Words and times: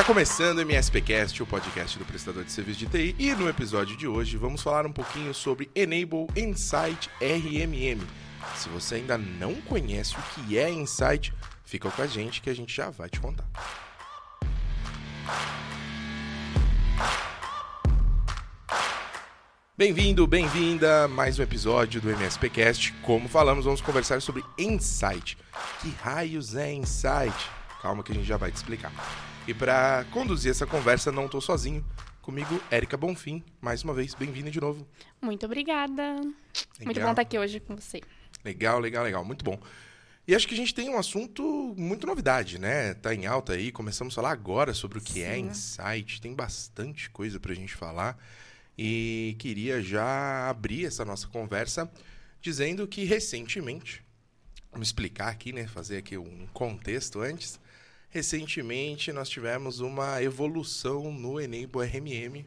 Está 0.00 0.14
começando 0.14 0.56
o 0.56 0.60
MSPcast, 0.62 1.42
o 1.42 1.46
podcast 1.46 1.98
do 1.98 2.06
prestador 2.06 2.42
de 2.42 2.50
serviço 2.50 2.78
de 2.78 2.86
TI, 2.86 3.14
e 3.18 3.34
no 3.34 3.46
episódio 3.50 3.94
de 3.98 4.08
hoje 4.08 4.38
vamos 4.38 4.62
falar 4.62 4.86
um 4.86 4.92
pouquinho 4.92 5.34
sobre 5.34 5.70
Enable 5.74 6.26
Insight 6.34 7.10
RMM. 7.20 8.00
Se 8.56 8.70
você 8.70 8.94
ainda 8.94 9.18
não 9.18 9.56
conhece 9.56 10.16
o 10.16 10.22
que 10.32 10.56
é 10.56 10.70
Insight, 10.70 11.34
fica 11.66 11.90
com 11.90 12.00
a 12.00 12.06
gente 12.06 12.40
que 12.40 12.48
a 12.48 12.54
gente 12.54 12.74
já 12.74 12.88
vai 12.88 13.10
te 13.10 13.20
contar. 13.20 13.44
Bem-vindo, 19.76 20.26
bem-vinda 20.26 21.04
a 21.04 21.08
mais 21.08 21.38
um 21.38 21.42
episódio 21.42 22.00
do 22.00 22.08
MSPcast. 22.08 22.94
Como 23.02 23.28
falamos, 23.28 23.66
vamos 23.66 23.82
conversar 23.82 24.22
sobre 24.22 24.42
Insight. 24.56 25.36
Que 25.82 25.90
raios 26.02 26.56
é 26.56 26.72
Insight? 26.72 27.50
Calma 27.82 28.02
que 28.02 28.12
a 28.12 28.14
gente 28.14 28.26
já 28.26 28.38
vai 28.38 28.50
te 28.50 28.56
explicar. 28.56 28.90
E 29.46 29.54
para 29.54 30.04
conduzir 30.12 30.50
essa 30.50 30.66
conversa, 30.66 31.10
não 31.10 31.26
estou 31.26 31.40
sozinho. 31.40 31.84
Comigo, 32.20 32.60
Érica 32.70 32.96
Bonfim. 32.96 33.42
Mais 33.60 33.82
uma 33.82 33.94
vez, 33.94 34.14
bem-vinda 34.14 34.50
de 34.50 34.60
novo. 34.60 34.86
Muito 35.20 35.46
obrigada. 35.46 36.14
Legal. 36.14 36.34
Muito 36.84 37.00
bom 37.00 37.10
estar 37.10 37.22
aqui 37.22 37.38
hoje 37.38 37.58
com 37.58 37.74
você. 37.74 38.00
Legal, 38.44 38.78
legal, 38.78 39.02
legal. 39.02 39.24
Muito 39.24 39.44
bom. 39.44 39.58
E 40.28 40.34
acho 40.34 40.46
que 40.46 40.54
a 40.54 40.56
gente 40.56 40.74
tem 40.74 40.88
um 40.90 40.98
assunto 40.98 41.74
muito 41.76 42.06
novidade, 42.06 42.58
né? 42.58 42.94
Tá 42.94 43.14
em 43.14 43.26
alta 43.26 43.54
aí. 43.54 43.72
Começamos 43.72 44.14
a 44.14 44.16
falar 44.16 44.30
agora 44.30 44.72
sobre 44.74 44.98
o 44.98 45.00
que 45.00 45.14
Sim. 45.14 45.22
é 45.22 45.38
Insight. 45.38 46.20
Tem 46.20 46.34
bastante 46.34 47.10
coisa 47.10 47.40
para 47.40 47.52
a 47.52 47.56
gente 47.56 47.74
falar. 47.74 48.16
E 48.78 49.34
queria 49.38 49.82
já 49.82 50.48
abrir 50.48 50.84
essa 50.84 51.04
nossa 51.04 51.26
conversa 51.26 51.90
dizendo 52.40 52.86
que 52.86 53.04
recentemente, 53.04 54.04
vamos 54.70 54.88
explicar 54.88 55.28
aqui, 55.28 55.52
né? 55.52 55.66
Fazer 55.66 55.96
aqui 55.96 56.16
um 56.16 56.46
contexto 56.52 57.20
antes. 57.20 57.58
Recentemente 58.10 59.12
nós 59.12 59.28
tivemos 59.28 59.78
uma 59.78 60.20
evolução 60.20 61.12
no 61.12 61.40
Enable 61.40 61.86
RMM, 61.86 62.44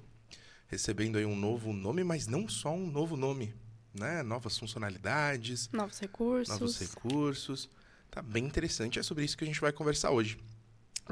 recebendo 0.67 1.17
aí 1.17 1.25
um 1.25 1.37
novo 1.37 1.71
nome, 1.71 2.03
mas 2.03 2.27
não 2.27 2.49
só 2.49 2.73
um 2.73 2.85
novo 2.85 3.15
nome, 3.15 3.55
né? 3.97 4.21
Novas 4.23 4.57
funcionalidades, 4.57 5.69
novos 5.71 5.99
recursos. 5.99 6.59
Novos 6.59 6.79
recursos. 6.79 7.69
Tá 8.11 8.21
bem 8.21 8.43
interessante, 8.43 8.99
é 8.99 9.03
sobre 9.03 9.23
isso 9.23 9.37
que 9.37 9.45
a 9.45 9.47
gente 9.47 9.61
vai 9.61 9.71
conversar 9.71 10.11
hoje. 10.11 10.37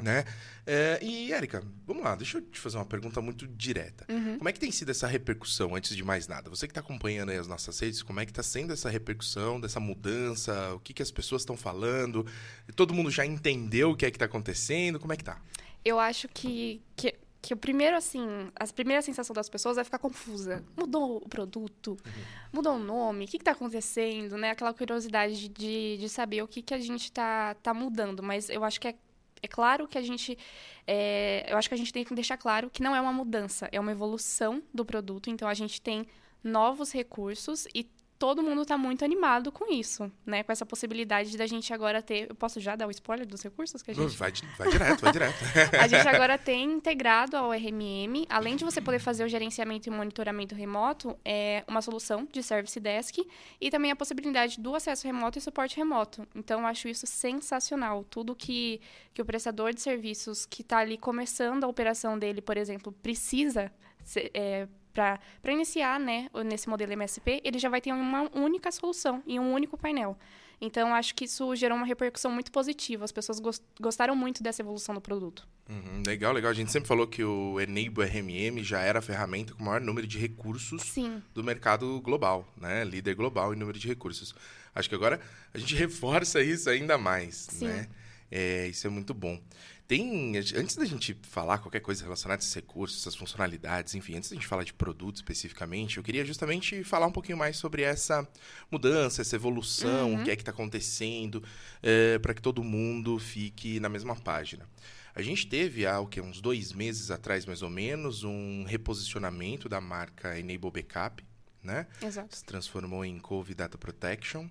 Né? 0.00 0.24
É, 0.66 0.98
e, 1.02 1.32
Érica, 1.32 1.62
vamos 1.86 2.02
lá, 2.02 2.14
deixa 2.14 2.38
eu 2.38 2.42
te 2.42 2.58
fazer 2.58 2.78
uma 2.78 2.84
pergunta 2.86 3.20
muito 3.20 3.46
direta. 3.46 4.06
Uhum. 4.08 4.38
Como 4.38 4.48
é 4.48 4.52
que 4.52 4.58
tem 4.58 4.70
sido 4.70 4.90
essa 4.90 5.06
repercussão, 5.06 5.74
antes 5.74 5.94
de 5.94 6.02
mais 6.02 6.26
nada? 6.26 6.48
Você 6.48 6.66
que 6.66 6.70
está 6.70 6.80
acompanhando 6.80 7.30
as 7.30 7.46
nossas 7.46 7.78
redes, 7.78 8.02
como 8.02 8.18
é 8.20 8.24
que 8.24 8.30
está 8.30 8.42
sendo 8.42 8.72
essa 8.72 8.88
repercussão, 8.88 9.60
dessa 9.60 9.78
mudança? 9.78 10.74
O 10.74 10.80
que, 10.80 10.94
que 10.94 11.02
as 11.02 11.10
pessoas 11.10 11.42
estão 11.42 11.56
falando? 11.56 12.26
Todo 12.74 12.94
mundo 12.94 13.10
já 13.10 13.26
entendeu 13.26 13.90
o 13.90 13.96
que 13.96 14.06
é 14.06 14.10
que 14.10 14.16
está 14.16 14.26
acontecendo? 14.26 14.98
Como 14.98 15.12
é 15.12 15.16
que 15.16 15.24
tá? 15.24 15.40
Eu 15.84 15.98
acho 15.98 16.28
que, 16.28 16.80
que, 16.96 17.14
que 17.42 17.52
o 17.52 17.56
primeiro, 17.56 17.96
assim, 17.96 18.24
a 18.54 18.66
primeira 18.68 19.02
sensação 19.02 19.34
das 19.34 19.48
pessoas 19.48 19.76
é 19.76 19.84
ficar 19.84 19.98
confusa. 19.98 20.64
Mudou 20.76 21.18
o 21.18 21.28
produto? 21.28 21.90
Uhum. 21.90 22.22
Mudou 22.52 22.76
o 22.76 22.78
nome? 22.78 23.24
O 23.24 23.28
que 23.28 23.36
está 23.36 23.50
acontecendo? 23.50 24.38
Né? 24.38 24.50
Aquela 24.50 24.72
curiosidade 24.72 25.48
de, 25.48 25.98
de 25.98 26.08
saber 26.08 26.42
o 26.42 26.48
que, 26.48 26.62
que 26.62 26.72
a 26.72 26.78
gente 26.78 27.04
está 27.04 27.54
tá 27.56 27.74
mudando. 27.74 28.22
Mas 28.22 28.48
eu 28.48 28.64
acho 28.64 28.80
que 28.80 28.88
é 28.88 28.94
é 29.42 29.48
claro 29.48 29.88
que 29.88 29.98
a 29.98 30.02
gente. 30.02 30.38
É, 30.86 31.44
eu 31.48 31.56
acho 31.56 31.68
que 31.68 31.74
a 31.74 31.78
gente 31.78 31.92
tem 31.92 32.04
que 32.04 32.14
deixar 32.14 32.36
claro 32.36 32.70
que 32.70 32.82
não 32.82 32.94
é 32.94 33.00
uma 33.00 33.12
mudança, 33.12 33.68
é 33.72 33.80
uma 33.80 33.90
evolução 33.90 34.62
do 34.72 34.84
produto. 34.84 35.28
Então 35.28 35.48
a 35.48 35.54
gente 35.54 35.80
tem 35.80 36.06
novos 36.42 36.92
recursos 36.92 37.66
e 37.74 37.88
todo 38.22 38.40
mundo 38.40 38.62
está 38.62 38.78
muito 38.78 39.04
animado 39.04 39.50
com 39.50 39.68
isso, 39.72 40.08
né? 40.24 40.44
Com 40.44 40.52
essa 40.52 40.64
possibilidade 40.64 41.36
da 41.36 41.44
gente 41.44 41.74
agora 41.74 42.00
ter. 42.00 42.30
Eu 42.30 42.36
posso 42.36 42.60
já 42.60 42.76
dar 42.76 42.86
o 42.86 42.90
spoiler 42.92 43.26
dos 43.26 43.42
recursos 43.42 43.82
que 43.82 43.90
a 43.90 43.94
gente. 43.94 44.16
Vai, 44.16 44.30
vai 44.58 44.70
direto, 44.70 45.00
vai 45.00 45.10
direto. 45.10 45.34
a 45.82 45.88
gente 45.88 46.06
agora 46.06 46.38
tem 46.38 46.70
integrado 46.70 47.36
ao 47.36 47.50
RMM, 47.50 48.24
além 48.28 48.54
de 48.54 48.64
você 48.64 48.80
poder 48.80 49.00
fazer 49.00 49.24
o 49.24 49.28
gerenciamento 49.28 49.88
e 49.88 49.90
monitoramento 49.90 50.54
remoto, 50.54 51.18
é 51.24 51.64
uma 51.66 51.82
solução 51.82 52.24
de 52.30 52.44
Service 52.44 52.78
Desk 52.78 53.26
e 53.60 53.70
também 53.72 53.90
a 53.90 53.96
possibilidade 53.96 54.60
do 54.60 54.72
acesso 54.76 55.04
remoto 55.04 55.38
e 55.38 55.42
suporte 55.42 55.76
remoto. 55.76 56.24
Então, 56.32 56.60
eu 56.60 56.66
acho 56.66 56.86
isso 56.86 57.08
sensacional. 57.08 58.04
Tudo 58.08 58.36
que, 58.36 58.80
que 59.12 59.20
o 59.20 59.24
prestador 59.24 59.74
de 59.74 59.82
serviços 59.82 60.46
que 60.46 60.62
está 60.62 60.78
ali 60.78 60.96
começando 60.96 61.64
a 61.64 61.66
operação 61.66 62.16
dele, 62.16 62.40
por 62.40 62.56
exemplo, 62.56 62.92
precisa. 62.92 63.72
Ser, 64.04 64.30
é, 64.32 64.68
para 64.92 65.18
iniciar 65.46 65.98
né, 65.98 66.28
nesse 66.44 66.68
modelo 66.68 66.92
MSP, 66.92 67.40
ele 67.44 67.58
já 67.58 67.68
vai 67.68 67.80
ter 67.80 67.92
uma 67.92 68.30
única 68.34 68.70
solução 68.70 69.22
e 69.26 69.38
um 69.38 69.52
único 69.52 69.76
painel. 69.76 70.16
Então, 70.64 70.94
acho 70.94 71.12
que 71.16 71.24
isso 71.24 71.56
gerou 71.56 71.76
uma 71.76 71.84
repercussão 71.84 72.30
muito 72.30 72.52
positiva. 72.52 73.04
As 73.04 73.10
pessoas 73.10 73.40
gostaram 73.80 74.14
muito 74.14 74.44
dessa 74.44 74.62
evolução 74.62 74.94
do 74.94 75.00
produto. 75.00 75.44
Uhum, 75.68 76.04
legal, 76.06 76.32
legal. 76.32 76.52
A 76.52 76.54
gente 76.54 76.70
sempre 76.70 76.86
falou 76.86 77.04
que 77.04 77.24
o 77.24 77.58
Enable 77.60 78.04
RMM 78.04 78.62
já 78.62 78.78
era 78.78 79.00
a 79.00 79.02
ferramenta 79.02 79.54
com 79.54 79.62
o 79.62 79.66
maior 79.66 79.80
número 79.80 80.06
de 80.06 80.18
recursos 80.18 80.82
Sim. 80.82 81.20
do 81.34 81.42
mercado 81.42 82.00
global, 82.00 82.46
né? 82.56 82.84
Líder 82.84 83.16
global 83.16 83.52
em 83.52 83.56
número 83.56 83.76
de 83.76 83.88
recursos. 83.88 84.32
Acho 84.72 84.88
que 84.88 84.94
agora 84.94 85.20
a 85.52 85.58
gente 85.58 85.74
reforça 85.74 86.40
isso 86.40 86.70
ainda 86.70 86.96
mais, 86.96 87.48
Sim. 87.50 87.66
né? 87.66 87.88
É, 88.34 88.66
isso 88.66 88.86
é 88.86 88.90
muito 88.90 89.12
bom. 89.12 89.38
Tem, 89.86 90.38
antes 90.38 90.74
da 90.74 90.86
gente 90.86 91.14
falar 91.22 91.58
qualquer 91.58 91.80
coisa 91.80 92.02
relacionada 92.02 92.40
a 92.40 92.42
esses 92.42 92.54
recursos, 92.54 93.02
essas 93.02 93.14
funcionalidades, 93.14 93.94
enfim, 93.94 94.16
antes 94.16 94.30
da 94.30 94.36
gente 94.36 94.46
falar 94.46 94.64
de 94.64 94.72
produto 94.72 95.16
especificamente, 95.16 95.98
eu 95.98 96.02
queria 96.02 96.24
justamente 96.24 96.82
falar 96.82 97.06
um 97.06 97.12
pouquinho 97.12 97.36
mais 97.36 97.58
sobre 97.58 97.82
essa 97.82 98.26
mudança, 98.70 99.20
essa 99.20 99.36
evolução, 99.36 100.12
uhum. 100.12 100.22
o 100.22 100.24
que 100.24 100.30
é 100.30 100.36
que 100.36 100.40
está 100.40 100.50
acontecendo, 100.50 101.44
é, 101.82 102.18
para 102.20 102.32
que 102.32 102.40
todo 102.40 102.64
mundo 102.64 103.18
fique 103.18 103.78
na 103.80 103.90
mesma 103.90 104.16
página. 104.16 104.66
A 105.14 105.20
gente 105.20 105.46
teve 105.46 105.84
há 105.84 106.00
o 106.00 106.06
que, 106.06 106.22
uns 106.22 106.40
dois 106.40 106.72
meses 106.72 107.10
atrás, 107.10 107.44
mais 107.44 107.60
ou 107.60 107.68
menos, 107.68 108.24
um 108.24 108.64
reposicionamento 108.64 109.68
da 109.68 109.78
marca 109.78 110.38
Enable 110.38 110.70
Backup, 110.70 111.22
né? 111.62 111.86
Exato. 112.02 112.34
Se 112.34 112.44
transformou 112.46 113.04
em 113.04 113.18
Cove 113.18 113.54
Data 113.54 113.76
Protection. 113.76 114.48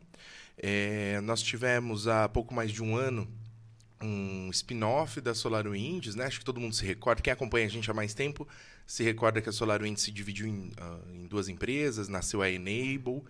É, 0.55 1.19
nós 1.21 1.41
tivemos 1.41 2.07
há 2.07 2.29
pouco 2.29 2.53
mais 2.53 2.71
de 2.71 2.83
um 2.83 2.95
ano 2.95 3.27
um 4.01 4.49
spin-off 4.51 5.21
da 5.21 5.33
SolarWinds, 5.33 6.15
né? 6.15 6.25
Acho 6.25 6.39
que 6.39 6.45
todo 6.45 6.59
mundo 6.59 6.75
se 6.75 6.85
recorda, 6.85 7.21
quem 7.21 7.31
acompanha 7.31 7.65
a 7.65 7.69
gente 7.69 7.89
há 7.89 7.93
mais 7.93 8.13
tempo, 8.13 8.47
se 8.85 9.03
recorda 9.03 9.41
que 9.41 9.49
a 9.49 9.51
SolarWinds 9.51 10.03
se 10.03 10.11
dividiu 10.11 10.47
em, 10.47 10.69
uh, 10.69 11.13
em 11.13 11.27
duas 11.27 11.47
empresas, 11.47 12.07
nasceu 12.07 12.41
a 12.41 12.49
Enable. 12.49 13.23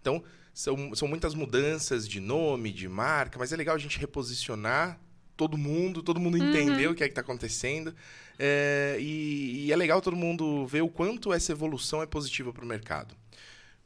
Então, 0.00 0.22
são, 0.52 0.94
são 0.94 1.08
muitas 1.08 1.34
mudanças 1.34 2.08
de 2.08 2.20
nome, 2.20 2.72
de 2.72 2.88
marca, 2.88 3.38
mas 3.38 3.52
é 3.52 3.56
legal 3.56 3.74
a 3.74 3.78
gente 3.78 3.98
reposicionar 3.98 5.00
todo 5.36 5.58
mundo, 5.58 6.02
todo 6.02 6.20
mundo 6.20 6.38
uhum. 6.38 6.48
entender 6.48 6.88
o 6.88 6.94
que 6.94 7.02
é 7.02 7.06
que 7.08 7.12
está 7.12 7.20
acontecendo. 7.20 7.94
É, 8.38 8.96
e, 9.00 9.66
e, 9.66 9.72
é 9.72 9.76
legal 9.76 10.00
todo 10.00 10.16
mundo 10.16 10.66
ver 10.66 10.82
o 10.82 10.88
quanto 10.88 11.32
essa 11.32 11.52
evolução 11.52 12.02
é 12.02 12.06
positiva 12.06 12.52
para 12.52 12.64
o 12.64 12.68
mercado. 12.68 13.14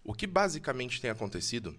O 0.04 0.14
que 0.14 0.26
basicamente 0.26 1.00
tem 1.00 1.10
acontecido 1.10 1.76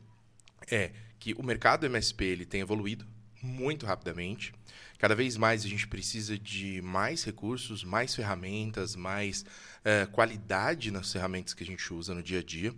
é 0.69 0.91
que 1.19 1.33
o 1.33 1.43
mercado 1.43 1.85
MSP 1.85 2.25
ele 2.25 2.45
tem 2.45 2.61
evoluído, 2.61 3.05
muito 3.41 3.85
rapidamente. 3.85 4.53
Cada 4.97 5.15
vez 5.15 5.37
mais 5.37 5.63
a 5.63 5.67
gente 5.67 5.87
precisa 5.87 6.37
de 6.37 6.81
mais 6.81 7.23
recursos, 7.23 7.83
mais 7.83 8.13
ferramentas, 8.13 8.95
mais 8.95 9.43
uh, 9.43 10.09
qualidade 10.11 10.91
nas 10.91 11.11
ferramentas 11.11 11.53
que 11.53 11.63
a 11.63 11.65
gente 11.65 11.93
usa 11.93 12.13
no 12.13 12.21
dia 12.21 12.39
a 12.39 12.43
dia. 12.43 12.73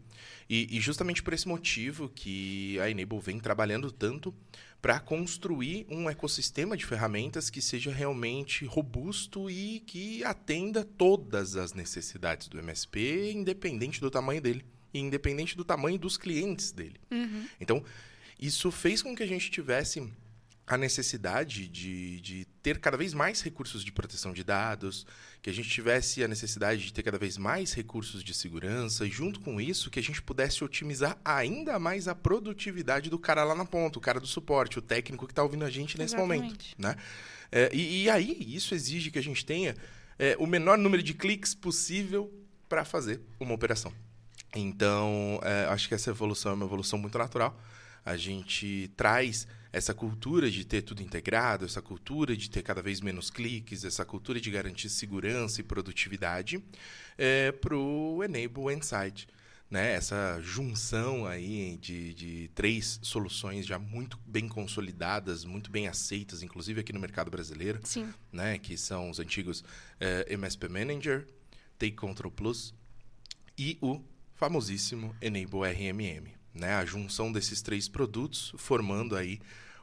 E, 0.50 0.78
e 0.78 0.80
justamente 0.80 1.24
por 1.24 1.34
esse 1.34 1.48
motivo 1.48 2.10
que 2.10 2.80
a 2.80 2.90
Enable 2.90 3.20
vem 3.20 3.40
trabalhando 3.40 3.92
tanto 3.92 4.34
para 4.82 5.00
construir 5.00 5.86
um 5.90 6.10
ecossistema 6.10 6.76
de 6.76 6.86
ferramentas 6.86 7.50
que 7.50 7.62
seja 7.62 7.92
realmente 7.92 8.66
robusto 8.66 9.50
e 9.50 9.80
que 9.82 10.24
atenda 10.24 10.84
todas 10.84 11.56
as 11.56 11.74
necessidades 11.74 12.48
do 12.48 12.60
MSP, 12.60 13.32
independente 13.34 14.02
do 14.02 14.10
tamanho 14.10 14.42
dele 14.42 14.66
e 14.94 15.00
independente 15.00 15.56
do 15.56 15.64
tamanho 15.64 15.98
dos 15.98 16.18
clientes 16.18 16.72
dele. 16.72 17.00
Uhum. 17.10 17.46
Então, 17.60 17.84
isso 18.40 18.72
fez 18.72 19.02
com 19.02 19.16
que 19.16 19.24
a 19.24 19.28
gente 19.28 19.52
tivesse 19.52 20.12
a 20.76 20.78
necessidade 20.78 21.68
de, 21.68 22.22
de 22.22 22.46
ter 22.64 22.80
cada 22.80 22.96
vez 22.96 23.14
mais 23.14 23.42
recursos 23.42 23.84
de 23.84 23.92
proteção 23.92 24.32
de 24.32 24.44
dados, 24.44 25.06
que 25.42 25.50
a 25.50 25.54
gente 25.54 25.70
tivesse 25.70 26.24
a 26.24 26.28
necessidade 26.28 26.84
de 26.84 26.94
ter 26.94 27.04
cada 27.04 27.18
vez 27.18 27.38
mais 27.38 27.74
recursos 27.74 28.24
de 28.24 28.34
segurança, 28.34 29.06
e 29.06 29.10
junto 29.10 29.40
com 29.40 29.60
isso, 29.60 29.90
que 29.90 30.00
a 30.00 30.04
gente 30.04 30.22
pudesse 30.22 30.64
otimizar 30.64 31.18
ainda 31.26 31.78
mais 31.78 32.08
a 32.08 32.16
produtividade 32.16 33.10
do 33.10 33.20
cara 33.20 33.44
lá 33.44 33.56
na 33.56 33.66
ponta, 33.66 34.00
o 34.00 34.02
cara 34.02 34.20
do 34.20 34.28
suporte, 34.28 34.80
o 34.80 34.82
técnico 34.82 35.26
que 35.26 35.34
está 35.34 35.44
ouvindo 35.44 35.66
a 35.66 35.70
gente 35.70 35.98
nesse 35.98 36.16
Exatamente. 36.16 36.44
momento. 36.44 36.66
Né? 36.78 36.96
É, 37.52 37.70
e, 37.74 38.04
e, 38.04 38.10
aí, 38.10 38.38
isso 38.56 38.74
exige 38.74 39.12
que 39.12 39.20
a 39.20 39.24
gente 39.24 39.46
tenha 39.46 39.76
é, 40.18 40.38
o 40.40 40.48
menor 40.48 40.78
número 40.78 41.04
de 41.04 41.14
cliques 41.14 41.54
possível 41.54 42.32
para 42.70 42.86
fazer 42.86 43.20
uma 43.40 43.54
operação. 43.54 43.92
Então, 44.56 45.40
é, 45.44 45.66
acho 45.66 45.88
que 45.88 45.94
essa 45.94 46.10
evolução 46.10 46.54
é 46.54 46.56
uma 46.56 46.66
evolução 46.66 46.98
muito 46.98 47.18
natural. 47.18 47.60
A 48.06 48.16
gente 48.16 48.90
traz 48.96 49.48
essa 49.72 49.94
cultura 49.94 50.52
de 50.52 50.66
ter 50.66 50.82
tudo 50.82 51.02
integrado, 51.02 51.66
essa 51.66 51.82
cultura 51.82 52.36
de 52.36 52.50
ter 52.50 52.62
cada 52.62 52.82
vez 52.82 53.00
menos 53.00 53.30
cliques, 53.30 53.86
essa 53.86 54.04
cultura 54.04 54.40
de 54.40 54.52
garantir 54.52 54.90
segurança 54.90 55.62
e 55.62 55.64
produtividade 55.64 56.62
é, 57.18 57.52
para 57.52 57.76
o 57.76 58.24
Enable 58.24 58.74
Insight. 58.76 59.28
né, 59.70 59.94
essa 59.94 60.38
junção 60.42 61.26
aí 61.26 61.78
de, 61.78 62.14
de 62.14 62.52
três 62.54 63.00
soluções 63.02 63.66
já 63.66 63.80
muito 63.80 64.20
bem 64.26 64.50
consolidadas, 64.50 65.46
muito 65.46 65.72
bem 65.72 65.88
aceitas, 65.88 66.44
inclusive 66.44 66.82
aqui 66.82 66.92
no 66.92 67.00
mercado 67.00 67.32
brasileiro, 67.32 67.80
Sim. 67.86 68.14
né, 68.34 68.58
que 68.58 68.76
são 68.78 69.10
os 69.10 69.18
antigos 69.18 69.64
eh, 69.98 70.26
MSP 70.30 70.68
Manager, 70.68 71.26
Take 71.80 71.96
Control 71.96 72.30
Plus 72.30 72.74
e 73.58 73.78
o 73.82 74.02
famosíssimo 74.36 75.16
Enable 75.22 75.62
RMM, 75.62 76.34
né, 76.54 76.76
a 76.76 76.86
junção 76.86 77.32
desses 77.32 77.62
três 77.62 77.88
produtos 77.88 78.54
formando 78.58 79.16
aí 79.16 79.40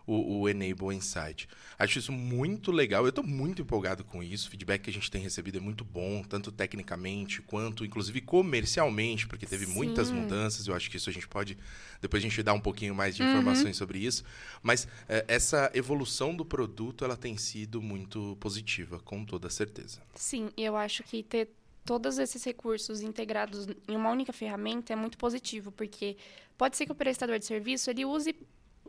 o, 0.07 0.41
o 0.41 0.49
Enable 0.49 0.95
Insight. 0.97 1.47
Acho 1.79 1.99
isso 1.99 2.11
muito 2.11 2.73
legal, 2.73 3.03
eu 3.05 3.11
estou 3.11 3.23
muito 3.23 3.61
empolgado 3.61 4.03
com 4.03 4.23
isso. 4.23 4.49
O 4.49 4.51
feedback 4.51 4.81
que 4.85 4.91
a 4.91 4.93
gente 4.93 5.11
tem 5.11 5.21
recebido 5.21 5.59
é 5.59 5.61
muito 5.61 5.85
bom, 5.85 6.23
tanto 6.23 6.51
tecnicamente 6.51 7.43
quanto, 7.43 7.85
inclusive, 7.85 8.23
comercialmente, 8.23 9.27
porque 9.27 9.45
teve 9.45 9.67
Sim. 9.67 9.73
muitas 9.75 10.11
mudanças. 10.11 10.67
Eu 10.67 10.75
acho 10.75 10.91
que 10.91 10.97
isso 10.97 11.11
a 11.11 11.13
gente 11.13 11.29
pode. 11.29 11.59
Depois 12.01 12.23
a 12.23 12.27
gente 12.27 12.43
dá 12.43 12.55
um 12.55 12.61
pouquinho 12.61 12.95
mais 12.95 13.17
de 13.17 13.23
Uhum. 13.23 13.29
informações 13.29 13.77
sobre 13.77 13.99
isso. 13.99 14.25
Mas 14.63 14.89
eh, 15.11 15.27
essa 15.29 15.71
evolução 15.75 16.35
do 16.35 16.43
produto 16.45 17.05
ela 17.05 17.15
tem 17.17 17.37
sido 17.37 17.83
muito 17.83 18.35
positiva, 18.41 18.99
com 19.01 19.27
toda 19.27 19.51
certeza. 19.51 20.01
Sim, 20.15 20.49
eu 20.57 20.75
acho 20.75 21.03
que 21.03 21.23
ter 21.23 21.51
todos 21.89 22.19
esses 22.19 22.45
recursos 22.45 23.01
integrados 23.01 23.67
em 23.89 23.97
uma 23.97 24.11
única 24.11 24.31
ferramenta 24.31 24.93
é 24.93 24.97
muito 24.97 25.17
positivo, 25.17 25.73
porque 25.73 26.19
pode 26.59 26.77
ser 26.77 26.85
que 26.85 26.93
o 26.93 26.95
prestador 26.95 27.39
de 27.39 27.47
serviço 27.47 27.89
ele 27.89 28.05
use 28.05 28.37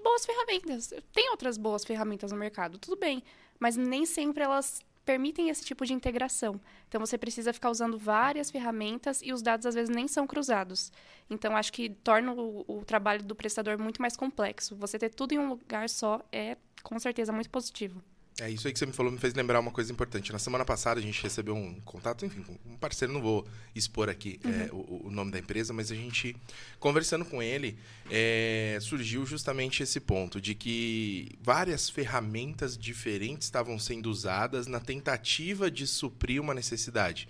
boas 0.04 0.25
ferramentas. 0.25 0.94
Tem 1.13 1.30
outras 1.30 1.57
boas 1.57 1.86
ferramentas 1.86 2.34
no 2.34 2.38
mercado, 2.38 2.78
tudo 2.78 3.00
bem, 3.00 3.24
mas 3.57 3.78
nem 3.78 4.06
sempre 4.06 4.44
elas 4.44 4.81
permitem 5.06 5.48
esse 5.48 5.63
tipo 5.63 5.86
de 5.86 5.94
integração. 5.94 6.60
Então 6.90 7.00
você 7.00 7.18
precisa 7.18 7.54
ficar 7.54 7.69
usando 7.69 7.98
várias 7.98 8.51
ferramentas 8.51 9.22
e 9.24 9.31
os 9.31 9.42
dados 9.42 9.66
às 9.66 9.75
vezes 9.75 9.90
nem 9.90 10.06
são 10.06 10.28
cruzados. 10.28 10.92
Então 11.30 11.56
acho 11.56 11.72
que 11.72 11.88
torna 11.90 12.34
o, 12.34 12.66
o 12.68 12.84
trabalho 12.84 13.24
do 13.24 13.34
prestador 13.34 13.80
muito 13.80 14.02
mais 14.02 14.18
complexo. 14.18 14.75
Você 14.75 15.00
ter 15.00 15.07
tudo 15.10 15.31
em 15.31 15.40
um 15.40 15.48
lugar 15.48 15.88
só 15.88 16.22
é 16.34 16.57
com 16.84 17.00
certeza 17.00 17.31
muito 17.31 17.50
positivo. 17.50 18.04
É 18.42 18.50
isso 18.50 18.68
aí 18.68 18.74
que 18.74 18.80
você 18.80 18.86
me 18.86 18.94
falou, 18.94 19.12
me 19.12 19.18
fez 19.18 19.34
lembrar 19.34 19.60
uma 19.60 19.72
coisa 19.72 19.92
importante. 19.92 20.32
Na 20.32 20.40
semana 20.40 20.64
passada 20.64 21.00
a 21.00 21.04
gente 21.04 21.22
recebeu 21.22 21.54
um 21.56 21.74
contato, 21.82 22.26
enfim, 22.26 22.42
com 22.42 22.58
um 22.66 22.78
parceiro, 22.78 23.14
não 23.14 23.22
vou 23.22 23.46
expor 23.76 24.08
aqui 24.08 24.40
é, 24.46 24.70
o, 24.72 25.08
o 25.08 25.12
nome 25.12 25.30
da 25.30 25.40
empresa, 25.40 25.74
mas 25.74 25.92
a 25.92 25.96
gente, 25.96 26.36
conversando 26.80 27.26
com 27.26 27.44
ele, 27.44 27.78
é, 28.10 28.78
surgiu 28.82 29.26
justamente 29.26 29.84
esse 29.84 30.00
ponto 30.00 30.40
de 30.40 30.56
que 30.56 31.38
várias 31.42 31.90
ferramentas 31.90 32.78
diferentes 32.78 33.48
estavam 33.48 33.78
sendo 33.78 34.10
usadas 34.10 34.68
na 34.68 34.80
tentativa 34.80 35.70
de 35.70 35.86
suprir 35.86 36.42
uma 36.42 36.54
necessidade. 36.54 37.28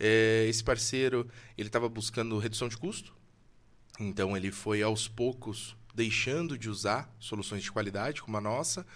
É, 0.00 0.46
esse 0.48 0.64
parceiro, 0.64 1.28
ele 1.56 1.68
estava 1.68 1.88
buscando 1.88 2.38
redução 2.38 2.68
de 2.68 2.78
custo, 2.78 3.14
então 4.00 4.34
ele 4.34 4.50
foi 4.50 4.82
aos 4.82 5.06
poucos 5.06 5.76
deixando 5.96 6.56
de 6.56 6.70
usar 6.70 7.12
soluções 7.18 7.64
de 7.64 7.72
qualidade 7.72 8.22
como 8.22 8.36
a 8.36 8.40
nossa, 8.40 8.86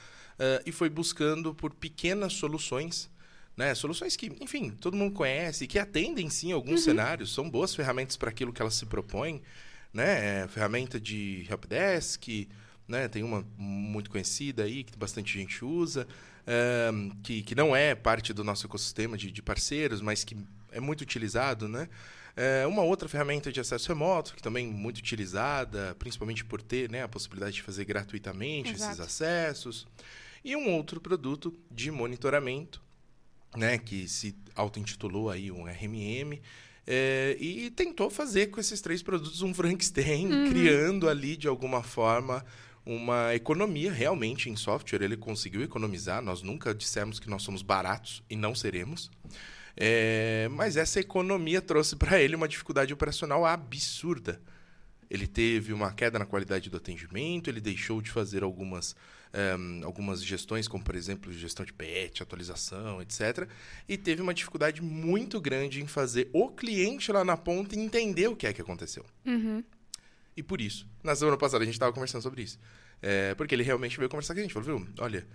Uh, 0.41 0.56
e 0.64 0.73
foi 0.73 0.88
buscando 0.88 1.55
por 1.55 1.75
pequenas 1.75 2.32
soluções, 2.32 3.11
né? 3.55 3.75
Soluções 3.75 4.17
que, 4.17 4.32
enfim, 4.41 4.70
todo 4.70 4.97
mundo 4.97 5.12
conhece, 5.12 5.67
que 5.67 5.79
atendem 5.79 6.31
sim 6.31 6.50
alguns 6.50 6.82
cenários, 6.82 7.35
são 7.35 7.50
boas 7.50 7.75
ferramentas 7.75 8.17
para 8.17 8.31
aquilo 8.31 8.50
que 8.50 8.62
elas 8.62 8.75
se 8.75 8.87
propõem, 8.87 9.43
né? 9.93 10.44
É, 10.44 10.49
ferramenta 10.49 10.99
de 10.99 11.47
helpdesk, 11.47 12.49
né? 12.88 13.06
Tem 13.06 13.23
uma 13.23 13.47
muito 13.58 14.08
conhecida 14.08 14.62
aí 14.62 14.82
que 14.82 14.97
bastante 14.97 15.38
gente 15.38 15.62
usa, 15.62 16.08
um, 16.91 17.11
que, 17.23 17.43
que 17.43 17.55
não 17.55 17.76
é 17.76 17.94
parte 17.94 18.32
do 18.32 18.43
nosso 18.43 18.67
ecossistema 18.67 19.19
de, 19.19 19.31
de 19.31 19.43
parceiros, 19.43 20.00
mas 20.00 20.25
que 20.25 20.35
é 20.73 20.81
muito 20.81 21.02
utilizado, 21.02 21.69
né? 21.69 21.87
É, 22.37 22.67
uma 22.67 22.82
outra 22.82 23.09
ferramenta 23.09 23.50
de 23.50 23.61
acesso 23.61 23.88
remoto, 23.88 24.35
que 24.35 24.43
também 24.43 24.69
é 24.69 24.73
muito 24.73 24.99
utilizada, 24.99 25.94
principalmente 25.99 26.44
por 26.44 26.62
ter 26.62 26.91
né, 26.91 27.03
a 27.03 27.09
possibilidade 27.09 27.56
de 27.56 27.62
fazer 27.62 27.85
gratuitamente 27.85 28.73
Exato. 28.73 28.93
esses 28.93 29.00
acessos. 29.00 29.87
E 30.44 30.56
um 30.56 30.71
outro 30.71 31.00
produto 31.00 31.55
de 31.71 31.91
monitoramento, 31.91 32.82
né, 33.56 33.79
que 33.79 34.09
se 34.09 34.35
auto-intitulou 34.55 35.29
aí 35.29 35.50
um 35.50 35.65
RMM, 35.67 36.41
é, 36.87 37.37
e 37.38 37.71
tentou 37.71 38.11
fazer 38.11 38.49
com 38.49 38.59
esses 38.59 38.81
três 38.81 39.03
produtos 39.03 39.43
um 39.43 39.53
Frankenstein, 39.53 40.29
criando 40.50 41.09
ali 41.09 41.37
de 41.37 41.47
alguma 41.47 41.83
forma 41.83 42.44
uma 42.85 43.35
economia 43.35 43.93
realmente 43.93 44.49
em 44.49 44.56
software. 44.56 45.03
Ele 45.03 45.17
conseguiu 45.17 45.62
economizar, 45.62 46.23
nós 46.23 46.43
nunca 46.43 46.75
dissemos 46.75 47.21
que 47.21 47.29
nós 47.29 47.43
somos 47.43 47.62
baratos 47.62 48.23
e 48.29 48.35
não 48.35 48.55
seremos. 48.55 49.11
É, 49.76 50.49
mas 50.52 50.76
essa 50.76 51.00
economia 51.00 51.61
trouxe 51.62 51.96
para 51.96 52.20
ele 52.20 52.37
uma 52.37 52.49
dificuldade 52.49 52.93
operacional 52.93 53.44
absurda. 53.46 54.40
Ele 55.11 55.26
teve 55.26 55.72
uma 55.72 55.93
queda 55.93 56.19
na 56.19 56.25
qualidade 56.26 56.70
do 56.70 56.76
atendimento, 56.76 57.49
ele 57.50 57.61
deixou 57.61 58.00
de 58.00 58.11
fazer 58.12 58.44
algumas, 58.44 58.94
ehm, 59.32 59.82
algumas 59.82 60.22
gestões, 60.22 60.69
como 60.69 60.84
por 60.84 60.94
exemplo 60.94 61.32
gestão 61.32 61.67
de 61.67 61.72
patch, 61.72 62.20
atualização, 62.20 63.02
etc. 63.02 63.49
E 63.88 63.96
teve 63.99 64.22
uma 64.22 64.32
dificuldade 64.32 64.81
muito 64.81 65.40
grande 65.40 65.82
em 65.82 65.87
fazer 65.88 66.31
o 66.32 66.49
cliente 66.50 67.11
lá 67.11 67.25
na 67.25 67.37
ponta 67.37 67.75
entender 67.76 68.28
o 68.28 68.37
que 68.37 68.46
é 68.46 68.52
que 68.52 68.61
aconteceu. 68.62 69.05
Uhum. 69.26 69.64
E 70.37 70.44
por 70.44 70.61
isso, 70.61 70.87
na 71.02 71.16
semana 71.16 71.37
passada 71.37 71.62
a 71.64 71.66
gente 71.66 71.75
estava 71.75 71.93
conversando 71.93 72.23
sobre 72.23 72.43
isso. 72.43 72.56
É, 73.02 73.34
porque 73.34 73.52
ele 73.55 73.64
realmente 73.64 73.96
veio 73.99 74.08
conversar 74.08 74.32
com 74.34 74.38
a 74.40 74.43
gente. 74.44 74.52
Falou, 74.55 74.78
viu, 74.78 74.88
olha, 75.00 75.26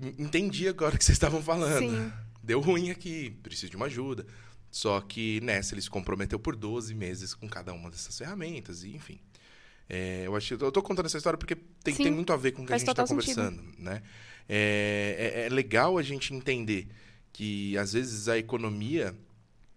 en- 0.00 0.14
entendi 0.22 0.68
agora 0.68 0.94
o 0.94 0.98
que 0.98 1.04
vocês 1.04 1.16
estavam 1.16 1.42
falando. 1.42 1.78
Sim. 1.80 2.12
Deu 2.46 2.60
ruim 2.60 2.90
aqui, 2.90 3.30
preciso 3.42 3.70
de 3.70 3.76
uma 3.76 3.86
ajuda. 3.86 4.24
Só 4.70 5.00
que 5.00 5.40
nessa 5.42 5.74
ele 5.74 5.82
se 5.82 5.90
comprometeu 5.90 6.38
por 6.38 6.54
12 6.54 6.94
meses 6.94 7.34
com 7.34 7.48
cada 7.48 7.72
uma 7.72 7.90
dessas 7.90 8.16
ferramentas, 8.16 8.84
e 8.84 8.94
enfim. 8.94 9.18
É, 9.88 10.22
eu 10.26 10.34
acho, 10.36 10.54
eu 10.54 10.70
tô 10.72 10.82
contando 10.82 11.06
essa 11.06 11.16
história 11.16 11.36
porque 11.38 11.56
tem, 11.82 11.94
Sim, 11.94 12.04
tem 12.04 12.12
muito 12.12 12.32
a 12.32 12.36
ver 12.36 12.52
com 12.52 12.62
o 12.62 12.66
que 12.66 12.72
a 12.72 12.78
gente 12.78 12.88
está 12.88 13.06
sentido. 13.06 13.34
conversando, 13.34 13.62
né? 13.78 14.02
É, 14.48 15.32
é- 15.34 15.46
é 15.46 15.48
legal 15.48 15.98
a 15.98 16.02
gente 16.02 16.32
entender 16.34 16.88
que 17.32 17.76
às 17.78 17.92
vezes 17.92 18.28
a 18.28 18.38
economia 18.38 19.14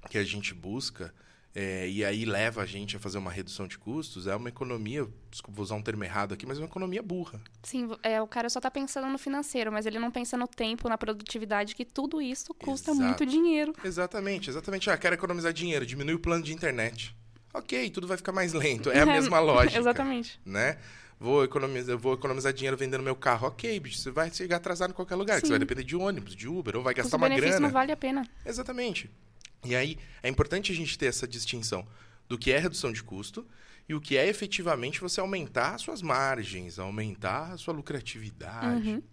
que 0.10 0.18
a 0.18 0.24
gente 0.24 0.54
busca 0.54 1.14
é, 1.62 1.90
e 1.90 2.06
aí 2.06 2.24
leva 2.24 2.62
a 2.62 2.66
gente 2.66 2.96
a 2.96 3.00
fazer 3.02 3.18
uma 3.18 3.30
redução 3.30 3.68
de 3.68 3.78
custos 3.78 4.28
é 4.28 4.34
uma 4.34 4.48
economia, 4.48 5.06
desculpa, 5.30 5.58
vou 5.58 5.64
usar 5.64 5.76
um 5.76 5.82
termo 5.82 6.06
errado 6.06 6.34
aqui, 6.34 6.46
mas 6.46 6.58
é 6.58 6.62
uma 6.62 6.68
economia 6.68 7.04
burra. 7.04 7.42
Sim, 7.62 7.90
é, 8.02 8.22
o 8.22 8.28
cara 8.28 8.50
só 8.50 8.62
tá 8.62 8.72
pensando 8.72 9.10
no 9.10 9.18
financeiro, 9.18 9.70
mas 9.70 9.86
ele 9.86 10.00
não 10.00 10.10
pensa 10.10 10.38
no 10.38 10.48
tempo, 10.48 10.88
na 10.88 10.98
produtividade, 10.98 11.76
que 11.76 11.84
tudo 11.84 12.22
isso 12.22 12.54
custa 12.54 12.92
Exato. 12.92 13.06
muito 13.06 13.26
dinheiro. 13.26 13.74
Exatamente, 13.84 14.50
exatamente. 14.50 14.90
Ah, 14.90 14.98
quero 14.98 15.16
economizar 15.16 15.52
dinheiro, 15.52 15.86
diminui 15.86 16.14
o 16.14 16.20
plano 16.20 16.42
de 16.42 16.54
internet. 16.54 17.14
Ok, 17.54 17.90
tudo 17.90 18.08
vai 18.08 18.16
ficar 18.16 18.32
mais 18.32 18.54
lento. 18.54 18.90
É 18.90 19.02
a 19.02 19.06
mesma 19.06 19.42
lógica. 19.42 19.78
Exatamente. 19.78 20.40
Né? 20.46 20.78
Vou 21.20 21.44
economizar, 21.44 21.98
vou 21.98 22.14
economizar 22.14 22.54
dinheiro 22.54 22.78
vendendo 22.78 23.04
meu 23.04 23.18
carro. 23.18 23.48
Ok, 23.48 23.78
bicho, 23.82 23.98
você 23.98 24.12
vai 24.12 24.32
chegar 24.32 24.56
atrasado 24.56 24.92
em 24.92 24.94
qualquer 24.94 25.16
lugar. 25.16 25.42
Você 25.42 25.50
vai 25.50 25.60
depender 25.60 25.84
de 25.84 25.98
ônibus, 25.98 26.38
de 26.38 26.48
Uber, 26.48 26.78
ou 26.78 26.84
vai 26.84 26.94
gastar 26.94 27.18
uma 27.18 27.28
grana. 27.28 27.60
não 27.60 27.70
vale 27.70 27.92
a 27.92 27.98
pena. 27.98 28.26
Exatamente. 28.46 29.12
E 29.66 29.76
aí, 29.76 29.98
é 30.24 30.30
importante 30.30 30.72
a 30.72 30.76
gente 30.76 30.98
ter 30.98 31.08
essa 31.08 31.28
distinção 31.28 31.88
do 32.28 32.38
que 32.38 32.52
é 32.52 32.60
redução 32.60 32.92
de 32.92 33.04
custo 33.04 33.46
e 33.88 33.94
o 33.96 34.00
que 34.00 34.16
é 34.16 34.28
efetivamente 34.28 35.02
você 35.02 35.20
aumentar 35.20 35.76
as 35.76 35.82
suas 35.82 36.02
margens, 36.02 36.78
aumentar 36.78 37.54
a 37.54 37.58
sua 37.58 37.74
lucratividade. 37.74 38.90
Uhum. 38.90 39.04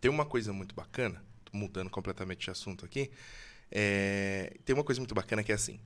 Tem 0.00 0.10
uma 0.10 0.26
coisa 0.26 0.52
muito 0.52 0.74
bacana, 0.74 1.24
tô 1.44 1.56
mudando 1.56 1.88
completamente 1.88 2.44
de 2.44 2.50
assunto 2.50 2.84
aqui. 2.84 3.10
é, 3.72 4.56
tem 4.64 4.74
uma 4.74 4.84
coisa 4.84 5.00
muito 5.00 5.14
bacana 5.14 5.42
que 5.42 5.50
é 5.50 5.54
assim: 5.54 5.80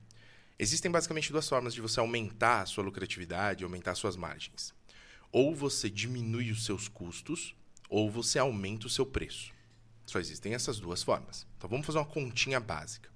existem 0.59 0.91
basicamente 0.91 1.31
duas 1.31 1.47
formas 1.47 1.73
de 1.73 1.79
você 1.79 1.99
aumentar 2.01 2.61
a 2.61 2.65
sua 2.65 2.83
lucratividade, 2.83 3.63
aumentar 3.63 3.91
as 3.91 3.97
suas 3.97 4.17
margens. 4.17 4.73
Ou 5.31 5.55
você 5.55 5.89
diminui 5.89 6.51
os 6.51 6.65
seus 6.65 6.87
custos, 6.87 7.55
ou 7.87 8.11
você 8.11 8.37
aumenta 8.37 8.87
o 8.87 8.89
seu 8.89 9.05
preço. 9.05 9.53
Só 10.05 10.19
existem 10.19 10.53
essas 10.53 10.79
duas 10.79 11.01
formas. 11.03 11.47
Então 11.57 11.69
vamos 11.69 11.85
fazer 11.85 11.99
uma 11.99 12.05
continha 12.05 12.59
básica. 12.59 13.09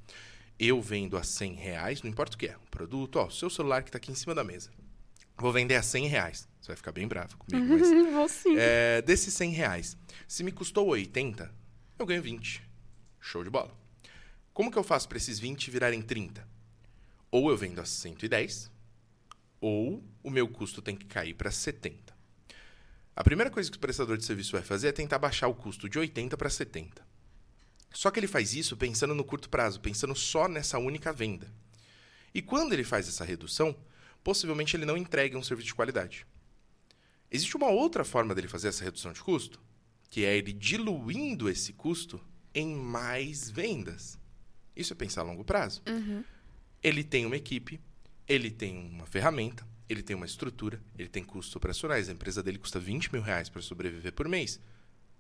Eu 0.59 0.81
vendo 0.81 1.17
a 1.17 1.23
100 1.23 1.53
reais, 1.53 2.01
não 2.01 2.09
importa 2.09 2.35
o 2.35 2.37
que 2.39 2.47
é, 2.47 2.57
um 2.57 2.69
produto, 2.69 3.17
ó, 3.17 3.27
o 3.27 3.31
seu 3.31 3.49
celular 3.49 3.83
que 3.83 3.89
está 3.89 3.97
aqui 3.97 4.11
em 4.11 4.15
cima 4.15 4.35
da 4.35 4.43
mesa. 4.43 4.69
Vou 5.37 5.51
vender 5.51 5.75
a 5.75 5.83
100 5.83 6.07
reais. 6.07 6.47
Você 6.61 6.67
vai 6.67 6.75
ficar 6.77 6.91
bem 6.91 7.07
bravo 7.07 7.37
comigo, 7.37 7.67
mas 7.67 7.81
Vou 8.13 8.29
sim. 8.29 8.55
é, 8.57 9.01
desses 9.01 9.33
100 9.33 9.51
reais, 9.51 9.97
se 10.27 10.43
me 10.43 10.51
custou 10.51 10.87
80, 10.87 11.53
eu 11.99 12.05
ganho 12.05 12.21
20. 12.21 12.63
Show 13.19 13.43
de 13.43 13.49
bola. 13.49 13.75
Como 14.53 14.71
que 14.71 14.77
eu 14.77 14.83
faço 14.83 15.09
para 15.09 15.17
esses 15.17 15.39
20 15.39 15.71
virarem 15.71 16.01
30? 16.01 16.47
Ou 17.31 17.49
eu 17.49 17.57
vendo 17.57 17.81
a 17.81 17.85
110, 17.85 18.71
ou 19.59 20.03
o 20.21 20.29
meu 20.29 20.47
custo 20.47 20.81
tem 20.81 20.95
que 20.95 21.05
cair 21.05 21.33
para 21.33 21.49
70. 21.49 22.13
A 23.15 23.23
primeira 23.23 23.49
coisa 23.49 23.69
que 23.69 23.77
o 23.77 23.79
prestador 23.79 24.17
de 24.17 24.25
serviço 24.25 24.51
vai 24.51 24.61
fazer 24.61 24.89
é 24.89 24.91
tentar 24.91 25.19
baixar 25.19 25.47
o 25.47 25.53
custo 25.53 25.89
de 25.89 25.97
80 25.99 26.37
para 26.37 26.49
70. 26.49 27.05
Só 27.93 28.11
que 28.11 28.19
ele 28.19 28.27
faz 28.27 28.53
isso 28.53 28.75
pensando 28.75 29.15
no 29.15 29.23
curto 29.23 29.49
prazo, 29.49 29.79
pensando 29.79 30.15
só 30.15 30.47
nessa 30.47 30.77
única 30.77 31.13
venda. 31.13 31.53
E 32.33 32.41
quando 32.41 32.73
ele 32.73 32.83
faz 32.83 33.07
essa 33.07 33.23
redução, 33.23 33.75
possivelmente 34.23 34.75
ele 34.75 34.85
não 34.85 34.97
entrega 34.97 35.37
um 35.37 35.43
serviço 35.43 35.67
de 35.67 35.75
qualidade. 35.75 36.25
Existe 37.31 37.55
uma 37.55 37.69
outra 37.69 38.03
forma 38.03 38.35
dele 38.35 38.47
fazer 38.47 38.67
essa 38.67 38.83
redução 38.83 39.13
de 39.13 39.21
custo, 39.21 39.61
que 40.09 40.25
é 40.25 40.35
ele 40.35 40.51
diluindo 40.51 41.49
esse 41.49 41.71
custo 41.73 42.19
em 42.53 42.75
mais 42.75 43.49
vendas. 43.49 44.19
Isso 44.75 44.91
é 44.91 44.95
pensar 44.95 45.21
a 45.21 45.25
longo 45.25 45.45
prazo. 45.45 45.81
Uhum. 45.87 46.23
Ele 46.81 47.03
tem 47.03 47.25
uma 47.25 47.37
equipe 47.37 47.79
ele 48.27 48.49
tem 48.49 48.77
uma 48.77 49.05
ferramenta, 49.05 49.67
ele 49.87 50.01
tem 50.01 50.15
uma 50.15 50.25
estrutura, 50.25 50.81
ele 50.97 51.09
tem 51.09 51.23
custos 51.23 51.55
operacionais. 51.55 52.07
A 52.07 52.13
empresa 52.13 52.41
dele 52.41 52.57
custa 52.57 52.79
20 52.79 53.11
mil 53.11 53.21
reais 53.21 53.49
para 53.49 53.61
sobreviver 53.61 54.13
por 54.13 54.27
mês. 54.27 54.59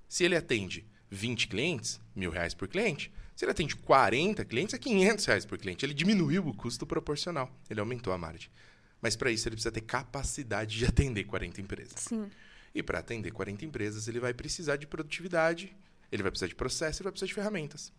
Se 0.07 0.23
ele 0.23 0.35
atende 0.35 0.85
20 1.13 1.47
clientes, 1.47 2.01
mil 2.15 2.31
reais 2.31 2.53
por 2.53 2.67
cliente. 2.67 3.11
Se 3.35 3.45
ele 3.45 3.51
atende 3.51 3.75
40 3.75 4.43
clientes, 4.45 4.73
é 4.73 4.77
500 4.77 5.25
reais 5.25 5.45
por 5.45 5.57
cliente. 5.57 5.85
Ele 5.85 5.93
diminuiu 5.93 6.47
o 6.47 6.53
custo 6.53 6.85
proporcional. 6.85 7.51
Ele 7.69 7.79
aumentou 7.79 8.13
a 8.13 8.17
margem. 8.17 8.49
Mas 9.01 9.15
para 9.15 9.31
isso 9.31 9.47
ele 9.47 9.55
precisa 9.55 9.71
ter 9.71 9.81
capacidade 9.81 10.77
de 10.77 10.85
atender 10.85 11.23
40 11.25 11.61
empresas. 11.61 11.99
Sim. 11.99 12.29
E 12.73 12.81
para 12.81 12.99
atender 12.99 13.31
40 13.31 13.65
empresas, 13.65 14.07
ele 14.07 14.19
vai 14.19 14.33
precisar 14.33 14.77
de 14.77 14.87
produtividade, 14.87 15.75
ele 16.11 16.23
vai 16.23 16.31
precisar 16.31 16.47
de 16.47 16.55
processo, 16.55 17.01
ele 17.01 17.05
vai 17.05 17.11
precisar 17.11 17.27
de 17.27 17.33
ferramentas. 17.33 17.93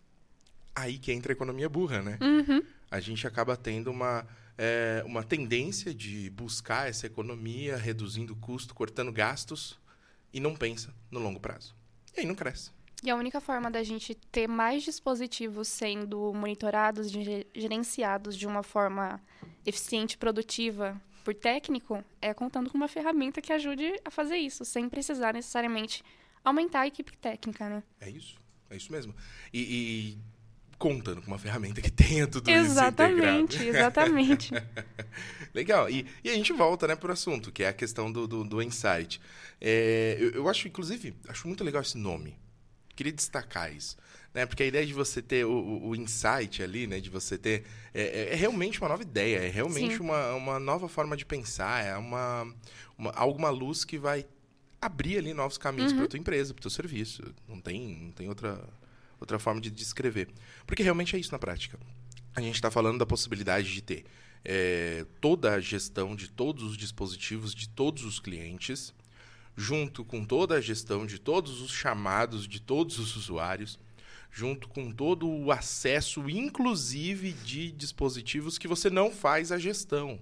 Aí 0.74 0.98
que 0.98 1.12
entra 1.12 1.32
a 1.32 1.34
economia 1.34 1.68
burra, 1.68 2.02
né? 2.02 2.18
Uhum. 2.20 2.62
A 2.90 2.98
gente 2.98 3.26
acaba 3.26 3.56
tendo 3.56 3.90
uma, 3.90 4.26
é, 4.58 5.02
uma 5.06 5.22
tendência 5.22 5.94
de 5.94 6.30
buscar 6.30 6.88
essa 6.88 7.06
economia, 7.06 7.76
reduzindo 7.76 8.32
o 8.32 8.36
custo, 8.36 8.74
cortando 8.74 9.12
gastos, 9.12 9.78
e 10.32 10.40
não 10.40 10.56
pensa 10.56 10.92
no 11.10 11.20
longo 11.20 11.38
prazo. 11.38 11.76
E 12.16 12.20
aí 12.20 12.26
não 12.26 12.34
cresce. 12.34 12.73
E 13.04 13.10
a 13.10 13.16
única 13.16 13.38
forma 13.40 13.70
da 13.70 13.82
gente 13.82 14.14
ter 14.32 14.48
mais 14.48 14.82
dispositivos 14.82 15.68
sendo 15.68 16.32
monitorados, 16.32 17.10
ge- 17.10 17.46
gerenciados 17.54 18.34
de 18.36 18.46
uma 18.46 18.62
forma 18.62 19.20
eficiente, 19.66 20.16
produtiva 20.16 20.98
por 21.22 21.34
técnico, 21.34 22.02
é 22.20 22.32
contando 22.32 22.70
com 22.70 22.76
uma 22.78 22.88
ferramenta 22.88 23.42
que 23.42 23.52
ajude 23.52 23.92
a 24.04 24.10
fazer 24.10 24.36
isso, 24.36 24.64
sem 24.64 24.88
precisar 24.88 25.34
necessariamente 25.34 26.02
aumentar 26.42 26.80
a 26.80 26.86
equipe 26.86 27.14
técnica, 27.18 27.68
né? 27.68 27.82
É 28.00 28.08
isso. 28.08 28.36
É 28.70 28.76
isso 28.76 28.90
mesmo. 28.90 29.14
E, 29.52 29.60
e 29.60 30.18
contando 30.78 31.20
com 31.20 31.28
uma 31.28 31.38
ferramenta 31.38 31.82
que 31.82 31.90
tenha 31.90 32.26
tudo 32.26 32.50
exatamente, 32.50 33.56
isso 33.56 33.62
integrado. 33.68 33.78
exatamente. 33.78 34.50
Legal. 35.52 35.88
E, 35.90 36.06
e 36.22 36.30
a 36.30 36.34
gente 36.34 36.52
volta 36.52 36.86
né, 36.86 36.96
para 36.96 37.10
o 37.10 37.12
assunto, 37.12 37.52
que 37.52 37.62
é 37.62 37.68
a 37.68 37.72
questão 37.72 38.10
do, 38.10 38.26
do, 38.26 38.44
do 38.44 38.62
insight. 38.62 39.20
É, 39.60 40.16
eu, 40.18 40.30
eu 40.30 40.48
acho, 40.48 40.66
inclusive, 40.68 41.14
acho 41.28 41.46
muito 41.46 41.62
legal 41.62 41.82
esse 41.82 41.96
nome. 41.98 42.36
Queria 42.94 43.12
destacar 43.12 43.74
isso. 43.74 43.96
Né? 44.32 44.44
Porque 44.46 44.62
a 44.62 44.66
ideia 44.66 44.84
de 44.86 44.92
você 44.92 45.22
ter 45.22 45.44
o, 45.44 45.86
o, 45.88 45.94
insight 45.94 46.62
ali, 46.62 46.86
né? 46.86 47.00
De 47.00 47.08
você 47.10 47.38
ter... 47.38 47.64
É, 47.92 48.02
é- 48.02 48.32
é 48.32 48.34
realmente 48.34 48.80
uma 48.80 48.88
nova 48.88 49.02
ideia, 49.02 49.38
é 49.38 49.48
realmente 49.48 49.96
Sim. 49.96 50.02
uma, 50.02 50.34
uma 50.34 50.58
nova 50.58 50.88
forma 50.88 51.16
de 51.16 51.24
pensar, 51.24 51.84
é 51.84 51.96
uma, 51.96 52.52
uma, 52.98 53.10
alguma 53.12 53.50
luz 53.50 53.84
que 53.84 53.96
vai 53.98 54.26
abrir 54.80 55.18
ali 55.18 55.32
novos 55.32 55.56
caminhos 55.56 55.92
Uhum. 55.92 55.98
para 55.98 56.08
tua 56.08 56.18
empresa, 56.18 56.52
para 56.52 56.62
teu 56.62 56.70
serviço. 56.70 57.22
Não 57.48 57.60
tem, 57.60 57.96
não 58.04 58.10
tem 58.12 58.28
outra, 58.28 58.60
outra 59.20 59.38
forma 59.38 59.60
de 59.60 59.70
descrever. 59.70 60.28
Porque 60.66 60.82
realmente 60.82 61.14
é 61.16 61.18
isso 61.18 61.32
na 61.32 61.38
prática. 61.38 61.78
A 62.34 62.40
gente 62.40 62.56
está 62.56 62.70
falando 62.70 62.98
da 62.98 63.06
possibilidade 63.06 63.72
de 63.72 63.80
ter 63.80 64.04
é, 64.44 65.06
toda 65.20 65.54
a 65.54 65.60
gestão 65.60 66.14
de 66.14 66.28
todos 66.28 66.64
os 66.64 66.76
dispositivos 66.76 67.54
de 67.54 67.68
todos 67.68 68.04
os 68.04 68.18
clientes, 68.20 68.92
junto 69.56 70.04
com 70.04 70.24
toda 70.24 70.56
a 70.56 70.60
gestão 70.60 71.06
de 71.06 71.18
todos 71.18 71.60
os 71.60 71.70
chamados 71.70 72.46
de 72.46 72.60
todos 72.60 72.98
os 72.98 73.16
usuários, 73.16 73.78
junto 74.30 74.68
com 74.68 74.90
todo 74.90 75.28
o 75.28 75.52
acesso, 75.52 76.28
inclusive 76.28 77.32
de 77.32 77.70
dispositivos 77.70 78.58
que 78.58 78.66
você 78.66 78.90
não 78.90 79.10
faz 79.10 79.52
a 79.52 79.58
gestão. 79.58 80.18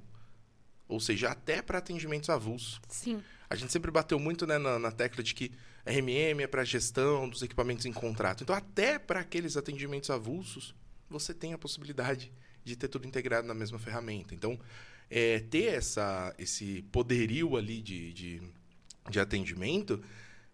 Ou 0.86 1.00
seja, 1.00 1.30
até 1.30 1.62
para 1.62 1.78
atendimentos 1.78 2.28
avulsos. 2.28 2.80
Sim, 2.88 3.22
A 3.48 3.56
gente 3.56 3.72
sempre 3.72 3.90
bateu 3.90 4.18
muito 4.18 4.46
né, 4.46 4.58
na, 4.58 4.78
na 4.78 4.90
tecla 4.90 5.22
de 5.22 5.34
que 5.34 5.50
RMM 5.86 6.42
é 6.42 6.46
para 6.46 6.64
gestão 6.64 7.28
dos 7.28 7.42
equipamentos 7.42 7.86
em 7.86 7.92
contrato. 7.92 8.42
Então, 8.42 8.54
até 8.54 8.98
para 8.98 9.20
aqueles 9.20 9.56
atendimentos 9.56 10.10
avulsos, 10.10 10.74
você 11.08 11.32
tem 11.32 11.54
a 11.54 11.58
possibilidade 11.58 12.30
de 12.62 12.76
ter 12.76 12.88
tudo 12.88 13.06
integrado 13.06 13.48
na 13.48 13.54
mesma 13.54 13.78
ferramenta. 13.78 14.34
Então, 14.34 14.58
é, 15.10 15.40
ter 15.40 15.74
essa, 15.74 16.34
esse 16.38 16.82
poderio 16.92 17.56
ali 17.56 17.80
de, 17.80 18.12
de, 18.12 18.42
de 19.10 19.20
atendimento 19.20 20.02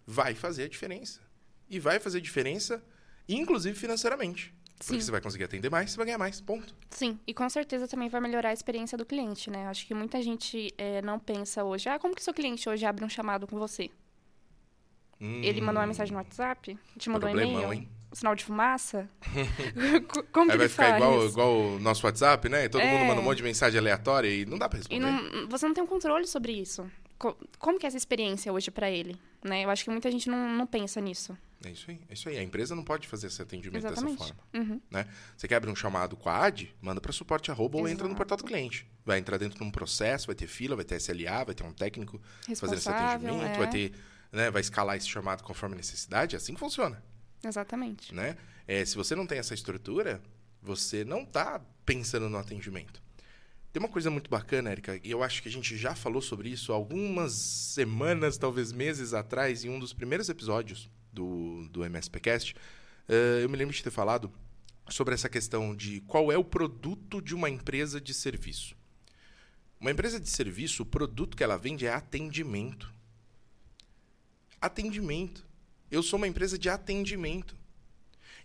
vai 0.06 0.34
fazer 0.34 0.64
a 0.64 0.68
diferença. 0.68 1.20
E 1.68 1.78
vai 1.78 1.98
fazer 2.00 2.20
diferença, 2.20 2.82
inclusive 3.28 3.78
financeiramente. 3.78 4.54
sim. 4.80 4.86
Porque 4.94 5.02
você 5.02 5.10
vai 5.10 5.20
conseguir 5.20 5.44
atender 5.44 5.70
mais, 5.70 5.90
você 5.90 5.96
vai 5.96 6.06
ganhar 6.06 6.18
mais. 6.18 6.40
Ponto. 6.40 6.74
Sim, 6.90 7.18
e 7.26 7.34
com 7.34 7.48
certeza 7.50 7.86
também 7.88 8.08
vai 8.08 8.20
melhorar 8.20 8.50
a 8.50 8.52
experiência 8.52 8.96
do 8.96 9.04
cliente, 9.04 9.50
né? 9.50 9.66
Acho 9.66 9.86
que 9.86 9.92
muita 9.94 10.22
gente 10.22 10.72
eh, 10.78 11.02
não 11.02 11.18
pensa 11.18 11.62
hoje, 11.64 11.88
ah, 11.88 11.98
como 11.98 12.14
que 12.14 12.22
seu 12.22 12.32
cliente 12.32 12.68
hoje 12.68 12.86
abre 12.86 13.04
um 13.04 13.08
chamado 13.08 13.46
com 13.46 13.58
você? 13.58 13.90
Ele 15.20 15.60
mandou 15.60 15.80
uma 15.80 15.86
mensagem 15.86 16.12
no 16.12 16.18
WhatsApp? 16.18 16.78
Te 16.96 17.10
mandou 17.10 17.28
um 17.28 17.32
Hum. 17.32 17.40
E-mail? 17.40 17.72
hein? 17.72 17.88
Sinal 18.12 18.34
de 18.36 18.44
fumaça? 18.44 19.10
Co- 20.08 20.22
como 20.32 20.46
que 20.46 20.52
Aí 20.52 20.56
vai 20.58 20.66
ele 20.66 20.68
ficar 20.68 20.96
igual, 20.96 21.26
igual 21.26 21.60
o 21.74 21.78
nosso 21.80 22.06
WhatsApp, 22.06 22.48
né? 22.48 22.64
E 22.64 22.68
todo 22.68 22.82
mundo 22.86 23.02
É. 23.02 23.06
manda 23.08 23.20
um 23.20 23.24
monte 23.24 23.38
de 23.38 23.42
mensagem 23.42 23.78
aleatória 23.78 24.28
e 24.28 24.46
não 24.46 24.56
dá 24.56 24.68
pra 24.68 24.78
responder. 24.78 24.96
E 24.96 25.00
não, 25.00 25.48
você 25.48 25.66
não 25.66 25.74
tem 25.74 25.82
um 25.82 25.86
controle 25.88 26.26
sobre 26.26 26.52
isso. 26.52 26.88
Co- 27.18 27.36
como 27.58 27.78
que 27.78 27.86
é 27.86 27.88
essa 27.88 27.96
experiência 27.96 28.52
hoje 28.52 28.70
para 28.70 28.90
ele? 28.90 29.16
Né? 29.42 29.64
Eu 29.64 29.70
acho 29.70 29.84
que 29.84 29.90
muita 29.90 30.10
gente 30.10 30.28
não, 30.28 30.48
não 30.56 30.66
pensa 30.66 31.00
nisso. 31.00 31.36
É 31.64 31.70
isso 31.70 31.90
aí, 31.90 32.00
é 32.08 32.14
isso 32.14 32.28
aí. 32.28 32.38
A 32.38 32.42
empresa 32.42 32.74
não 32.76 32.84
pode 32.84 33.08
fazer 33.08 33.26
esse 33.26 33.42
atendimento 33.42 33.84
Exatamente. 33.84 34.18
dessa 34.18 34.34
forma. 34.34 34.42
Uhum. 34.54 34.80
Né? 34.88 35.06
Você 35.36 35.48
quer 35.48 35.56
abrir 35.56 35.70
um 35.70 35.74
chamado 35.76 36.16
com 36.16 36.28
a 36.28 36.44
AD, 36.44 36.72
manda 36.80 37.00
para 37.00 37.12
suporte 37.12 37.50
arroba 37.50 37.78
ou 37.78 37.88
entra 37.88 38.06
no 38.06 38.14
portal 38.14 38.38
do 38.38 38.44
cliente. 38.44 38.86
Vai 39.04 39.18
entrar 39.18 39.38
dentro 39.38 39.58
de 39.58 39.64
um 39.64 39.70
processo, 39.70 40.26
vai 40.26 40.36
ter 40.36 40.46
fila, 40.46 40.76
vai 40.76 40.84
ter 40.84 40.96
SLA, 40.96 41.44
vai 41.44 41.54
ter 41.54 41.64
um 41.64 41.72
técnico 41.72 42.20
fazendo 42.56 42.78
esse 42.78 42.88
atendimento, 42.88 43.42
é. 43.42 43.58
vai 43.58 43.70
ter, 43.70 43.92
né, 44.30 44.50
vai 44.52 44.60
escalar 44.60 44.96
esse 44.96 45.08
chamado 45.08 45.42
conforme 45.42 45.74
a 45.74 45.78
necessidade. 45.78 46.36
É 46.36 46.38
assim 46.38 46.54
que 46.54 46.60
funciona. 46.60 47.02
Exatamente. 47.44 48.14
Né? 48.14 48.36
É, 48.66 48.84
se 48.84 48.94
você 48.94 49.16
não 49.16 49.26
tem 49.26 49.38
essa 49.38 49.54
estrutura, 49.54 50.22
você 50.62 51.04
não 51.04 51.22
está 51.22 51.60
pensando 51.84 52.28
no 52.28 52.38
atendimento. 52.38 53.02
Tem 53.72 53.80
uma 53.82 53.88
coisa 53.88 54.10
muito 54.10 54.30
bacana, 54.30 54.70
Erika, 54.72 54.98
e 55.04 55.10
eu 55.10 55.22
acho 55.22 55.42
que 55.42 55.48
a 55.48 55.52
gente 55.52 55.76
já 55.76 55.94
falou 55.94 56.22
sobre 56.22 56.48
isso 56.48 56.72
algumas 56.72 57.32
semanas, 57.32 58.38
talvez 58.38 58.72
meses 58.72 59.12
atrás, 59.12 59.62
em 59.62 59.68
um 59.68 59.78
dos 59.78 59.92
primeiros 59.92 60.28
episódios 60.28 60.90
do, 61.12 61.68
do 61.68 61.84
MSPcast. 61.84 62.56
Eh, 63.08 63.40
eu 63.42 63.48
me 63.48 63.56
lembro 63.56 63.74
de 63.74 63.82
ter 63.82 63.90
falado 63.90 64.32
sobre 64.88 65.14
essa 65.14 65.28
questão 65.28 65.76
de 65.76 66.00
qual 66.02 66.32
é 66.32 66.38
o 66.38 66.44
produto 66.44 67.20
de 67.20 67.34
uma 67.34 67.50
empresa 67.50 68.00
de 68.00 68.14
serviço. 68.14 68.74
Uma 69.78 69.90
empresa 69.90 70.18
de 70.18 70.30
serviço, 70.30 70.82
o 70.82 70.86
produto 70.86 71.36
que 71.36 71.44
ela 71.44 71.58
vende 71.58 71.86
é 71.86 71.92
atendimento. 71.92 72.92
Atendimento. 74.60 75.46
Eu 75.90 76.02
sou 76.02 76.16
uma 76.16 76.26
empresa 76.26 76.58
de 76.58 76.68
atendimento. 76.70 77.54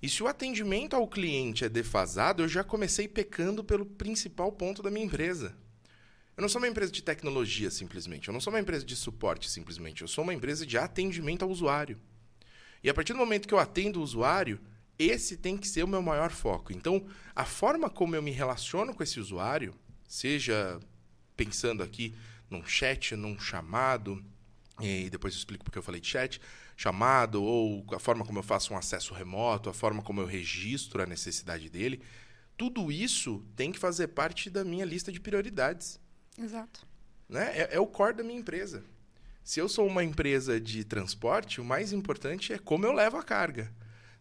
E 0.04 0.10
se 0.10 0.22
o 0.22 0.28
atendimento 0.28 0.98
ao 0.98 1.08
cliente 1.08 1.64
é 1.64 1.70
defasado, 1.70 2.44
eu 2.44 2.48
já 2.50 2.62
comecei 2.62 3.08
pecando 3.08 3.64
pelo 3.64 3.86
principal 3.86 4.52
ponto 4.52 4.84
da 4.84 4.92
minha 4.92 5.06
empresa. 5.06 5.56
Eu 6.36 6.42
não 6.42 6.50
sou 6.50 6.60
uma 6.60 6.68
empresa 6.68 6.92
de 6.92 7.02
tecnologia 7.02 7.72
simplesmente, 7.72 8.28
eu 8.28 8.34
não 8.34 8.42
sou 8.42 8.52
uma 8.52 8.60
empresa 8.60 8.84
de 8.84 8.98
suporte 8.98 9.50
simplesmente, 9.50 10.02
eu 10.02 10.08
sou 10.10 10.26
uma 10.26 10.34
empresa 10.34 10.66
de 10.66 10.78
atendimento 10.78 11.44
ao 11.44 11.50
usuário. 11.50 11.98
E 12.84 12.90
a 12.90 12.94
partir 12.94 13.14
do 13.14 13.20
momento 13.20 13.48
que 13.48 13.54
eu 13.54 13.60
atendo 13.60 14.02
o 14.02 14.04
usuário, 14.04 14.60
esse 15.00 15.38
tem 15.38 15.58
que 15.58 15.70
ser 15.70 15.84
o 15.84 15.88
meu 15.88 16.02
maior 16.02 16.32
foco. 16.32 16.74
Então, 16.74 17.06
a 17.34 17.46
forma 17.46 17.90
como 17.90 18.14
eu 18.14 18.22
me 18.22 18.32
relaciono 18.32 18.94
com 18.94 19.04
esse 19.04 19.22
usuário, 19.22 19.74
seja 20.06 20.82
pensando 21.38 21.82
aqui 21.82 22.14
num 22.50 22.66
chat, 22.66 23.16
num 23.16 23.40
chamado, 23.40 24.22
e 24.82 25.10
depois 25.10 25.34
eu 25.34 25.38
explico 25.38 25.64
porque 25.64 25.78
eu 25.78 25.84
falei 25.84 26.02
de 26.02 26.10
chat, 26.10 26.42
chamado, 26.76 27.44
ou 27.44 27.86
a 27.94 28.00
forma 28.00 28.26
como 28.26 28.40
eu 28.40 28.44
faço 28.44 28.74
um 28.74 28.78
acesso 28.78 29.14
remoto, 29.14 29.70
a 29.70 29.74
forma 29.74 30.02
como 30.02 30.22
eu 30.22 30.26
registro 30.26 31.02
a 31.02 31.06
necessidade 31.06 31.70
dele, 31.70 32.02
tudo 32.58 32.92
isso 32.92 33.44
tem 33.56 33.72
que 33.72 33.80
fazer 33.80 34.08
parte 34.10 34.50
da 34.50 34.64
minha 34.64 34.86
lista 34.86 35.12
de 35.12 35.20
prioridades. 35.20 36.00
Exato. 36.38 36.86
Né? 37.30 37.52
É, 37.58 37.76
é 37.76 37.80
o 37.80 37.88
core 37.88 38.16
da 38.18 38.24
minha 38.24 38.40
empresa. 38.40 38.84
Se 39.44 39.60
eu 39.60 39.68
sou 39.68 39.86
uma 39.88 40.04
empresa 40.04 40.60
de 40.60 40.84
transporte, 40.84 41.60
o 41.60 41.66
mais 41.66 41.92
importante 41.92 42.54
é 42.54 42.58
como 42.58 42.86
eu 42.86 42.94
levo 42.94 43.18
a 43.18 43.24
carga. 43.24 43.72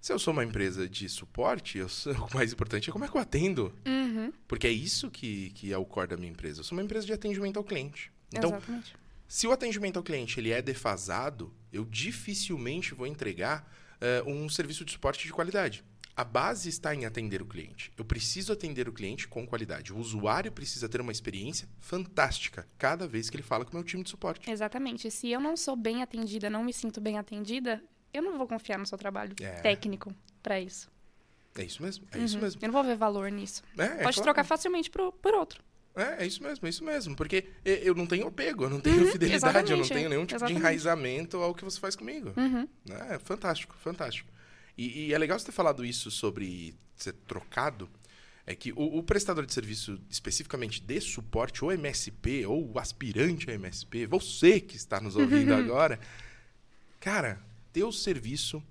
Se 0.00 0.12
eu 0.12 0.18
sou 0.18 0.32
uma 0.32 0.44
empresa 0.44 0.88
de 0.88 1.08
suporte, 1.08 1.78
eu 1.78 1.88
sou- 1.88 2.12
o 2.26 2.34
mais 2.34 2.52
importante 2.52 2.90
é 2.90 2.92
como 2.92 3.04
é 3.04 3.08
que 3.08 3.16
eu 3.16 3.20
atendo. 3.20 3.72
Uhum. 3.86 4.32
Porque 4.48 4.66
é 4.66 4.70
isso 4.72 5.10
que, 5.10 5.50
que 5.50 5.72
é 5.72 5.78
o 5.78 5.84
core 5.84 6.08
da 6.08 6.16
minha 6.16 6.32
empresa. 6.32 6.60
Eu 6.60 6.64
sou 6.64 6.76
uma 6.76 6.82
empresa 6.82 7.06
de 7.06 7.12
atendimento 7.12 7.56
ao 7.56 7.62
cliente. 7.64 8.10
Então, 8.34 8.50
Exatamente. 8.50 8.96
Se 9.32 9.46
o 9.46 9.52
atendimento 9.52 9.96
ao 9.96 10.02
cliente 10.02 10.38
ele 10.38 10.50
é 10.50 10.60
defasado, 10.60 11.54
eu 11.72 11.86
dificilmente 11.86 12.92
vou 12.92 13.06
entregar 13.06 13.66
eh, 13.98 14.22
um 14.26 14.46
serviço 14.46 14.84
de 14.84 14.92
suporte 14.92 15.26
de 15.26 15.32
qualidade. 15.32 15.82
A 16.14 16.22
base 16.22 16.68
está 16.68 16.94
em 16.94 17.06
atender 17.06 17.40
o 17.40 17.46
cliente. 17.46 17.90
Eu 17.96 18.04
preciso 18.04 18.52
atender 18.52 18.90
o 18.90 18.92
cliente 18.92 19.26
com 19.26 19.46
qualidade. 19.46 19.90
O 19.90 19.96
usuário 19.96 20.52
precisa 20.52 20.86
ter 20.86 21.00
uma 21.00 21.10
experiência 21.12 21.66
fantástica 21.80 22.68
cada 22.76 23.06
vez 23.08 23.30
que 23.30 23.36
ele 23.36 23.42
fala 23.42 23.64
com 23.64 23.70
o 23.72 23.74
meu 23.76 23.82
time 23.84 24.02
de 24.04 24.10
suporte. 24.10 24.50
Exatamente. 24.50 25.10
Se 25.10 25.30
eu 25.30 25.40
não 25.40 25.56
sou 25.56 25.76
bem 25.76 26.02
atendida, 26.02 26.50
não 26.50 26.62
me 26.62 26.72
sinto 26.74 27.00
bem 27.00 27.16
atendida, 27.16 27.82
eu 28.12 28.20
não 28.22 28.36
vou 28.36 28.46
confiar 28.46 28.78
no 28.78 28.84
seu 28.84 28.98
trabalho 28.98 29.34
É. 29.40 29.62
técnico 29.62 30.14
para 30.42 30.60
isso. 30.60 30.90
É 31.54 31.64
isso 31.64 31.82
mesmo? 31.82 32.06
É 32.12 32.18
isso 32.18 32.36
Uhum. 32.36 32.42
mesmo. 32.42 32.60
Eu 32.62 32.66
não 32.68 32.72
vou 32.74 32.84
ver 32.84 32.96
valor 32.96 33.30
nisso. 33.30 33.62
É, 33.78 33.82
é 33.84 33.88
Pode 33.88 34.16
claro. 34.16 34.22
trocar 34.24 34.44
facilmente 34.44 34.90
por, 34.90 35.10
por 35.12 35.32
outro. 35.32 35.64
É, 35.94 36.24
é 36.24 36.26
isso 36.26 36.42
mesmo, 36.42 36.66
é 36.66 36.70
isso 36.70 36.84
mesmo. 36.84 37.14
Porque 37.16 37.46
eu 37.64 37.94
não 37.94 38.06
tenho 38.06 38.26
apego, 38.26 38.64
eu 38.64 38.70
não 38.70 38.80
tenho 38.80 39.10
fidelidade, 39.12 39.72
eu 39.72 39.76
não 39.76 39.86
tenho 39.86 40.08
nenhum 40.08 40.22
tipo 40.22 40.36
exatamente. 40.36 40.56
de 40.56 40.60
enraizamento 40.60 41.36
ao 41.38 41.54
que 41.54 41.64
você 41.64 41.78
faz 41.78 41.94
comigo. 41.94 42.32
Uhum. 42.36 42.68
É 43.10 43.18
fantástico, 43.18 43.76
fantástico. 43.78 44.30
E, 44.76 45.06
e 45.06 45.14
é 45.14 45.18
legal 45.18 45.38
você 45.38 45.46
ter 45.46 45.52
falado 45.52 45.84
isso 45.84 46.10
sobre 46.10 46.74
ser 46.96 47.12
trocado, 47.26 47.90
É 48.46 48.54
que 48.54 48.72
o, 48.72 48.98
o 48.98 49.02
prestador 49.02 49.44
de 49.46 49.52
serviço, 49.52 50.00
especificamente 50.10 50.82
de 50.82 51.00
suporte, 51.00 51.64
ou 51.64 51.70
MSP, 51.70 52.46
ou 52.46 52.78
aspirante 52.78 53.50
a 53.50 53.54
MSP, 53.54 54.06
você 54.06 54.60
que 54.60 54.76
está 54.76 55.00
nos 55.00 55.14
ouvindo 55.14 55.52
agora, 55.54 56.00
cara, 56.98 57.40
teu 57.72 57.92
serviço 57.92 58.62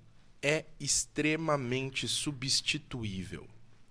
é 0.42 0.64
extremamente 0.80 2.08
substituível. 2.08 3.48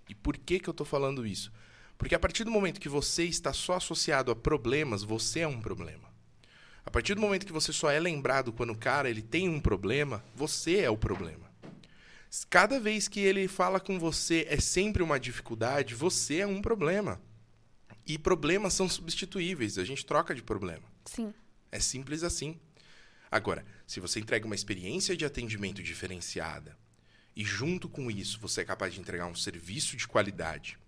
E 0.08 0.14
por 0.14 0.36
que, 0.36 0.60
que 0.60 0.68
eu 0.68 0.72
estou 0.72 0.86
falando 0.86 1.26
isso? 1.26 1.50
Porque 1.96 2.14
a 2.14 2.18
partir 2.18 2.44
do 2.44 2.50
momento 2.50 2.80
que 2.80 2.88
você 2.88 3.24
está 3.24 3.52
só 3.52 3.74
associado 3.74 4.30
a 4.30 4.36
problemas, 4.36 5.02
você 5.02 5.40
é 5.40 5.48
um 5.48 5.60
problema. 5.60 6.12
A 6.84 6.90
partir 6.90 7.14
do 7.14 7.20
momento 7.20 7.46
que 7.46 7.52
você 7.52 7.72
só 7.72 7.90
é 7.90 8.00
lembrado 8.00 8.52
quando 8.52 8.70
o 8.72 8.78
cara 8.78 9.08
ele 9.08 9.22
tem 9.22 9.48
um 9.48 9.60
problema, 9.60 10.24
você 10.34 10.78
é 10.78 10.90
o 10.90 10.96
problema. 10.96 11.50
Cada 12.48 12.80
vez 12.80 13.08
que 13.08 13.20
ele 13.20 13.46
fala 13.46 13.78
com 13.78 13.98
você 13.98 14.46
é 14.48 14.58
sempre 14.58 15.02
uma 15.02 15.20
dificuldade, 15.20 15.94
você 15.94 16.38
é 16.38 16.46
um 16.46 16.60
problema. 16.62 17.20
E 18.06 18.18
problemas 18.18 18.74
são 18.74 18.88
substituíveis, 18.88 19.78
a 19.78 19.84
gente 19.84 20.04
troca 20.04 20.34
de 20.34 20.42
problema. 20.42 20.82
Sim. 21.04 21.32
É 21.70 21.78
simples 21.78 22.22
assim. 22.24 22.58
Agora, 23.30 23.64
se 23.86 24.00
você 24.00 24.18
entrega 24.18 24.46
uma 24.46 24.54
experiência 24.54 25.16
de 25.16 25.24
atendimento 25.24 25.82
diferenciada, 25.82 26.76
e 27.34 27.44
junto 27.44 27.88
com 27.88 28.10
isso 28.10 28.40
você 28.40 28.62
é 28.62 28.64
capaz 28.64 28.92
de 28.92 29.00
entregar 29.00 29.26
um 29.26 29.34
serviço 29.34 29.96
de 29.96 30.08
qualidade, 30.08 30.78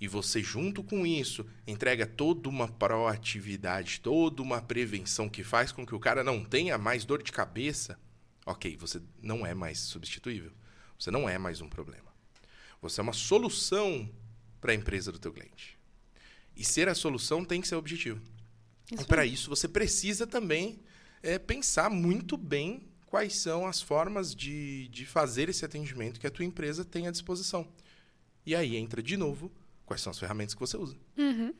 e 0.00 0.06
você, 0.06 0.42
junto 0.42 0.82
com 0.82 1.06
isso, 1.06 1.46
entrega 1.66 2.06
toda 2.06 2.48
uma 2.48 2.68
proatividade, 2.68 4.00
toda 4.00 4.42
uma 4.42 4.60
prevenção 4.60 5.28
que 5.28 5.42
faz 5.42 5.72
com 5.72 5.86
que 5.86 5.94
o 5.94 6.00
cara 6.00 6.22
não 6.22 6.44
tenha 6.44 6.76
mais 6.76 7.04
dor 7.04 7.22
de 7.22 7.32
cabeça, 7.32 7.98
ok, 8.44 8.76
você 8.76 9.00
não 9.22 9.46
é 9.46 9.54
mais 9.54 9.78
substituível. 9.78 10.52
Você 10.98 11.10
não 11.10 11.28
é 11.28 11.38
mais 11.38 11.60
um 11.60 11.68
problema. 11.68 12.14
Você 12.80 13.00
é 13.00 13.02
uma 13.02 13.12
solução 13.12 14.08
para 14.60 14.72
a 14.72 14.74
empresa 14.74 15.12
do 15.12 15.18
teu 15.18 15.32
cliente. 15.32 15.78
E 16.54 16.64
ser 16.64 16.88
a 16.88 16.94
solução 16.94 17.44
tem 17.44 17.60
que 17.60 17.68
ser 17.68 17.74
o 17.74 17.78
objetivo. 17.78 18.20
Isso 18.90 19.02
e 19.02 19.06
para 19.06 19.26
isso 19.26 19.50
você 19.50 19.68
precisa 19.68 20.26
também 20.26 20.80
é, 21.22 21.38
pensar 21.38 21.90
muito 21.90 22.36
bem 22.36 22.82
quais 23.06 23.36
são 23.36 23.66
as 23.66 23.80
formas 23.80 24.34
de, 24.34 24.88
de 24.88 25.04
fazer 25.04 25.48
esse 25.48 25.64
atendimento 25.64 26.20
que 26.20 26.26
a 26.26 26.30
tua 26.30 26.44
empresa 26.44 26.84
tem 26.84 27.06
à 27.06 27.10
disposição. 27.10 27.66
E 28.44 28.54
aí 28.54 28.76
entra 28.76 29.02
de 29.02 29.16
novo 29.16 29.50
quais 29.86 30.02
são 30.02 30.10
as 30.10 30.18
ferramentas 30.18 30.54
que 30.54 30.60
você 30.60 30.76
usa. 30.76 30.96
Uhum. 31.16 31.54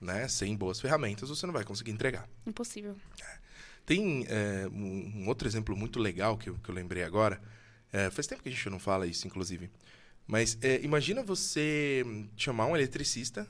Né? 0.00 0.26
Sem 0.26 0.56
boas 0.56 0.80
ferramentas 0.80 1.28
você 1.28 1.46
não 1.46 1.52
vai 1.52 1.64
conseguir 1.64 1.92
entregar. 1.92 2.28
Impossível. 2.44 2.96
É. 3.22 3.38
Tem 3.84 4.26
é, 4.28 4.66
um, 4.68 5.22
um, 5.22 5.28
outro 5.28 5.46
exemplo 5.46 5.76
muito 5.76 6.00
legal 6.00 6.36
que 6.36 6.50
eu, 6.50 6.54
que 6.56 6.68
eu 6.68 6.74
lembrei 6.74 7.04
agora. 7.04 7.40
É, 7.92 8.10
faz 8.10 8.26
tempo 8.26 8.42
que 8.42 8.48
a 8.48 8.52
gente 8.52 8.68
não 8.68 8.80
fala 8.80 9.06
isso, 9.06 9.26
inclusive. 9.26 9.70
Mas 10.26 10.58
é, 10.60 10.80
imagina 10.82 11.22
você 11.22 12.04
chamar 12.36 12.66
um 12.66 12.74
eletricista 12.74 13.46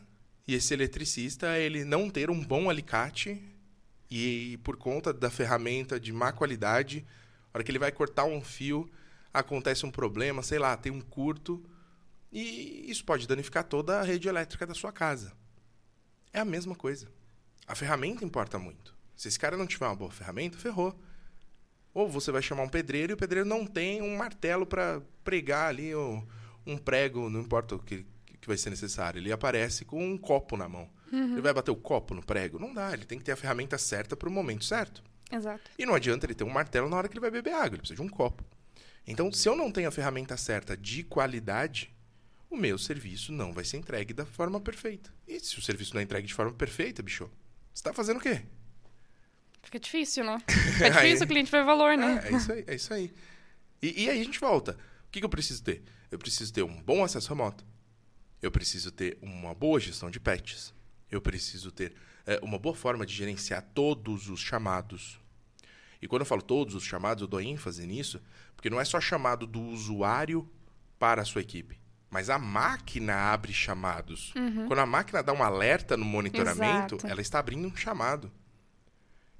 e 0.46 0.54
esse 0.54 0.74
eletricista 0.74 1.58
ele 1.58 1.84
não 1.84 2.10
ter 2.10 2.28
um 2.28 2.44
bom 2.44 2.68
alicate 2.68 3.42
e 4.10 4.58
por 4.62 4.76
conta 4.76 5.12
da 5.12 5.30
ferramenta 5.30 5.98
de 5.98 6.12
má 6.12 6.32
qualidade 6.32 7.04
hora 7.56 7.64
que 7.64 7.70
ele 7.70 7.78
vai 7.78 7.90
cortar 7.90 8.24
um 8.24 8.42
fio, 8.42 8.88
acontece 9.32 9.86
um 9.86 9.90
problema, 9.90 10.42
sei 10.42 10.58
lá, 10.58 10.76
tem 10.76 10.92
um 10.92 11.00
curto, 11.00 11.64
e 12.32 12.90
isso 12.90 13.04
pode 13.04 13.26
danificar 13.26 13.64
toda 13.64 14.00
a 14.00 14.02
rede 14.02 14.28
elétrica 14.28 14.66
da 14.66 14.74
sua 14.74 14.92
casa. 14.92 15.32
É 16.32 16.40
a 16.40 16.44
mesma 16.44 16.74
coisa. 16.74 17.08
A 17.66 17.74
ferramenta 17.74 18.24
importa 18.24 18.58
muito. 18.58 18.94
Se 19.16 19.28
esse 19.28 19.38
cara 19.38 19.56
não 19.56 19.66
tiver 19.66 19.86
uma 19.86 19.96
boa 19.96 20.10
ferramenta, 20.10 20.58
ferrou. 20.58 20.98
Ou 21.94 22.08
você 22.08 22.30
vai 22.30 22.42
chamar 22.42 22.64
um 22.64 22.68
pedreiro 22.68 23.12
e 23.12 23.14
o 23.14 23.16
pedreiro 23.16 23.48
não 23.48 23.66
tem 23.66 24.02
um 24.02 24.16
martelo 24.16 24.66
para 24.66 25.00
pregar 25.24 25.68
ali 25.68 25.94
um 26.66 26.76
prego, 26.76 27.30
não 27.30 27.40
importa 27.40 27.74
o 27.74 27.78
que, 27.78 28.04
que 28.40 28.46
vai 28.46 28.58
ser 28.58 28.70
necessário. 28.70 29.18
Ele 29.18 29.32
aparece 29.32 29.84
com 29.84 30.04
um 30.04 30.18
copo 30.18 30.56
na 30.56 30.68
mão. 30.68 30.90
Uhum. 31.10 31.32
Ele 31.32 31.40
vai 31.40 31.54
bater 31.54 31.70
o 31.70 31.76
copo 31.76 32.14
no 32.14 32.22
prego? 32.22 32.58
Não 32.58 32.74
dá, 32.74 32.92
ele 32.92 33.04
tem 33.04 33.18
que 33.18 33.24
ter 33.24 33.32
a 33.32 33.36
ferramenta 33.36 33.78
certa 33.78 34.16
para 34.16 34.28
o 34.28 34.32
momento 34.32 34.64
certo. 34.64 35.02
Exato. 35.30 35.70
E 35.78 35.86
não 35.86 35.94
adianta 35.94 36.26
ele 36.26 36.34
ter 36.34 36.44
um 36.44 36.50
martelo 36.50 36.88
na 36.88 36.96
hora 36.96 37.08
que 37.08 37.14
ele 37.14 37.20
vai 37.20 37.30
beber 37.30 37.54
água, 37.54 37.70
ele 37.70 37.78
precisa 37.78 37.96
de 37.96 38.02
um 38.02 38.08
copo. 38.08 38.44
Então, 39.06 39.32
se 39.32 39.48
eu 39.48 39.56
não 39.56 39.70
tenho 39.70 39.88
a 39.88 39.92
ferramenta 39.92 40.36
certa 40.36 40.76
de 40.76 41.02
qualidade, 41.02 41.95
o 42.56 42.58
meu 42.58 42.78
serviço 42.78 43.32
não 43.32 43.52
vai 43.52 43.64
ser 43.64 43.76
entregue 43.76 44.14
da 44.14 44.24
forma 44.24 44.58
perfeita. 44.58 45.12
E 45.28 45.38
se 45.38 45.58
o 45.58 45.62
serviço 45.62 45.94
não 45.94 46.00
é 46.00 46.04
entregue 46.04 46.26
de 46.26 46.34
forma 46.34 46.52
perfeita, 46.52 47.02
bicho, 47.02 47.30
você 47.72 47.80
está 47.80 47.92
fazendo 47.92 48.16
o 48.16 48.20
quê? 48.20 48.42
Fica 49.62 49.78
difícil, 49.78 50.24
né? 50.24 50.38
Fica 50.48 50.90
difícil, 50.90 51.26
o 51.26 51.28
cliente 51.28 51.50
ver 51.50 51.64
valor, 51.64 51.96
né? 51.96 52.22
É, 52.24 52.32
é, 52.32 52.36
isso 52.36 52.52
aí, 52.52 52.64
é 52.66 52.74
isso 52.74 52.94
aí. 52.94 53.14
E, 53.82 54.04
e 54.04 54.10
aí 54.10 54.20
a 54.20 54.24
gente 54.24 54.40
volta. 54.40 54.72
O 55.06 55.10
que, 55.10 55.20
que 55.20 55.24
eu 55.24 55.28
preciso 55.28 55.62
ter? 55.62 55.82
Eu 56.10 56.18
preciso 56.18 56.52
ter 56.52 56.62
um 56.62 56.82
bom 56.82 57.04
acesso 57.04 57.28
remoto. 57.28 57.64
Eu 58.40 58.50
preciso 58.50 58.90
ter 58.90 59.18
uma 59.20 59.54
boa 59.54 59.78
gestão 59.78 60.10
de 60.10 60.18
patches. 60.18 60.72
Eu 61.10 61.20
preciso 61.20 61.70
ter 61.70 61.94
é, 62.24 62.40
uma 62.42 62.58
boa 62.58 62.74
forma 62.74 63.04
de 63.04 63.14
gerenciar 63.14 63.62
todos 63.74 64.30
os 64.30 64.40
chamados. 64.40 65.20
E 66.00 66.08
quando 66.08 66.22
eu 66.22 66.26
falo 66.26 66.42
todos 66.42 66.74
os 66.74 66.84
chamados, 66.84 67.22
eu 67.22 67.28
dou 67.28 67.40
ênfase 67.40 67.86
nisso, 67.86 68.20
porque 68.54 68.70
não 68.70 68.80
é 68.80 68.84
só 68.84 69.00
chamado 69.00 69.46
do 69.46 69.60
usuário 69.60 70.48
para 70.98 71.22
a 71.22 71.24
sua 71.24 71.42
equipe, 71.42 71.78
mas 72.16 72.30
a 72.30 72.38
máquina 72.38 73.14
abre 73.14 73.52
chamados. 73.52 74.32
Uhum. 74.34 74.66
Quando 74.68 74.78
a 74.78 74.86
máquina 74.86 75.22
dá 75.22 75.34
um 75.34 75.42
alerta 75.42 75.98
no 75.98 76.04
monitoramento, 76.06 76.94
Exato. 76.94 77.06
ela 77.06 77.20
está 77.20 77.38
abrindo 77.38 77.68
um 77.68 77.76
chamado. 77.76 78.32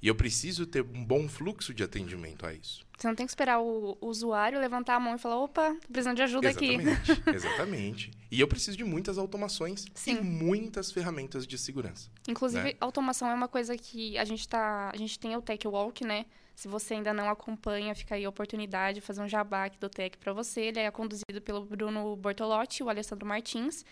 E 0.02 0.08
eu 0.08 0.14
preciso 0.14 0.66
ter 0.66 0.82
um 0.82 1.02
bom 1.02 1.26
fluxo 1.26 1.72
de 1.72 1.82
atendimento 1.82 2.44
a 2.44 2.52
isso. 2.52 2.84
Você 2.98 3.08
não 3.08 3.14
tem 3.14 3.24
que 3.24 3.30
esperar 3.30 3.60
o 3.60 3.96
usuário 3.98 4.60
levantar 4.60 4.96
a 4.96 5.00
mão 5.00 5.14
e 5.14 5.18
falar, 5.18 5.38
opa, 5.38 5.74
tô 5.80 5.88
precisando 5.90 6.16
de 6.16 6.22
ajuda 6.22 6.50
exatamente, 6.50 7.12
aqui. 7.12 7.30
Exatamente. 7.34 8.10
E 8.30 8.40
eu 8.40 8.46
preciso 8.46 8.76
de 8.76 8.84
muitas 8.84 9.16
automações 9.16 9.86
Sim. 9.94 10.18
e 10.18 10.20
muitas 10.20 10.92
ferramentas 10.92 11.46
de 11.46 11.56
segurança. 11.56 12.10
Inclusive, 12.28 12.62
né? 12.62 12.74
automação 12.78 13.30
é 13.30 13.32
uma 13.32 13.48
coisa 13.48 13.74
que 13.74 14.18
a 14.18 14.24
gente 14.26 14.46
tá. 14.46 14.90
A 14.92 14.96
gente 14.98 15.18
tem 15.18 15.34
o 15.34 15.40
Tech 15.40 15.66
Walk, 15.66 16.04
né? 16.04 16.26
Se 16.56 16.66
você 16.68 16.94
ainda 16.94 17.12
não 17.12 17.28
acompanha, 17.28 17.94
fica 17.94 18.14
aí 18.14 18.24
a 18.24 18.28
oportunidade 18.28 19.00
de 19.00 19.06
fazer 19.06 19.20
um 19.20 19.28
jabá 19.28 19.66
aqui 19.66 19.78
do 19.78 19.90
Tech 19.90 20.16
para 20.16 20.32
você. 20.32 20.62
Ele 20.62 20.80
é 20.80 20.90
conduzido 20.90 21.40
pelo 21.44 21.66
Bruno 21.66 22.16
Bortolotti 22.16 22.82
e 22.82 22.84
o 22.84 22.88
Alessandro 22.88 23.28
Martins. 23.28 23.84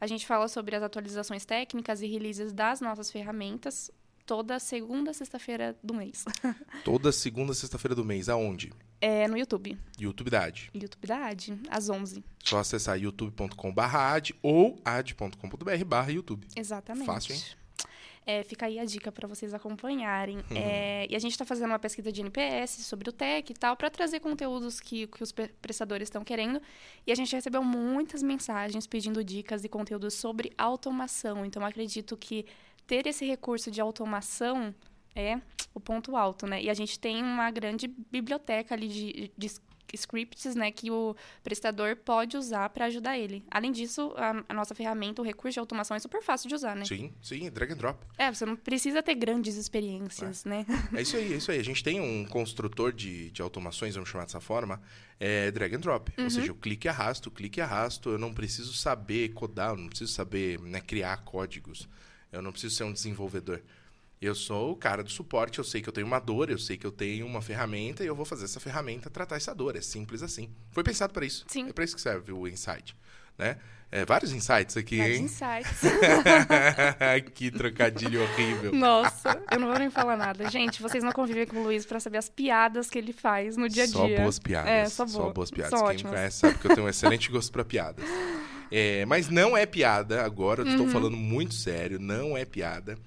A 0.00 0.06
gente 0.06 0.26
fala 0.26 0.48
sobre 0.48 0.74
as 0.74 0.82
atualizações 0.82 1.44
técnicas 1.44 2.02
e 2.02 2.08
releases 2.08 2.52
das 2.52 2.80
nossas 2.80 3.10
ferramentas 3.10 3.90
toda 4.28 4.58
segunda 4.58 5.14
sexta-feira 5.14 5.74
do 5.82 5.94
mês. 5.94 6.26
Toda 6.84 7.10
segunda 7.10 7.54
sexta-feira 7.54 7.94
do 7.94 8.04
mês, 8.04 8.28
aonde? 8.28 8.70
É 9.00 9.26
no 9.26 9.38
YouTube. 9.38 9.78
YouTube 9.98 10.28
da 10.28 10.44
AD. 10.44 10.70
YouTube 10.74 11.06
da 11.06 11.28
AD, 11.28 11.58
às 11.70 11.88
11. 11.88 12.22
Só 12.44 12.58
acessar 12.58 13.00
youtube.com.br 13.00 13.80
ad 13.80 14.34
ou 14.42 14.78
ad.com.br 14.84 15.84
barra 15.86 16.12
YouTube. 16.12 16.46
Exatamente. 16.54 17.06
Fácil, 17.06 17.36
hein? 17.36 17.42
É, 18.28 18.44
fica 18.44 18.66
aí 18.66 18.78
a 18.78 18.84
dica 18.84 19.10
para 19.10 19.26
vocês 19.26 19.54
acompanharem. 19.54 20.36
Uhum. 20.36 20.42
É, 20.54 21.06
e 21.08 21.16
a 21.16 21.18
gente 21.18 21.32
está 21.32 21.46
fazendo 21.46 21.70
uma 21.70 21.78
pesquisa 21.78 22.12
de 22.12 22.20
NPS 22.20 22.84
sobre 22.84 23.08
o 23.08 23.12
tech 23.12 23.50
e 23.50 23.54
tal, 23.54 23.74
para 23.74 23.88
trazer 23.88 24.20
conteúdos 24.20 24.80
que, 24.80 25.06
que 25.06 25.22
os 25.22 25.32
prestadores 25.32 26.08
estão 26.08 26.22
querendo. 26.22 26.60
E 27.06 27.10
a 27.10 27.14
gente 27.14 27.34
recebeu 27.34 27.64
muitas 27.64 28.22
mensagens 28.22 28.86
pedindo 28.86 29.24
dicas 29.24 29.64
e 29.64 29.68
conteúdos 29.68 30.12
sobre 30.12 30.52
automação. 30.58 31.42
Então, 31.42 31.64
acredito 31.64 32.18
que 32.18 32.44
ter 32.86 33.06
esse 33.06 33.24
recurso 33.24 33.70
de 33.70 33.80
automação 33.80 34.74
é 35.16 35.40
o 35.72 35.80
ponto 35.80 36.14
alto, 36.14 36.46
né? 36.46 36.62
E 36.62 36.68
a 36.68 36.74
gente 36.74 37.00
tem 37.00 37.22
uma 37.22 37.50
grande 37.50 37.88
biblioteca 37.88 38.74
ali 38.74 38.88
de, 38.88 39.32
de 39.38 39.50
scripts, 39.94 40.54
né, 40.54 40.70
que 40.70 40.90
o 40.90 41.16
prestador 41.42 41.96
pode 41.96 42.36
usar 42.36 42.68
para 42.70 42.86
ajudar 42.86 43.18
ele. 43.18 43.44
Além 43.50 43.72
disso, 43.72 44.12
a, 44.16 44.44
a, 44.48 44.54
nossa 44.54 44.74
ferramenta, 44.74 45.22
o 45.22 45.24
recurso 45.24 45.54
de 45.54 45.60
automação 45.60 45.96
é 45.96 46.00
super 46.00 46.22
fácil 46.22 46.48
de 46.48 46.54
usar, 46.54 46.76
né? 46.76 46.84
Sim, 46.84 47.12
sim, 47.22 47.50
drag 47.50 47.72
and 47.72 47.76
drop. 47.76 48.06
É, 48.16 48.32
você 48.32 48.44
não 48.44 48.56
precisa 48.56 49.02
ter 49.02 49.14
grandes 49.14 49.56
experiências, 49.56 50.44
é. 50.46 50.48
né? 50.48 50.66
É 50.94 51.02
isso 51.02 51.16
aí, 51.16 51.32
é 51.32 51.36
isso 51.36 51.50
aí. 51.50 51.58
A 51.58 51.64
gente 51.64 51.82
tem 51.82 52.00
um 52.00 52.24
construtor 52.24 52.92
de, 52.92 53.30
de 53.30 53.42
automações, 53.42 53.94
vamos 53.94 54.08
chamar 54.08 54.24
dessa 54.24 54.40
forma, 54.40 54.80
é 55.20 55.50
drag 55.50 55.74
and 55.74 55.80
drop. 55.80 56.12
Uhum. 56.16 56.24
Ou 56.24 56.30
seja, 56.30 56.48
eu 56.48 56.54
clique 56.54 56.86
e 56.86 56.90
arrasto, 56.90 57.30
clique 57.30 57.60
e 57.60 57.62
arrasto, 57.62 58.10
eu 58.10 58.18
não 58.18 58.32
preciso 58.32 58.72
saber 58.72 59.30
codar, 59.30 59.70
eu 59.70 59.76
não 59.76 59.88
preciso 59.88 60.12
saber 60.12 60.60
né, 60.60 60.80
criar 60.80 61.18
códigos. 61.18 61.88
Eu 62.30 62.42
não 62.42 62.52
preciso 62.52 62.74
ser 62.74 62.84
um 62.84 62.92
desenvolvedor. 62.92 63.62
Eu 64.20 64.34
sou 64.34 64.72
o 64.72 64.76
cara 64.76 65.02
do 65.02 65.10
suporte, 65.10 65.58
eu 65.58 65.64
sei 65.64 65.80
que 65.80 65.88
eu 65.88 65.92
tenho 65.92 66.06
uma 66.06 66.18
dor, 66.18 66.50
eu 66.50 66.58
sei 66.58 66.76
que 66.76 66.86
eu 66.86 66.90
tenho 66.90 67.24
uma 67.24 67.40
ferramenta 67.40 68.02
e 68.02 68.06
eu 68.08 68.16
vou 68.16 68.24
fazer 68.24 68.44
essa 68.46 68.58
ferramenta 68.58 69.08
tratar 69.08 69.36
essa 69.36 69.54
dor. 69.54 69.76
É 69.76 69.80
simples 69.80 70.22
assim. 70.22 70.50
Foi 70.72 70.82
pensado 70.82 71.12
para 71.12 71.24
isso. 71.24 71.44
Sim. 71.46 71.68
É 71.68 71.72
para 71.72 71.84
isso 71.84 71.94
que 71.94 72.02
serve 72.02 72.32
o 72.32 72.46
Insight. 72.48 72.96
Né? 73.38 73.56
É, 73.90 74.04
vários 74.04 74.32
insights 74.32 74.76
aqui, 74.76 74.98
vários 74.98 75.16
hein? 75.18 75.24
insights. 75.24 75.80
que 77.34 77.50
trocadilho 77.50 78.22
horrível. 78.22 78.72
Nossa, 78.74 79.40
eu 79.50 79.58
não 79.58 79.68
vou 79.68 79.78
nem 79.78 79.88
falar 79.90 80.16
nada. 80.16 80.50
Gente, 80.50 80.82
vocês 80.82 81.02
não 81.02 81.12
convivem 81.12 81.46
com 81.46 81.56
o 81.58 81.62
Luiz 81.62 81.86
para 81.86 81.98
saber 81.98 82.18
as 82.18 82.28
piadas 82.28 82.90
que 82.90 82.98
ele 82.98 83.12
faz 83.14 83.56
no 83.56 83.66
dia 83.68 83.84
a 83.84 83.86
dia. 83.86 83.94
Só 83.94 84.08
boas 84.22 84.38
piadas. 84.38 84.70
É, 84.70 84.84
só, 84.86 85.06
só 85.06 85.30
boas 85.32 85.50
piadas. 85.50 85.70
São 85.70 85.86
Quem 85.86 85.96
ótimas. 85.96 86.12
me 86.12 86.18
conhece 86.18 86.36
sabe 86.38 86.58
que 86.58 86.66
eu 86.66 86.74
tenho 86.74 86.86
um 86.86 86.90
excelente 86.90 87.30
gosto 87.30 87.50
para 87.50 87.64
piadas. 87.64 88.04
É, 88.70 89.06
mas 89.06 89.30
não 89.30 89.56
é 89.56 89.64
piada, 89.64 90.22
agora 90.22 90.60
eu 90.62 90.66
estou 90.68 90.84
Uhum. 90.84 90.92
falando 90.92 91.16
muito 91.16 91.54
sério, 91.54 91.98
não 91.98 92.36
é 92.36 92.44
piada 92.44 92.98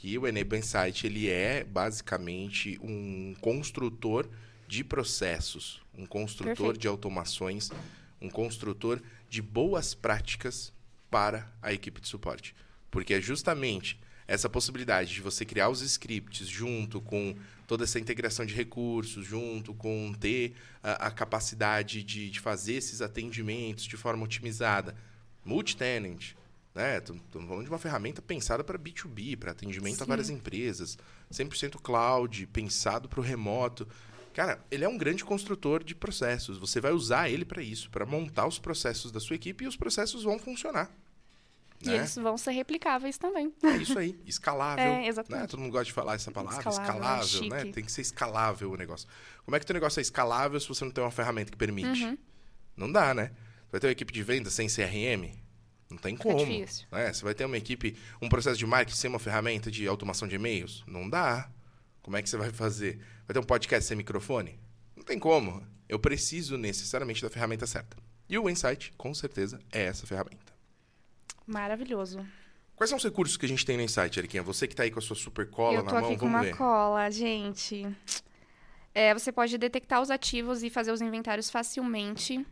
que 0.00 0.16
o 0.16 0.26
Enable 0.26 0.58
Insight 0.58 1.06
ele 1.06 1.28
é 1.28 1.62
basicamente 1.62 2.80
um 2.82 3.34
construtor 3.38 4.26
de 4.66 4.82
processos, 4.82 5.82
um 5.94 6.06
construtor 6.06 6.56
Perfeito. 6.56 6.78
de 6.78 6.88
automações, 6.88 7.70
um 8.18 8.30
construtor 8.30 9.02
de 9.28 9.42
boas 9.42 9.92
práticas 9.92 10.72
para 11.10 11.52
a 11.60 11.74
equipe 11.74 12.00
de 12.00 12.08
suporte. 12.08 12.54
Porque 12.90 13.12
é 13.12 13.20
justamente 13.20 14.00
essa 14.26 14.48
possibilidade 14.48 15.12
de 15.12 15.20
você 15.20 15.44
criar 15.44 15.68
os 15.68 15.82
scripts 15.82 16.48
junto 16.48 17.02
com 17.02 17.36
toda 17.66 17.84
essa 17.84 18.00
integração 18.00 18.46
de 18.46 18.54
recursos, 18.54 19.26
junto 19.26 19.74
com 19.74 20.14
ter 20.18 20.54
a, 20.82 21.08
a 21.08 21.10
capacidade 21.10 22.02
de, 22.02 22.30
de, 22.30 22.40
fazer 22.40 22.76
esses 22.76 23.02
atendimentos 23.02 23.84
de 23.84 23.98
forma 23.98 24.24
otimizada, 24.24 24.96
multi-tenant, 25.44 26.32
né? 26.80 26.98
Estamos 26.98 27.48
falando 27.48 27.64
de 27.64 27.70
uma 27.70 27.78
ferramenta 27.78 28.22
pensada 28.22 28.64
para 28.64 28.78
B2B, 28.78 29.36
para 29.36 29.52
atendimento 29.52 29.98
Sim. 29.98 30.02
a 30.02 30.06
várias 30.06 30.30
empresas, 30.30 30.98
100% 31.30 31.80
cloud, 31.80 32.46
pensado 32.46 33.08
para 33.08 33.20
o 33.20 33.22
remoto. 33.22 33.86
Cara, 34.32 34.64
ele 34.70 34.84
é 34.84 34.88
um 34.88 34.96
grande 34.96 35.24
construtor 35.24 35.84
de 35.84 35.94
processos. 35.94 36.56
Você 36.58 36.80
vai 36.80 36.92
usar 36.92 37.28
ele 37.28 37.44
para 37.44 37.62
isso, 37.62 37.90
para 37.90 38.06
montar 38.06 38.46
os 38.46 38.58
processos 38.58 39.12
da 39.12 39.20
sua 39.20 39.36
equipe 39.36 39.64
e 39.64 39.68
os 39.68 39.76
processos 39.76 40.22
vão 40.22 40.38
funcionar. 40.38 40.90
E 41.82 41.88
né? 41.88 41.96
eles 41.96 42.14
vão 42.14 42.36
ser 42.36 42.52
replicáveis 42.52 43.16
também. 43.16 43.52
É 43.62 43.76
isso 43.76 43.98
aí, 43.98 44.18
escalável. 44.26 44.84
É, 45.00 45.06
exatamente. 45.06 45.42
Né? 45.42 45.46
Todo 45.46 45.60
mundo 45.60 45.72
gosta 45.72 45.86
de 45.86 45.92
falar 45.92 46.14
essa 46.14 46.30
palavra, 46.30 46.68
escalável, 46.68 47.24
escalável 47.24 47.48
né? 47.48 47.72
Tem 47.72 47.84
que 47.84 47.90
ser 47.90 48.02
escalável 48.02 48.70
o 48.70 48.76
negócio. 48.76 49.08
Como 49.44 49.56
é 49.56 49.60
que 49.60 49.70
o 49.70 49.74
negócio 49.74 49.98
é 49.98 50.02
escalável 50.02 50.60
se 50.60 50.68
você 50.68 50.84
não 50.84 50.92
tem 50.92 51.02
uma 51.02 51.10
ferramenta 51.10 51.50
que 51.50 51.56
permite? 51.56 52.04
Uhum. 52.04 52.18
Não 52.76 52.92
dá, 52.92 53.14
né? 53.14 53.32
Vai 53.70 53.80
ter 53.80 53.86
uma 53.86 53.92
equipe 53.92 54.12
de 54.12 54.22
venda 54.22 54.50
sem 54.50 54.68
CRM? 54.68 55.40
Não 55.90 55.98
tem 55.98 56.16
como. 56.16 56.40
É 56.40 56.44
difícil. 56.44 56.86
Né? 56.92 57.12
Você 57.12 57.24
vai 57.24 57.34
ter 57.34 57.44
uma 57.44 57.56
equipe, 57.56 57.96
um 58.22 58.28
processo 58.28 58.56
de 58.56 58.66
marketing 58.66 58.96
sem 58.96 59.10
uma 59.10 59.18
ferramenta 59.18 59.70
de 59.70 59.86
automação 59.88 60.28
de 60.28 60.36
e-mails? 60.36 60.84
Não 60.86 61.08
dá. 61.08 61.50
Como 62.02 62.16
é 62.16 62.22
que 62.22 62.30
você 62.30 62.36
vai 62.36 62.50
fazer? 62.50 63.00
Vai 63.26 63.34
ter 63.34 63.40
um 63.40 63.44
podcast 63.44 63.86
sem 63.86 63.96
microfone? 63.96 64.58
Não 64.96 65.02
tem 65.02 65.18
como. 65.18 65.62
Eu 65.88 65.98
preciso 65.98 66.56
necessariamente 66.56 67.20
da 67.20 67.28
ferramenta 67.28 67.66
certa. 67.66 67.96
E 68.28 68.38
o 68.38 68.48
Insight, 68.48 68.92
com 68.96 69.12
certeza, 69.12 69.60
é 69.72 69.82
essa 69.82 70.06
ferramenta. 70.06 70.52
Maravilhoso. 71.46 72.24
Quais 72.76 72.88
são 72.88 72.96
os 72.96 73.04
recursos 73.04 73.36
que 73.36 73.44
a 73.44 73.48
gente 73.48 73.66
tem 73.66 73.76
no 73.76 73.82
Insight, 73.82 74.18
Eriquinha? 74.18 74.42
Você 74.42 74.66
que 74.66 74.72
está 74.72 74.84
aí 74.84 74.90
com 74.90 75.00
a 75.00 75.02
sua 75.02 75.16
super 75.16 75.50
cola 75.50 75.78
Eu 75.78 75.82
na 75.82 75.92
mão, 75.92 76.04
aqui 76.04 76.16
com 76.16 76.26
uma 76.26 76.46
cola, 76.54 77.10
gente. 77.10 77.86
É, 78.94 79.12
você 79.12 79.30
pode 79.30 79.58
detectar 79.58 80.00
os 80.00 80.10
ativos 80.10 80.62
e 80.62 80.70
fazer 80.70 80.92
os 80.92 81.00
inventários 81.00 81.50
facilmente. 81.50 82.46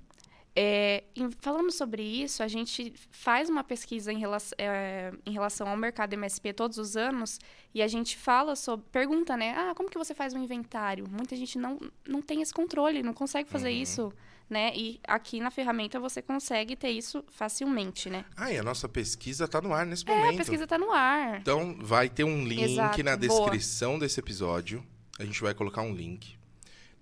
É, 0.55 1.05
em, 1.15 1.31
falando 1.31 1.71
sobre 1.71 2.03
isso, 2.03 2.43
a 2.43 2.49
gente 2.49 2.93
faz 3.11 3.49
uma 3.49 3.63
pesquisa 3.63 4.13
em 4.13 4.19
relação, 4.19 4.57
é, 4.59 5.13
em 5.25 5.33
relação 5.33 5.69
ao 5.69 5.77
mercado 5.77 6.15
MSP 6.15 6.53
todos 6.53 6.79
os 6.79 6.97
anos 6.97 7.39
e 7.75 7.81
a 7.81 7.87
gente 7.87 8.17
fala 8.17 8.57
sobre. 8.57 8.87
Pergunta, 8.91 9.37
né? 9.37 9.55
Ah, 9.57 9.73
como 9.75 9.89
que 9.89 9.99
você 9.99 10.15
faz 10.15 10.35
um 10.35 10.43
inventário? 10.43 11.07
Muita 11.09 11.37
gente 11.37 11.59
não, 11.59 11.79
não 12.07 12.21
tem 12.21 12.43
esse 12.43 12.53
controle, 12.53 13.03
não 13.03 13.15
consegue 13.15 13.49
fazer 13.49 13.71
uhum. 13.71 13.83
isso 13.83 14.13
né? 14.49 14.73
E 14.75 15.01
aqui 15.07 15.41
na 15.41 15.51
ferramenta 15.51 16.01
você 16.01 16.23
consegue 16.23 16.75
ter 16.75 16.91
isso 16.91 17.23
facilmente, 17.29 18.09
né? 18.09 18.25
Ah, 18.37 18.51
e 18.53 18.59
a 18.59 18.63
nossa 18.63 18.89
pesquisa 18.89 19.45
está 19.45 19.61
no 19.61 19.73
ar 19.73 19.85
nesse 19.85 20.07
momento. 20.07 20.25
É, 20.25 20.35
a 20.35 20.37
pesquisa 20.37 20.65
está 20.65 20.79
no 20.79 20.91
ar. 20.91 21.41
Então, 21.41 21.77
vai 21.81 22.09
ter 22.09 22.25
um 22.25 22.45
link 22.45 22.63
Exato, 22.63 23.03
na 23.03 23.17
descrição 23.17 23.91
boa. 23.93 24.01
desse 24.01 24.19
episódio. 24.19 24.85
A 25.19 25.25
gente 25.25 25.41
vai 25.43 25.53
colocar 25.55 25.83
um 25.83 25.95
link. 25.95 26.37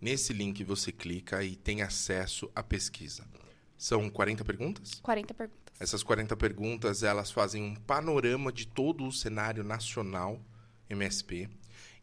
Nesse 0.01 0.33
link 0.33 0.63
você 0.65 0.91
clica 0.91 1.43
e 1.45 1.55
tem 1.55 1.83
acesso 1.83 2.51
à 2.55 2.63
pesquisa. 2.63 3.25
São 3.77 4.09
40 4.09 4.45
perguntas? 4.45 5.01
40 5.03 5.35
perguntas. 5.35 5.75
Essas 5.79 6.03
40 6.03 6.37
perguntas, 6.37 7.03
elas 7.03 7.31
fazem 7.31 7.63
um 7.63 7.75
panorama 7.75 8.53
de 8.53 8.67
todo 8.67 9.07
o 9.07 9.13
cenário 9.13 9.63
nacional 9.63 10.41
MSP. 10.89 11.49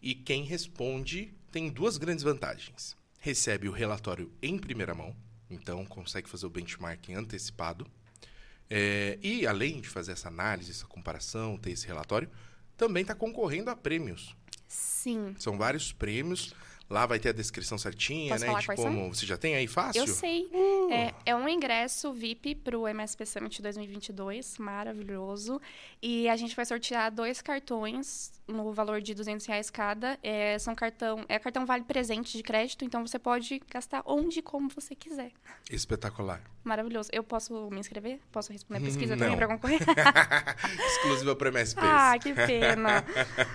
E 0.02 0.14
quem 0.14 0.44
responde 0.44 1.34
tem 1.52 1.70
duas 1.70 1.98
grandes 1.98 2.24
vantagens. 2.24 2.96
Recebe 3.20 3.68
o 3.68 3.72
relatório 3.72 4.32
em 4.42 4.58
primeira 4.58 4.94
mão, 4.94 5.16
então 5.50 5.86
consegue 5.86 6.30
fazer 6.30 6.46
o 6.46 6.50
benchmarking 6.50 7.16
antecipado. 7.16 7.88
É, 8.70 9.18
e 9.22 9.48
além 9.48 9.82
de 9.82 9.88
fazer 9.88 10.12
essa 10.12 10.28
análise, 10.28 10.72
essa 10.72 10.86
comparação, 10.86 11.58
ter 11.58 11.72
esse 11.72 11.88
relatório, 11.88 12.30
também 12.76 13.02
está 13.02 13.16
concorrendo 13.16 13.70
a 13.70 13.76
prêmios. 13.76 14.36
Sim. 14.68 15.36
São 15.40 15.58
vários 15.58 15.94
prêmios. 15.94 16.54
Lá 16.94 17.08
vai 17.08 17.18
ter 17.18 17.30
a 17.30 17.34
descrição 17.34 17.76
certinha, 17.76 18.34
Posso 18.34 18.42
né? 18.42 18.48
Falar 18.48 18.60
de 18.60 18.66
quais 18.68 18.80
como. 18.80 19.00
São? 19.00 19.14
Você 19.16 19.26
já 19.26 19.36
tem 19.36 19.56
aí 19.56 19.66
fácil? 19.66 20.00
Eu 20.00 20.08
sei. 20.08 20.48
Uh. 20.54 20.92
É, 20.92 21.14
é, 21.26 21.36
um 21.36 21.50
ingresso 21.50 22.14
VIP 22.14 22.54
para 22.54 22.78
o 22.78 22.88
MSP 22.88 23.26
Summit 23.26 23.60
2022, 23.64 24.60
maravilhoso. 24.60 25.60
E 26.00 26.30
a 26.30 26.36
gente 26.36 26.56
vai 26.56 26.64
sortear 26.66 27.12
dois 27.12 27.42
cartões 27.42 28.32
no 28.48 28.72
valor 28.72 29.02
de 29.02 29.16
200 29.16 29.44
reais 29.48 29.72
cada. 29.72 30.20
É, 30.22 30.60
são 30.60 30.76
cartão, 30.76 31.26
é 31.28 31.40
cartão 31.40 31.66
vale 31.66 31.84
presente 31.84 32.38
de 32.38 32.44
crédito, 32.44 32.86
então 32.86 33.04
você 33.04 33.18
pode 33.18 33.60
gastar 33.72 34.04
onde 34.06 34.38
e 34.38 34.44
como 34.44 34.70
você 34.70 34.94
quiser. 34.94 35.32
Espetacular. 35.72 36.44
Maravilhoso. 36.64 37.10
Eu 37.12 37.24
posso 37.24 37.70
me 37.70 37.80
inscrever? 37.80 38.20
Posso 38.32 38.54
responder 38.54 38.82
a 38.82 38.86
pesquisa 38.86 39.18
também 39.18 39.36
para 39.36 39.48
concorrer? 39.48 39.80
Exclusiva 40.88 41.36
para 41.36 41.50
MSP. 41.50 41.82
Ah, 41.84 42.18
que 42.18 42.34
pena. 42.34 43.04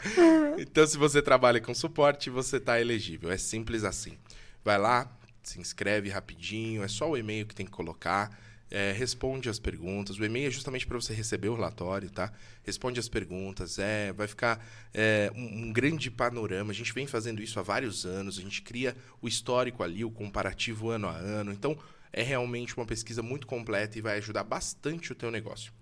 então, 0.59 0.87
se 0.87 0.99
você 0.99 1.23
trabalha 1.23 1.61
com 1.61 1.75
suporte, 1.75 2.29
você 2.29 2.59
está 2.59 2.81
elegível. 2.81 3.31
É 3.31 3.39
simples 3.39 3.85
assim. 3.85 4.19
Vai 4.65 4.79
lá, 4.79 5.11
se 5.43 5.59
inscreve 5.59 6.11
rapidinho, 6.11 6.83
é 6.83 6.89
só 6.89 7.09
o 7.11 7.17
e-mail 7.17 7.47
que 7.47 7.55
tem 7.55 7.65
que 7.65 7.73
colocar. 7.73 8.31
É, 8.71 8.93
responde 8.93 9.49
as 9.49 9.59
perguntas. 9.59 10.19
O 10.19 10.25
e-mail 10.25 10.49
é 10.49 10.51
justamente 10.51 10.87
para 10.87 11.01
você 11.01 11.15
receber 11.15 11.49
o 11.49 11.55
relatório, 11.55 12.11
tá? 12.11 12.31
Responde 12.63 13.01
as 13.01 13.09
perguntas. 13.09 13.79
É, 13.79 14.13
vai 14.13 14.27
ficar 14.27 14.63
é, 14.93 15.33
um, 15.35 15.69
um, 15.69 15.73
grande 15.73 16.11
panorama. 16.11 16.71
A 16.71 16.75
gente 16.75 16.93
vem 16.93 17.07
fazendo 17.07 17.43
isso 17.43 17.59
há 17.59 17.63
vários 17.63 18.05
anos. 18.05 18.39
A 18.39 18.43
gente 18.43 18.61
cria 18.61 18.95
o 19.23 19.29
histórico 19.29 19.83
ali, 19.83 20.05
o 20.05 20.11
comparativo 20.11 20.91
ano 20.91 21.09
a 21.09 21.17
ano. 21.17 21.51
Então, 21.51 21.79
é 22.13 22.23
realmente 22.23 22.77
uma 22.77 22.87
pesquisa 22.87 23.23
muito 23.23 23.47
completa 23.47 23.99
e 23.99 24.03
vai 24.03 24.19
ajudar 24.19 24.45
bastante 24.45 25.13
o 25.13 25.15
teu 25.15 25.31
negócio. 25.31 25.73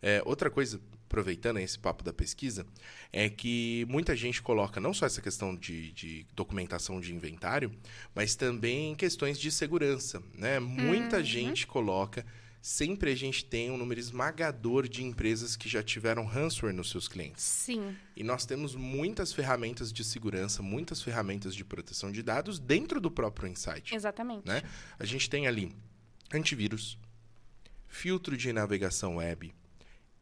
É, 0.00 0.20
outra 0.24 0.50
coisa, 0.50 0.80
aproveitando 1.06 1.58
esse 1.58 1.78
papo 1.78 2.02
da 2.02 2.12
pesquisa, 2.12 2.66
é 3.12 3.28
que 3.28 3.86
muita 3.88 4.16
gente 4.16 4.42
coloca 4.42 4.80
não 4.80 4.92
só 4.92 5.06
essa 5.06 5.22
questão 5.22 5.54
de, 5.54 5.92
de 5.92 6.26
documentação 6.34 7.00
de 7.00 7.14
inventário, 7.14 7.70
mas 8.14 8.34
também 8.34 8.94
questões 8.96 9.38
de 9.38 9.50
segurança. 9.52 10.20
Né? 10.34 10.58
Muita 10.58 11.18
uhum. 11.18 11.24
gente 11.24 11.66
coloca 11.66 12.26
sempre 12.62 13.10
a 13.10 13.14
gente 13.16 13.44
tem 13.44 13.72
um 13.72 13.76
número 13.76 13.98
esmagador 13.98 14.86
de 14.86 15.02
empresas 15.02 15.56
que 15.56 15.68
já 15.68 15.82
tiveram 15.82 16.24
ransomware 16.24 16.74
nos 16.74 16.90
seus 16.90 17.08
clientes. 17.08 17.42
Sim. 17.42 17.96
E 18.16 18.22
nós 18.22 18.46
temos 18.46 18.76
muitas 18.76 19.32
ferramentas 19.32 19.92
de 19.92 20.04
segurança, 20.04 20.62
muitas 20.62 21.02
ferramentas 21.02 21.56
de 21.56 21.64
proteção 21.64 22.12
de 22.12 22.22
dados 22.22 22.60
dentro 22.60 23.00
do 23.00 23.10
próprio 23.10 23.48
Insight. 23.48 23.92
Exatamente. 23.92 24.46
Né? 24.46 24.62
A 24.96 25.04
gente 25.04 25.28
tem 25.28 25.48
ali 25.48 25.74
antivírus, 26.32 26.96
filtro 27.88 28.36
de 28.36 28.52
navegação 28.52 29.16
web, 29.16 29.52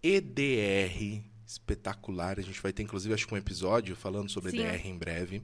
EDR, 0.02 1.22
espetacular. 1.46 2.38
A 2.38 2.42
gente 2.42 2.60
vai 2.62 2.72
ter, 2.72 2.82
inclusive, 2.82 3.12
acho 3.12 3.28
que 3.28 3.34
um 3.34 3.36
episódio 3.36 3.94
falando 3.94 4.30
sobre 4.30 4.52
Sim. 4.52 4.62
EDR 4.62 4.86
em 4.86 4.96
breve. 4.96 5.42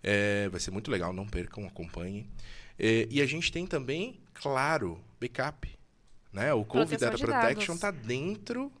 É, 0.00 0.48
vai 0.48 0.60
ser 0.60 0.70
muito 0.70 0.92
legal, 0.92 1.12
não 1.12 1.26
percam, 1.26 1.66
acompanhem. 1.66 2.28
É, 2.78 3.08
e 3.10 3.20
a 3.20 3.26
gente 3.26 3.50
tem 3.50 3.66
também, 3.66 4.20
claro, 4.32 5.02
backup. 5.20 5.79
Né? 6.32 6.52
O 6.54 6.64
COVID 6.64 6.96
Data 6.96 7.18
Protection 7.18 7.74
está 7.74 7.90
dentro 7.90 8.72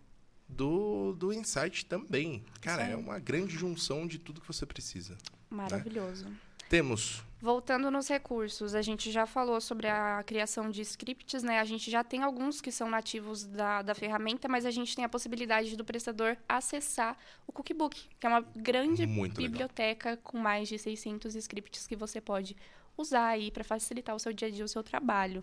do, 0.48 1.12
do 1.14 1.32
Insight 1.32 1.86
também. 1.86 2.44
Cara, 2.60 2.86
Sim. 2.86 2.92
é 2.92 2.96
uma 2.96 3.18
grande 3.18 3.54
junção 3.54 4.06
de 4.06 4.18
tudo 4.18 4.40
que 4.40 4.46
você 4.46 4.66
precisa. 4.66 5.14
Né? 5.14 5.18
Maravilhoso. 5.50 6.28
Né? 6.28 6.36
Temos. 6.68 7.24
Voltando 7.42 7.90
nos 7.90 8.06
recursos, 8.06 8.74
a 8.74 8.82
gente 8.82 9.10
já 9.10 9.26
falou 9.26 9.60
sobre 9.60 9.88
a 9.88 10.22
criação 10.24 10.70
de 10.70 10.82
scripts, 10.82 11.42
né? 11.42 11.58
A 11.58 11.64
gente 11.64 11.90
já 11.90 12.04
tem 12.04 12.22
alguns 12.22 12.60
que 12.60 12.70
são 12.70 12.88
nativos 12.88 13.44
da, 13.44 13.82
da 13.82 13.94
ferramenta, 13.94 14.46
mas 14.46 14.66
a 14.66 14.70
gente 14.70 14.94
tem 14.94 15.04
a 15.04 15.08
possibilidade 15.08 15.74
do 15.74 15.84
prestador 15.84 16.36
acessar 16.48 17.16
o 17.46 17.52
Cookbook, 17.52 18.08
que 18.20 18.26
é 18.26 18.28
uma 18.28 18.42
grande 18.54 19.06
Muito 19.06 19.36
biblioteca 19.36 20.10
legal. 20.10 20.22
com 20.22 20.38
mais 20.38 20.68
de 20.68 20.78
600 20.78 21.34
scripts 21.34 21.86
que 21.86 21.96
você 21.96 22.20
pode 22.20 22.54
usar 22.96 23.28
aí 23.28 23.50
para 23.50 23.64
facilitar 23.64 24.14
o 24.14 24.18
seu 24.18 24.32
dia 24.32 24.48
a 24.48 24.50
dia, 24.50 24.64
o 24.64 24.68
seu 24.68 24.82
trabalho. 24.82 25.42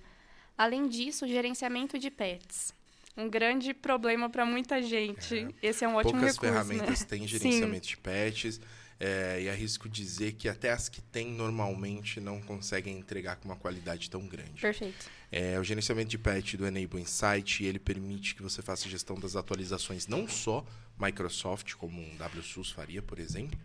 Além 0.58 0.88
disso, 0.88 1.26
o 1.26 1.28
gerenciamento 1.28 2.00
de 2.00 2.10
pets. 2.10 2.74
Um 3.16 3.30
grande 3.30 3.74
problema 3.74 4.30
para 4.30 4.46
muita 4.46 4.82
gente. 4.82 5.40
É. 5.62 5.68
Esse 5.70 5.86
é 5.86 5.88
um 5.88 5.96
ótimo 5.96 6.20
Poucas 6.20 6.36
recurso, 6.36 6.54
ferramentas 6.54 7.00
né? 7.02 7.06
têm 7.08 7.28
gerenciamento 7.28 7.86
Sim. 7.86 7.92
de 7.92 7.98
pets. 7.98 8.62
É, 9.00 9.44
e 9.44 9.50
arrisco 9.50 9.88
dizer 9.88 10.34
que 10.34 10.50
até 10.50 10.72
as 10.72 10.90
que 10.90 11.02
têm 11.02 11.28
normalmente 11.28 12.20
não 12.20 12.42
conseguem 12.42 12.98
entregar 12.98 13.36
com 13.36 13.48
uma 13.48 13.56
qualidade 13.56 14.10
tão 14.10 14.26
grande. 14.26 14.60
Perfeito. 14.60 15.06
É, 15.32 15.60
o 15.60 15.64
gerenciamento 15.64 16.10
de 16.10 16.18
patch 16.18 16.56
do 16.56 16.66
Enable 16.66 17.00
Insight, 17.00 17.64
ele 17.64 17.78
permite 17.78 18.34
que 18.34 18.42
você 18.42 18.64
faça 18.64 18.90
gestão 18.90 19.20
das 19.20 19.36
atualizações 19.36 20.08
não 20.08 20.28
só 20.28 20.66
Microsoft, 21.00 21.76
como 21.76 22.02
um 22.02 22.18
WSUS 22.18 22.72
faria, 22.72 23.04
por 23.04 23.20
exemplo, 23.20 23.60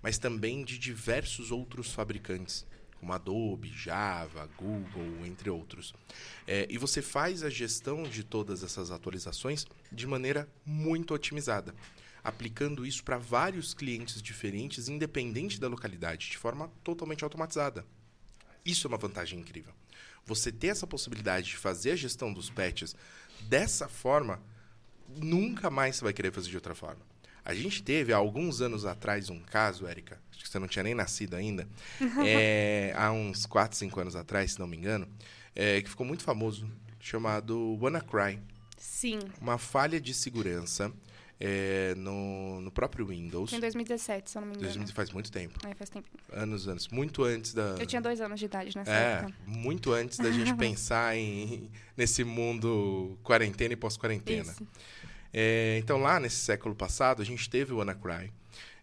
mas 0.00 0.18
também 0.18 0.64
de 0.64 0.78
diversos 0.78 1.50
outros 1.50 1.92
fabricantes 1.92 2.64
como 2.98 3.12
Adobe, 3.12 3.72
Java, 3.72 4.48
Google, 4.56 5.24
entre 5.24 5.50
outros. 5.50 5.94
É, 6.46 6.66
e 6.70 6.78
você 6.78 7.02
faz 7.02 7.42
a 7.42 7.50
gestão 7.50 8.02
de 8.04 8.24
todas 8.24 8.62
essas 8.62 8.90
atualizações 8.90 9.66
de 9.92 10.06
maneira 10.06 10.48
muito 10.64 11.14
otimizada, 11.14 11.74
aplicando 12.24 12.86
isso 12.86 13.04
para 13.04 13.18
vários 13.18 13.74
clientes 13.74 14.20
diferentes, 14.20 14.88
independente 14.88 15.60
da 15.60 15.68
localidade, 15.68 16.30
de 16.30 16.38
forma 16.38 16.70
totalmente 16.82 17.22
automatizada. 17.22 17.84
Isso 18.64 18.86
é 18.86 18.88
uma 18.88 18.98
vantagem 18.98 19.38
incrível. 19.38 19.72
Você 20.24 20.50
ter 20.50 20.68
essa 20.68 20.86
possibilidade 20.86 21.46
de 21.46 21.56
fazer 21.56 21.92
a 21.92 21.96
gestão 21.96 22.32
dos 22.32 22.50
patches 22.50 22.96
dessa 23.42 23.88
forma 23.88 24.42
nunca 25.08 25.70
mais 25.70 25.96
você 25.96 26.04
vai 26.04 26.12
querer 26.12 26.32
fazer 26.32 26.50
de 26.50 26.56
outra 26.56 26.74
forma. 26.74 27.00
A 27.46 27.54
gente 27.54 27.82
teve, 27.82 28.12
há 28.12 28.16
alguns 28.16 28.60
anos 28.60 28.84
atrás, 28.84 29.30
um 29.30 29.38
caso, 29.38 29.86
Érica, 29.86 30.20
acho 30.32 30.42
que 30.42 30.48
você 30.48 30.58
não 30.58 30.66
tinha 30.66 30.82
nem 30.82 30.94
nascido 30.94 31.34
ainda, 31.34 31.66
é, 32.26 32.92
há 32.96 33.12
uns 33.12 33.46
4, 33.46 33.78
5 33.78 34.00
anos 34.00 34.16
atrás, 34.16 34.52
se 34.52 34.58
não 34.58 34.66
me 34.66 34.76
engano, 34.76 35.06
é, 35.54 35.80
que 35.80 35.88
ficou 35.88 36.04
muito 36.04 36.24
famoso, 36.24 36.68
chamado 36.98 37.78
WannaCry. 37.80 38.40
Sim. 38.76 39.20
Uma 39.40 39.58
falha 39.58 40.00
de 40.00 40.12
segurança 40.12 40.92
é, 41.38 41.94
no, 41.96 42.60
no 42.60 42.70
próprio 42.70 43.06
Windows. 43.06 43.52
Em 43.52 43.60
2017, 43.60 44.30
se 44.30 44.36
eu 44.36 44.40
não 44.40 44.48
me 44.48 44.54
engano. 44.56 44.72
2000 44.74 44.94
faz 44.94 45.10
muito 45.10 45.30
tempo. 45.30 45.58
É, 45.66 45.74
faz 45.74 45.88
tempo. 45.88 46.08
Anos, 46.32 46.66
anos. 46.66 46.88
Muito 46.88 47.22
antes 47.24 47.54
da. 47.54 47.76
Eu 47.78 47.86
tinha 47.86 48.00
dois 48.02 48.20
anos 48.20 48.38
de 48.40 48.46
idade 48.46 48.76
nessa 48.76 48.90
É, 48.90 49.12
época. 49.18 49.34
muito 49.46 49.92
antes 49.92 50.18
da 50.18 50.30
gente 50.30 50.52
pensar 50.56 51.16
em, 51.16 51.70
nesse 51.96 52.24
mundo 52.24 53.18
quarentena 53.22 53.72
e 53.72 53.76
pós-quarentena. 53.76 54.54
É, 55.32 55.78
então, 55.82 55.98
lá 55.98 56.18
nesse 56.18 56.36
século 56.36 56.74
passado, 56.74 57.22
a 57.22 57.24
gente 57.24 57.48
teve 57.48 57.72
o 57.72 57.78
WannaCry. 57.78 58.32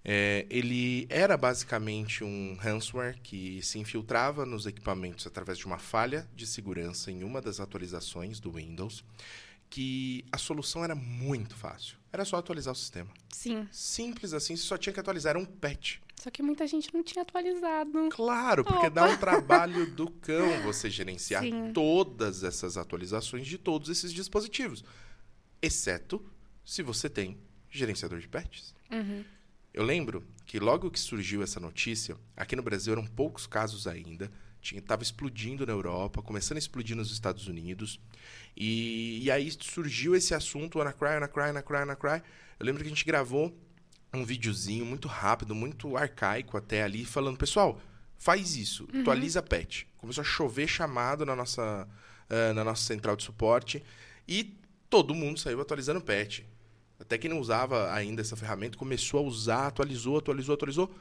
É, 0.05 0.45
ele 0.49 1.07
era 1.09 1.37
basicamente 1.37 2.23
um 2.23 2.57
ransomware 2.59 3.17
que 3.23 3.61
se 3.61 3.79
infiltrava 3.79 4.45
nos 4.45 4.65
equipamentos 4.65 5.25
através 5.25 5.57
de 5.57 5.65
uma 5.65 5.77
falha 5.77 6.27
de 6.35 6.45
segurança 6.45 7.09
em 7.09 7.23
uma 7.23 7.41
das 7.41 7.61
atualizações 7.61 8.39
do 8.39 8.51
Windows, 8.51 9.03
que 9.69 10.25
a 10.31 10.37
solução 10.37 10.83
era 10.83 10.93
muito 10.93 11.55
fácil. 11.55 11.97
Era 12.11 12.25
só 12.25 12.35
atualizar 12.35 12.73
o 12.73 12.75
sistema. 12.75 13.09
Sim. 13.29 13.67
Simples 13.71 14.33
assim, 14.33 14.55
você 14.55 14.63
só 14.63 14.77
tinha 14.77 14.93
que 14.93 14.99
atualizar, 14.99 15.31
era 15.31 15.39
um 15.39 15.45
patch. 15.45 15.97
Só 16.21 16.29
que 16.29 16.43
muita 16.43 16.67
gente 16.67 16.93
não 16.93 17.01
tinha 17.01 17.23
atualizado. 17.23 18.09
Claro, 18.09 18.63
porque 18.63 18.89
dá 18.89 19.05
um 19.05 19.17
trabalho 19.17 19.89
do 19.91 20.11
cão 20.11 20.61
você 20.61 20.89
gerenciar 20.89 21.43
Sim. 21.43 21.71
todas 21.73 22.43
essas 22.43 22.77
atualizações 22.77 23.47
de 23.47 23.57
todos 23.57 23.89
esses 23.89 24.13
dispositivos. 24.13 24.83
Exceto 25.61 26.23
se 26.63 26.81
você 26.81 27.09
tem 27.09 27.37
gerenciador 27.69 28.19
de 28.19 28.27
patches. 28.27 28.73
Uhum. 28.91 29.23
Eu 29.73 29.83
lembro 29.83 30.23
que 30.45 30.59
logo 30.59 30.91
que 30.91 30.99
surgiu 30.99 31.41
essa 31.41 31.59
notícia, 31.59 32.15
aqui 32.37 32.55
no 32.55 32.61
Brasil 32.61 32.93
eram 32.93 33.05
poucos 33.05 33.47
casos 33.47 33.87
ainda, 33.87 34.31
estava 34.61 35.03
explodindo 35.03 35.65
na 35.65 35.73
Europa, 35.73 36.21
começando 36.21 36.57
a 36.57 36.59
explodir 36.59 36.95
nos 36.95 37.11
Estados 37.11 37.47
Unidos, 37.47 37.99
e, 38.55 39.23
e 39.23 39.31
aí 39.31 39.51
surgiu 39.59 40.15
esse 40.15 40.33
assunto, 40.33 40.77
WannaCry, 40.77 41.15
WannaCry, 41.15 41.41
WannaCry, 41.41 41.75
WannaCry. 41.75 42.23
Eu 42.59 42.65
lembro 42.65 42.83
que 42.83 42.87
a 42.87 42.89
gente 42.89 43.03
gravou 43.03 43.57
um 44.13 44.23
videozinho 44.23 44.85
muito 44.85 45.07
rápido, 45.07 45.55
muito 45.55 45.97
arcaico 45.97 46.55
até 46.55 46.83
ali, 46.83 47.03
falando, 47.03 47.37
pessoal, 47.37 47.81
faz 48.15 48.55
isso, 48.55 48.87
atualiza 48.93 49.39
a 49.39 49.43
patch. 49.43 49.85
Começou 49.97 50.21
a 50.21 50.25
chover 50.25 50.67
chamado 50.67 51.25
na 51.25 51.35
nossa, 51.35 51.87
ah, 52.29 52.53
na 52.53 52.63
nossa 52.63 52.83
central 52.83 53.15
de 53.15 53.23
suporte, 53.23 53.83
e 54.27 54.55
todo 54.89 55.15
mundo 55.15 55.39
saiu 55.39 55.59
atualizando 55.59 55.99
o 55.99 56.03
patch. 56.03 56.41
Até 57.03 57.17
quem 57.17 57.29
não 57.29 57.39
usava 57.39 57.91
ainda 57.93 58.21
essa 58.21 58.37
ferramenta 58.37 58.77
começou 58.77 59.19
a 59.19 59.23
usar, 59.23 59.67
atualizou, 59.67 60.17
atualizou, 60.17 60.55
atualizou. 60.55 60.95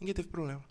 Ninguém 0.00 0.14
teve 0.14 0.26
problema. 0.26 0.62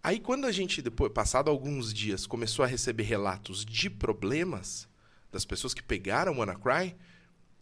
Aí 0.00 0.20
quando 0.20 0.46
a 0.46 0.52
gente, 0.52 0.80
depois, 0.80 1.12
passado 1.12 1.50
alguns 1.50 1.92
dias, 1.92 2.24
começou 2.24 2.64
a 2.64 2.68
receber 2.68 3.02
relatos 3.02 3.64
de 3.64 3.90
problemas 3.90 4.88
das 5.32 5.44
pessoas 5.44 5.74
que 5.74 5.82
pegaram 5.82 6.34
o 6.34 6.38
WannaCry, 6.38 6.94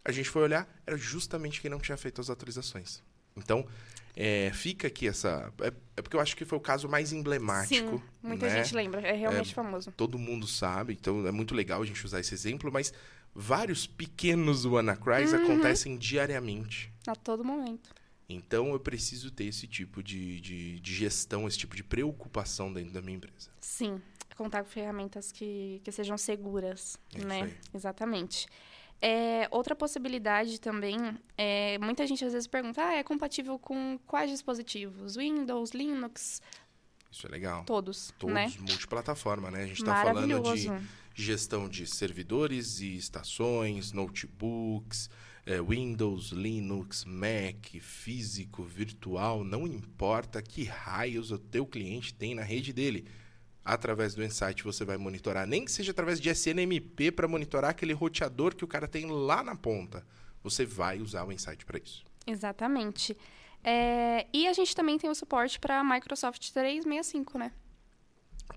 a 0.05 0.12
gente 0.12 0.29
foi 0.29 0.42
olhar, 0.42 0.68
era 0.87 0.98
justamente 0.98 1.62
quem 1.62 1.70
não 1.70 1.81
tinha 1.81 1.96
feito 1.96 2.20
as 2.20 2.29
atualizações. 2.29 3.03
Então, 3.35 3.66
é, 4.14 4.51
fica 4.53 4.88
aqui 4.88 5.09
essa... 5.09 5.51
É, 5.62 5.72
é 5.96 6.03
porque 6.03 6.14
eu 6.14 6.20
acho 6.20 6.37
que 6.37 6.44
foi 6.44 6.59
o 6.59 6.61
caso 6.61 6.90
mais 6.90 7.11
emblemático. 7.11 7.96
Sim, 7.96 8.03
muita 8.22 8.48
né? 8.48 8.57
gente 8.62 8.75
lembra. 8.75 9.01
É 9.01 9.14
realmente 9.14 9.55
famoso. 9.55 9.90
todo 9.92 10.18
mundo 10.18 10.46
sabe, 10.46 10.92
então 10.92 11.27
é 11.27 11.33
muito 11.33 11.55
legal 11.55 11.81
a 11.81 11.87
gente 11.87 12.05
usar 12.05 12.20
esse 12.20 12.35
exemplo, 12.35 12.70
mas 12.70 12.92
vários 13.35 13.87
pequenos 13.87 14.64
WannaCrys 14.64 15.33
Uhum. 15.33 15.45
acontecem 15.45 15.97
diariamente. 15.97 16.92
A 17.07 17.14
todo 17.14 17.45
momento. 17.45 17.90
Então 18.29 18.73
eu 18.73 18.81
preciso 18.81 19.31
ter 19.31 19.45
esse 19.45 19.66
tipo 19.66 20.03
de, 20.03 20.40
de, 20.40 20.81
de 20.81 20.95
gestão, 20.95 21.47
esse 21.47 21.59
tipo 21.59 21.77
de 21.77 21.83
preocupação 21.85 22.73
dentro 22.73 22.92
da 22.92 23.03
minha 23.03 23.16
empresa. 23.16 23.51
Sim. 23.61 24.01
Contar 24.37 24.62
com 24.64 24.71
ferramentas 24.71 25.31
que, 25.31 25.81
que 25.85 25.92
sejam 25.92 26.16
seguras, 26.16 26.97
É 27.14 27.18
isso 27.18 27.27
né? 27.27 27.42
aí. 27.42 27.55
Exatamente. 27.75 28.47
É, 29.05 29.49
outra 29.51 29.75
possibilidade 29.75 30.61
também, 30.61 30.97
é, 31.37 31.77
muita 31.79 32.07
gente 32.07 32.25
às 32.25 32.33
vezes 32.33 32.47
pergunta, 32.47 32.81
ah, 32.83 32.95
é 32.95 33.03
compatível 33.03 33.59
com 33.59 33.99
quais 34.07 34.31
dispositivos? 34.31 35.16
Windows, 35.16 35.73
Linux, 35.73 36.40
Isso 37.11 37.27
é 37.27 37.31
legal. 37.31 37.64
todos, 37.64 38.14
Todos 38.18 38.33
né? 38.35 38.51
multiplataforma, 38.61 39.51
né? 39.51 39.64
A 39.64 39.66
gente 39.66 39.81
está 39.83 40.03
falando 40.03 40.55
de. 40.55 40.68
Gestão 41.14 41.68
de 41.68 41.87
servidores 41.87 42.81
e 42.81 42.96
estações, 42.96 43.92
notebooks, 43.92 45.11
eh, 45.44 45.61
Windows, 45.61 46.31
Linux, 46.31 47.05
Mac, 47.05 47.66
físico, 47.81 48.62
virtual, 48.62 49.44
não 49.44 49.66
importa 49.66 50.40
que 50.40 50.64
raios 50.64 51.31
o 51.31 51.38
teu 51.38 51.66
cliente 51.66 52.14
tem 52.14 52.35
na 52.35 52.42
rede 52.42 52.72
dele. 52.72 53.07
Através 53.64 54.14
do 54.14 54.25
Insight 54.25 54.64
você 54.64 54.85
vai 54.85 54.96
monitorar, 54.96 55.46
nem 55.46 55.64
que 55.64 55.70
seja 55.70 55.92
através 55.92 56.20
de 56.20 56.29
SNMP 56.29 57.12
para 57.12 57.29
monitorar 57.29 57.70
aquele 57.70 57.92
roteador 57.92 58.57
que 58.57 58.64
o 58.64 58.68
cara 58.68 58.88
tem 58.88 59.07
lá 59.07 59.42
na 59.42 59.55
ponta. 59.55 60.05
Você 60.42 60.64
vai 60.64 61.01
usar 61.01 61.25
o 61.25 61.33
Insight 61.33 61.64
para 61.64 61.79
isso. 61.79 62.05
Exatamente. 62.27 63.16
É, 63.62 64.27
e 64.33 64.48
a 64.48 64.53
gente 64.53 64.75
também 64.75 64.98
tem 64.98 65.09
o 65.09 65.14
suporte 65.14 65.61
para 65.61 65.85
Microsoft 65.85 66.51
365, 66.51 67.38
né? 67.38 67.53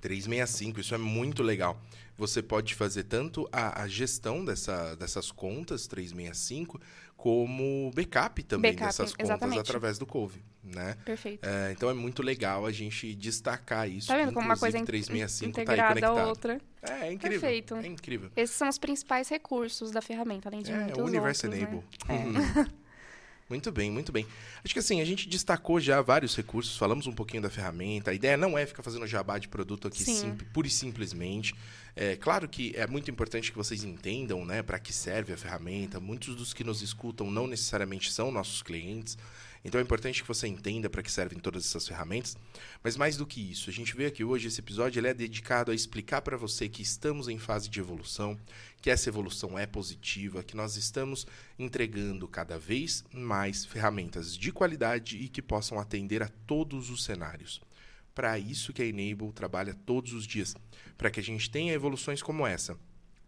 365, 0.01 0.79
isso 0.79 0.93
é 0.95 0.97
muito 0.97 1.41
legal. 1.43 1.79
Você 2.17 2.41
pode 2.41 2.73
fazer 2.75 3.03
tanto 3.03 3.47
a, 3.51 3.81
a 3.83 3.87
gestão 3.87 4.43
dessa, 4.45 4.95
dessas 4.95 5.31
contas 5.31 5.85
365, 5.87 6.79
como 7.17 7.91
backup 7.93 8.41
também 8.43 8.71
Backup, 8.71 8.87
dessas 8.87 9.11
contas 9.11 9.25
exatamente. 9.29 9.59
através 9.59 9.97
do 9.97 10.05
Cove, 10.05 10.41
né? 10.63 10.95
Perfeito. 11.03 11.43
É, 11.45 11.71
então 11.71 11.89
é 11.89 11.93
muito 11.93 12.21
legal 12.21 12.65
a 12.65 12.71
gente 12.71 13.13
destacar 13.15 13.89
isso. 13.89 14.07
Tá 14.07 14.15
vendo 14.17 14.31
como 14.33 14.45
uma 14.45 14.55
coisa 14.57 14.77
in- 14.77 14.85
365 14.85 15.53
tá 15.53 15.61
aí 15.61 15.63
integrada 15.65 15.91
à 15.91 16.09
conectado. 16.09 16.27
outra? 16.29 16.61
É, 16.81 17.07
é 17.07 17.11
incrível. 17.13 17.39
Perfeito. 17.41 17.75
É 17.75 17.87
incrível. 17.87 18.29
Esses 18.35 18.55
são 18.55 18.69
os 18.69 18.77
principais 18.77 19.27
recursos 19.27 19.91
da 19.91 20.01
ferramenta, 20.01 20.47
além 20.49 20.61
de 20.61 20.71
É, 20.71 20.77
muitos 20.77 20.99
o 20.99 21.05
Universe 21.05 21.47
outros, 21.47 21.61
Enable. 21.63 21.83
Né? 22.07 22.71
Muito 23.47 23.71
bem, 23.71 23.91
muito 23.91 24.11
bem. 24.11 24.25
Acho 24.63 24.73
que 24.73 24.79
assim, 24.79 25.01
a 25.01 25.05
gente 25.05 25.29
destacou 25.29 25.79
já 25.79 26.01
vários 26.01 26.35
recursos, 26.35 26.77
falamos 26.77 27.05
um 27.05 27.13
pouquinho 27.13 27.43
da 27.43 27.49
ferramenta. 27.49 28.09
A 28.09 28.13
ideia 28.13 28.35
não 28.35 28.57
é 28.57 28.65
ficar 28.65 28.81
fazendo 28.81 29.05
jabá 29.05 29.37
de 29.37 29.47
produto 29.47 29.87
aqui 29.87 30.03
Sim. 30.03 30.35
pura 30.51 30.67
e 30.67 30.71
simplesmente. 30.71 31.53
É 31.95 32.15
claro 32.15 32.49
que 32.49 32.73
é 32.75 32.87
muito 32.87 33.09
importante 33.11 33.51
que 33.51 33.57
vocês 33.57 33.83
entendam, 33.83 34.43
né, 34.43 34.63
para 34.63 34.79
que 34.79 34.91
serve 34.91 35.31
a 35.31 35.37
ferramenta. 35.37 35.99
Muitos 35.99 36.35
dos 36.35 36.53
que 36.53 36.63
nos 36.63 36.81
escutam 36.81 37.29
não 37.29 37.45
necessariamente 37.45 38.11
são 38.11 38.31
nossos 38.31 38.63
clientes. 38.63 39.15
Então 39.65 39.79
é 39.79 39.83
importante 39.83 40.21
que 40.21 40.27
você 40.27 40.47
entenda 40.47 40.91
para 40.91 41.01
que 41.01 41.11
servem 41.11 41.39
todas 41.39 41.65
essas 41.65 41.87
ferramentas. 41.87 42.37
Mas 42.83 42.95
mais 42.95 43.17
do 43.17 43.25
que 43.25 43.41
isso, 43.51 43.67
a 43.67 43.73
gente 43.73 43.95
vê 43.95 44.05
aqui 44.05 44.23
hoje 44.23 44.47
esse 44.47 44.61
episódio 44.61 44.99
ele 44.99 45.07
é 45.07 45.13
dedicado 45.13 45.71
a 45.71 45.75
explicar 45.75 46.21
para 46.21 46.37
você 46.37 46.69
que 46.69 46.83
estamos 46.83 47.27
em 47.27 47.39
fase 47.39 47.67
de 47.67 47.79
evolução, 47.79 48.39
que 48.79 48.91
essa 48.91 49.09
evolução 49.09 49.57
é 49.57 49.65
positiva, 49.65 50.43
que 50.43 50.55
nós 50.55 50.77
estamos 50.77 51.25
entregando 51.57 52.27
cada 52.27 52.59
vez 52.59 53.03
mais 53.11 53.65
ferramentas 53.65 54.37
de 54.37 54.51
qualidade 54.51 55.17
e 55.17 55.27
que 55.27 55.41
possam 55.41 55.79
atender 55.79 56.21
a 56.21 56.27
todos 56.27 56.91
os 56.91 57.03
cenários. 57.03 57.59
Para 58.13 58.37
isso 58.37 58.71
que 58.71 58.83
a 58.83 58.85
Enable 58.85 59.33
trabalha 59.33 59.73
todos 59.73 60.13
os 60.13 60.27
dias, 60.27 60.55
para 60.95 61.09
que 61.09 61.19
a 61.19 61.23
gente 61.23 61.49
tenha 61.49 61.73
evoluções 61.73 62.21
como 62.21 62.45
essa. 62.45 62.77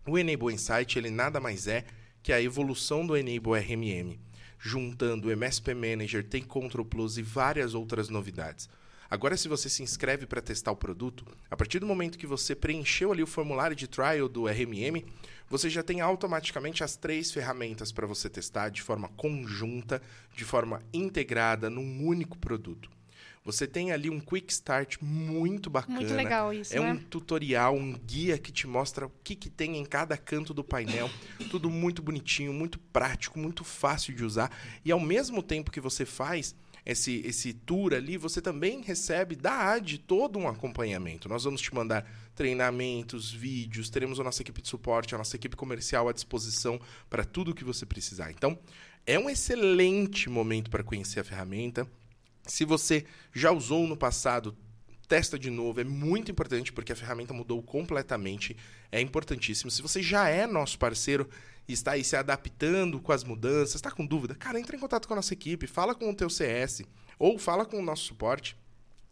O 0.06 0.20
Enable 0.20 0.54
Insight 0.54 1.00
ele 1.00 1.10
nada 1.10 1.40
mais 1.40 1.66
é 1.66 1.84
que 2.22 2.32
a 2.32 2.40
evolução 2.40 3.08
do 3.08 3.18
Enable 3.18 3.60
RMM, 3.60 4.20
juntando 4.60 5.32
MSP 5.32 5.74
Manager, 5.74 6.24
Take 6.24 6.46
Control 6.46 6.86
Plus 6.86 7.18
e 7.18 7.22
várias 7.22 7.74
outras 7.74 8.10
novidades. 8.10 8.70
Agora, 9.10 9.38
se 9.38 9.48
você 9.48 9.70
se 9.70 9.82
inscreve 9.82 10.26
para 10.26 10.42
testar 10.42 10.72
o 10.72 10.76
produto, 10.76 11.26
a 11.50 11.56
partir 11.56 11.80
do 11.80 11.86
momento 11.86 12.18
que 12.18 12.28
você 12.28 12.54
preencheu 12.54 13.12
ali 13.12 13.24
o 13.24 13.28
formulário 13.28 13.76
de 13.76 13.88
trial 13.88 14.28
do 14.28 14.48
RMM, 14.48 15.06
você 15.50 15.70
já 15.70 15.82
tem 15.82 16.02
automaticamente 16.02 16.84
as 16.84 16.98
três 16.98 17.32
ferramentas 17.32 17.92
para 17.92 18.06
você 18.06 18.30
testar 18.30 18.68
de 18.68 18.82
forma 18.82 19.08
conjunta, 19.10 20.02
de 20.36 20.44
forma 20.44 20.82
integrada, 20.94 21.70
num 21.70 22.06
único 22.06 22.38
produto. 22.38 22.97
Você 23.48 23.66
tem 23.66 23.94
ali 23.94 24.10
um 24.10 24.20
quick 24.20 24.52
start 24.52 24.98
muito 25.02 25.70
bacana. 25.70 26.02
Muito 26.02 26.14
legal 26.14 26.54
isso, 26.54 26.76
É 26.76 26.82
né? 26.82 26.92
um 26.92 26.98
tutorial, 26.98 27.74
um 27.78 27.94
guia 27.94 28.38
que 28.38 28.52
te 28.52 28.68
mostra 28.68 29.08
o 29.08 29.12
que, 29.24 29.38
que 29.38 29.50
tem 29.50 29.78
em 29.78 29.86
cada 29.86 30.18
canto 30.18 30.54
do 30.54 30.66
painel. 30.66 31.10
Tudo 31.50 31.70
muito 31.70 32.02
bonitinho, 32.02 32.52
muito 32.52 32.78
prático, 32.78 33.40
muito 33.40 33.64
fácil 33.64 34.14
de 34.14 34.26
usar. 34.26 34.52
E 34.84 34.92
ao 34.92 35.00
mesmo 35.00 35.42
tempo 35.42 35.72
que 35.72 35.80
você 35.80 36.04
faz 36.06 36.54
esse, 36.86 37.22
esse 37.26 37.54
tour 37.54 37.94
ali, 37.94 38.18
você 38.18 38.42
também 38.42 38.82
recebe 38.82 39.34
da 39.34 39.72
AD 39.72 40.00
todo 40.00 40.38
um 40.38 40.50
acompanhamento. 40.50 41.30
Nós 41.30 41.46
vamos 41.46 41.62
te 41.62 41.74
mandar 41.74 42.06
treinamentos, 42.36 43.32
vídeos, 43.32 43.90
teremos 43.90 44.20
a 44.20 44.26
nossa 44.26 44.42
equipe 44.42 44.62
de 44.62 44.68
suporte, 44.68 45.16
a 45.16 45.18
nossa 45.18 45.38
equipe 45.38 45.56
comercial 45.56 46.10
à 46.10 46.12
disposição 46.12 46.82
para 47.10 47.24
tudo 47.24 47.52
o 47.52 47.56
que 47.56 47.64
você 47.64 47.86
precisar. 47.86 48.30
Então, 48.30 48.60
é 49.06 49.18
um 49.18 49.30
excelente 49.30 50.30
momento 50.30 50.70
para 50.70 50.84
conhecer 50.84 51.22
a 51.22 51.24
ferramenta. 51.24 51.90
Se 52.48 52.66
você 52.66 53.06
já 53.34 53.52
usou 53.52 53.88
no 53.88 53.98
passado 53.98 54.58
testa 55.08 55.40
de 55.40 55.50
novo, 55.50 55.80
é 55.80 55.84
muito 55.84 56.32
importante 56.32 56.74
porque 56.74 56.92
a 56.92 56.96
ferramenta 56.96 57.34
mudou 57.34 57.64
completamente, 57.64 58.58
é 58.92 59.00
importantíssimo. 59.00 59.72
Se 59.72 59.82
você 59.82 60.02
já 60.02 60.28
é 60.28 60.46
nosso 60.46 60.78
parceiro 60.78 61.30
e 61.68 61.74
está 61.74 61.94
aí 61.94 62.04
se 62.04 62.16
adaptando 62.16 63.00
com 63.00 63.12
as 63.12 63.24
mudanças, 63.24 63.76
está 63.76 63.90
com 63.90 64.06
dúvida, 64.06 64.36
cara, 64.36 64.60
entra 64.60 64.76
em 64.76 64.80
contato 64.80 65.08
com 65.08 65.14
a 65.14 65.18
nossa 65.18 65.34
equipe, 65.34 65.66
fala 65.68 65.96
com 65.96 66.10
o 66.10 66.16
teu 66.16 66.30
CS 66.30 66.84
ou 67.18 67.38
fala 67.38 67.66
com 67.66 67.80
o 67.80 67.82
nosso 67.82 68.04
suporte. 68.04 68.56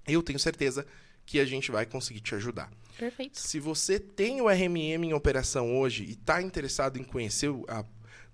Eu 0.08 0.22
tenho 0.22 0.40
certeza 0.40 0.86
que 1.26 1.40
a 1.40 1.46
gente 1.46 1.72
vai 1.72 1.86
conseguir 1.86 2.20
te 2.20 2.36
ajudar. 2.36 2.72
Perfeito. 2.98 3.40
Se 3.40 3.60
você 3.60 4.00
tem 4.00 4.42
o 4.42 4.48
RMM 4.48 5.04
em 5.04 5.14
operação 5.14 5.76
hoje 5.76 6.04
e 6.04 6.12
está 6.12 6.42
interessado 6.42 6.98
em 6.98 7.04
conhecer 7.04 7.50
a, 7.68 7.84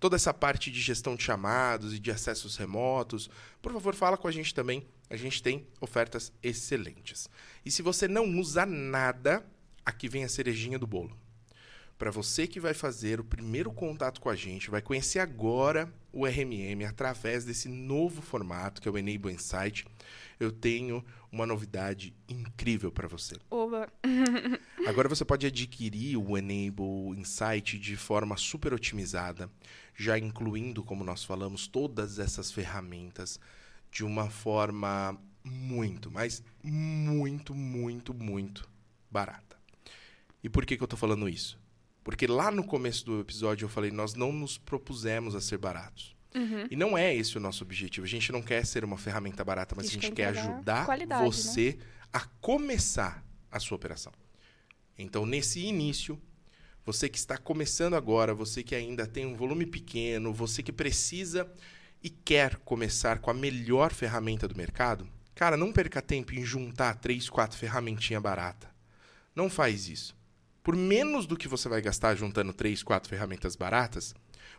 toda 0.02 0.16
essa 0.16 0.34
parte 0.34 0.72
de 0.72 0.82
gestão 0.82 1.16
de 1.16 1.24
chamados 1.24 1.94
e 1.94 2.00
de 2.00 2.10
acessos 2.10 2.58
remotos, 2.58 3.30
por 3.62 3.72
favor, 3.72 3.94
fala 3.94 4.18
com 4.18 4.28
a 4.28 4.32
gente 4.32 4.54
também. 4.54 4.84
A 5.08 5.16
gente 5.16 5.44
tem 5.44 5.68
ofertas 5.80 6.34
excelentes. 6.42 7.30
E 7.64 7.70
se 7.70 7.84
você 7.84 8.08
não 8.08 8.26
usa 8.40 8.66
nada, 8.66 9.46
aqui 9.86 10.10
vem 10.10 10.24
a 10.24 10.30
cerejinha 10.30 10.80
do 10.80 10.88
bolo. 10.88 11.16
Para 12.02 12.10
você 12.10 12.48
que 12.48 12.60
vai 12.60 12.74
fazer 12.74 13.20
o 13.20 13.24
primeiro 13.24 13.72
contato 13.72 14.20
com 14.20 14.28
a 14.28 14.36
gente, 14.36 14.72
vai 14.72 14.82
conhecer 14.82 15.20
agora 15.20 15.88
o 16.12 16.26
RMM 16.26 16.84
através 16.84 17.46
desse 17.46 17.70
novo 17.70 18.24
formato 18.24 18.82
que 18.82 18.88
é 18.88 18.92
o 18.92 18.98
Enable 18.98 19.32
Insight, 19.32 19.86
eu 20.40 20.52
tenho 20.52 21.06
uma 21.32 21.46
novidade 21.46 22.12
incrível 22.28 22.92
para 22.92 23.08
você. 23.08 23.36
Oba. 23.52 23.88
Agora 24.88 25.08
você 25.08 25.24
pode 25.24 25.46
adquirir 25.46 26.18
o 26.18 26.36
Enable 26.36 27.20
Insight 27.20 27.78
de 27.78 27.96
forma 27.96 28.36
super 28.36 28.74
otimizada, 28.74 29.48
já 29.96 30.18
incluindo, 30.18 30.84
como 30.84 31.04
nós 31.04 31.24
falamos, 31.24 31.68
todas 31.68 32.18
essas 32.18 32.52
ferramentas 32.52 33.40
de 33.92 34.04
uma 34.04 34.28
forma 34.28 35.16
muito, 35.44 36.10
mas 36.10 36.44
muito, 36.64 37.54
muito, 37.54 38.12
muito 38.12 38.68
barata. 39.12 39.56
E 40.44 40.50
por 40.50 40.66
que, 40.66 40.76
que 40.76 40.82
eu 40.82 40.86
estou 40.86 40.98
falando 40.98 41.30
isso? 41.30 41.61
Porque 42.04 42.26
lá 42.26 42.50
no 42.50 42.64
começo 42.64 43.06
do 43.06 43.20
episódio 43.20 43.66
eu 43.66 43.70
falei, 43.70 43.92
nós 43.92 44.16
não 44.16 44.32
nos 44.32 44.58
propusemos 44.58 45.36
a 45.36 45.42
ser 45.42 45.58
baratos. 45.58 46.16
Uhum. 46.34 46.66
E 46.70 46.76
não 46.76 46.98
é 46.98 47.14
esse 47.14 47.38
o 47.38 47.42
nosso 47.42 47.64
objetivo. 47.64 48.06
A 48.06 48.10
gente 48.10 48.32
não 48.32 48.42
quer 48.42 48.66
ser 48.66 48.84
uma 48.84 48.98
ferramenta 48.98 49.44
barata, 49.44 49.76
mas 49.76 49.86
A 49.86 49.90
a 49.90 49.92
gente 49.92 50.12
quer 50.12 50.28
ajudar 50.28 50.86
qualidade, 50.86 51.22
né? 51.22 51.28
você 51.30 51.78
a 52.12 52.22
começar 52.40 53.24
a 53.52 53.60
sua 53.60 53.76
operação. 53.76 54.12
Então, 54.98 55.26
nesse 55.26 55.60
início, 55.60 56.20
você 56.86 57.10
que 57.10 57.18
está 57.18 57.38
começando 57.38 57.96
agora, 57.96 58.34
você 58.34 58.64
que 58.64 58.74
ainda 58.74 59.06
tem 59.06 59.26
um 59.26 59.36
volume 59.36 59.66
pequeno, 59.66 60.34
você 60.34 60.64
que 60.64 60.72
precisa 60.72 61.52
e 62.04 62.10
quer 62.10 62.56
começar 62.58 63.20
com 63.20 63.30
a 63.30 63.34
melhor 63.34 63.94
ferramenta 63.94 64.48
do 64.48 64.56
mercado, 64.56 65.08
cara, 65.36 65.56
não 65.56 65.72
perca 65.72 66.02
tempo 66.02 66.34
em 66.34 66.44
juntar 66.44 66.96
três, 66.96 67.30
quatro 67.30 67.58
ferramentinhas 67.58 68.22
barata. 68.22 68.70
Não 69.36 69.50
faz 69.50 69.88
isso. 69.88 70.16
Por 70.64 70.76
menos 70.76 71.26
do 71.26 71.36
que 71.36 71.48
você 71.48 71.68
vai 71.68 71.82
gastar 71.82 72.16
juntando 72.16 72.54
três, 72.54 72.84
quatro 72.84 73.10
ferramentas 73.10 73.56
baratas, 73.56 74.14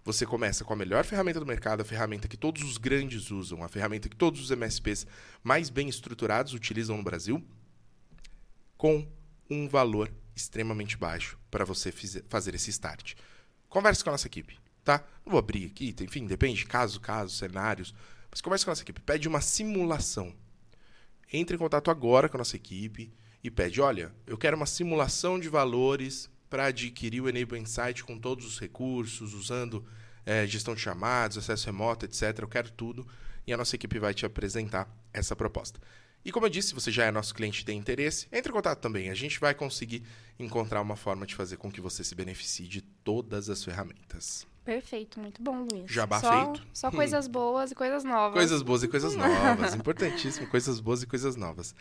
você 0.05 0.27
começa 0.27 0.65
com 0.65 0.73
a 0.73 0.77
melhor 0.77 1.05
ferramenta 1.05 1.39
do 1.39 1.47
mercado, 1.47 1.81
a 1.81 1.85
ferramenta 1.85 2.27
que 2.27 2.37
todos 2.37 2.63
os 2.63 2.77
grandes 2.77 3.31
usam, 3.31 3.63
a 3.63 3.69
ferramenta 3.69 4.09
que 4.09 4.17
todos 4.17 4.41
os 4.41 4.51
MSPs 4.51 5.07
mais 5.45 5.71
bem 5.71 5.89
estruturados 5.89 6.55
utilizam 6.55 6.97
no 6.97 7.05
Brasil, 7.05 7.45
com 8.77 9.07
um 9.49 9.69
valor 9.69 10.13
extremamente 10.35 10.97
baixo 10.97 11.39
para 11.49 11.65
você 11.65 11.93
fazer 12.29 12.55
esse 12.55 12.71
start. 12.71 13.15
Converse 13.69 14.03
com 14.03 14.11
a 14.11 14.15
nossa 14.15 14.27
equipe, 14.27 14.59
tá? 14.83 15.05
Não 15.25 15.31
vou 15.31 15.39
abrir 15.39 15.67
aqui, 15.67 15.95
enfim, 16.01 16.27
depende 16.27 16.59
de 16.59 16.67
caso, 16.67 17.01
caso, 17.01 17.37
cenários. 17.37 17.95
Mas 18.29 18.41
converse 18.41 18.65
com 18.65 18.71
a 18.71 18.73
nossa 18.73 18.83
equipe, 18.83 19.01
pede 19.01 19.29
uma 19.29 19.41
simulação. 19.41 20.35
Entre 21.33 21.55
em 21.55 21.59
contato 21.59 21.93
agora 21.93 22.29
com 22.29 22.37
a 22.37 22.39
nossa 22.39 22.57
equipe 22.57 23.13
e 23.43 23.51
pede, 23.51 23.81
olha, 23.81 24.15
eu 24.27 24.39
quero 24.39 24.57
uma 24.57 24.67
simulação 24.67 25.39
de 25.39 25.49
valores 25.49 26.31
para 26.49 26.67
adquirir 26.67 27.21
o 27.21 27.29
Enable 27.29 27.59
Insight 27.59 28.05
com 28.05 28.19
todos 28.19 28.47
os 28.47 28.59
recursos, 28.59 29.35
usando 29.35 29.85
eh, 30.25 30.47
gestão 30.47 30.75
de 30.75 30.81
chamados, 30.81 31.39
acesso 31.39 31.67
remoto, 31.67 32.05
etc. 32.05 32.39
Eu 32.39 32.49
quero 32.49 32.71
tudo. 32.71 33.07
E 33.47 33.53
a 33.53 33.57
nossa 33.57 33.75
equipe 33.75 33.99
vai 33.99 34.15
te 34.15 34.25
apresentar 34.25 34.89
essa 35.13 35.35
proposta. 35.35 35.81
E 36.25 36.31
como 36.31 36.47
eu 36.47 36.51
disse, 36.51 36.69
se 36.69 36.75
você 36.75 36.93
já 36.93 37.05
é 37.05 37.11
nosso 37.11 37.35
cliente 37.35 37.63
e 37.63 37.65
tem 37.65 37.77
interesse, 37.77 38.29
entre 38.31 38.51
em 38.51 38.55
contato 38.55 38.79
também. 38.79 39.11
A 39.11 39.15
gente 39.15 39.41
vai 39.41 39.55
conseguir 39.55 40.05
encontrar 40.39 40.81
uma 40.81 40.95
forma 40.95 41.27
de 41.27 41.35
fazer 41.35 41.57
com 41.57 41.71
que 41.71 41.81
você 41.81 42.05
se 42.05 42.15
beneficie 42.15 42.69
de 42.69 42.81
todas 42.81 43.51
as 43.51 43.65
ferramentas. 43.65 44.47
Perfeito, 44.65 45.19
muito 45.19 45.43
bom, 45.43 45.67
Luiz. 45.69 45.91
Jabá 45.91 46.21
só, 46.21 46.45
feito. 46.45 46.69
Só 46.73 46.91
coisas 46.93 47.27
boas 47.27 47.73
e 47.73 47.75
coisas 47.75 48.05
novas. 48.05 48.35
Coisas 48.35 48.63
boas 48.63 48.83
e 48.85 48.89
coisas 48.89 49.15
novas. 49.17 49.75
Importantíssimo, 49.75 50.47
coisas 50.47 50.79
boas 50.79 51.03
e 51.03 51.07
coisas 51.07 51.35
novas. 51.35 51.75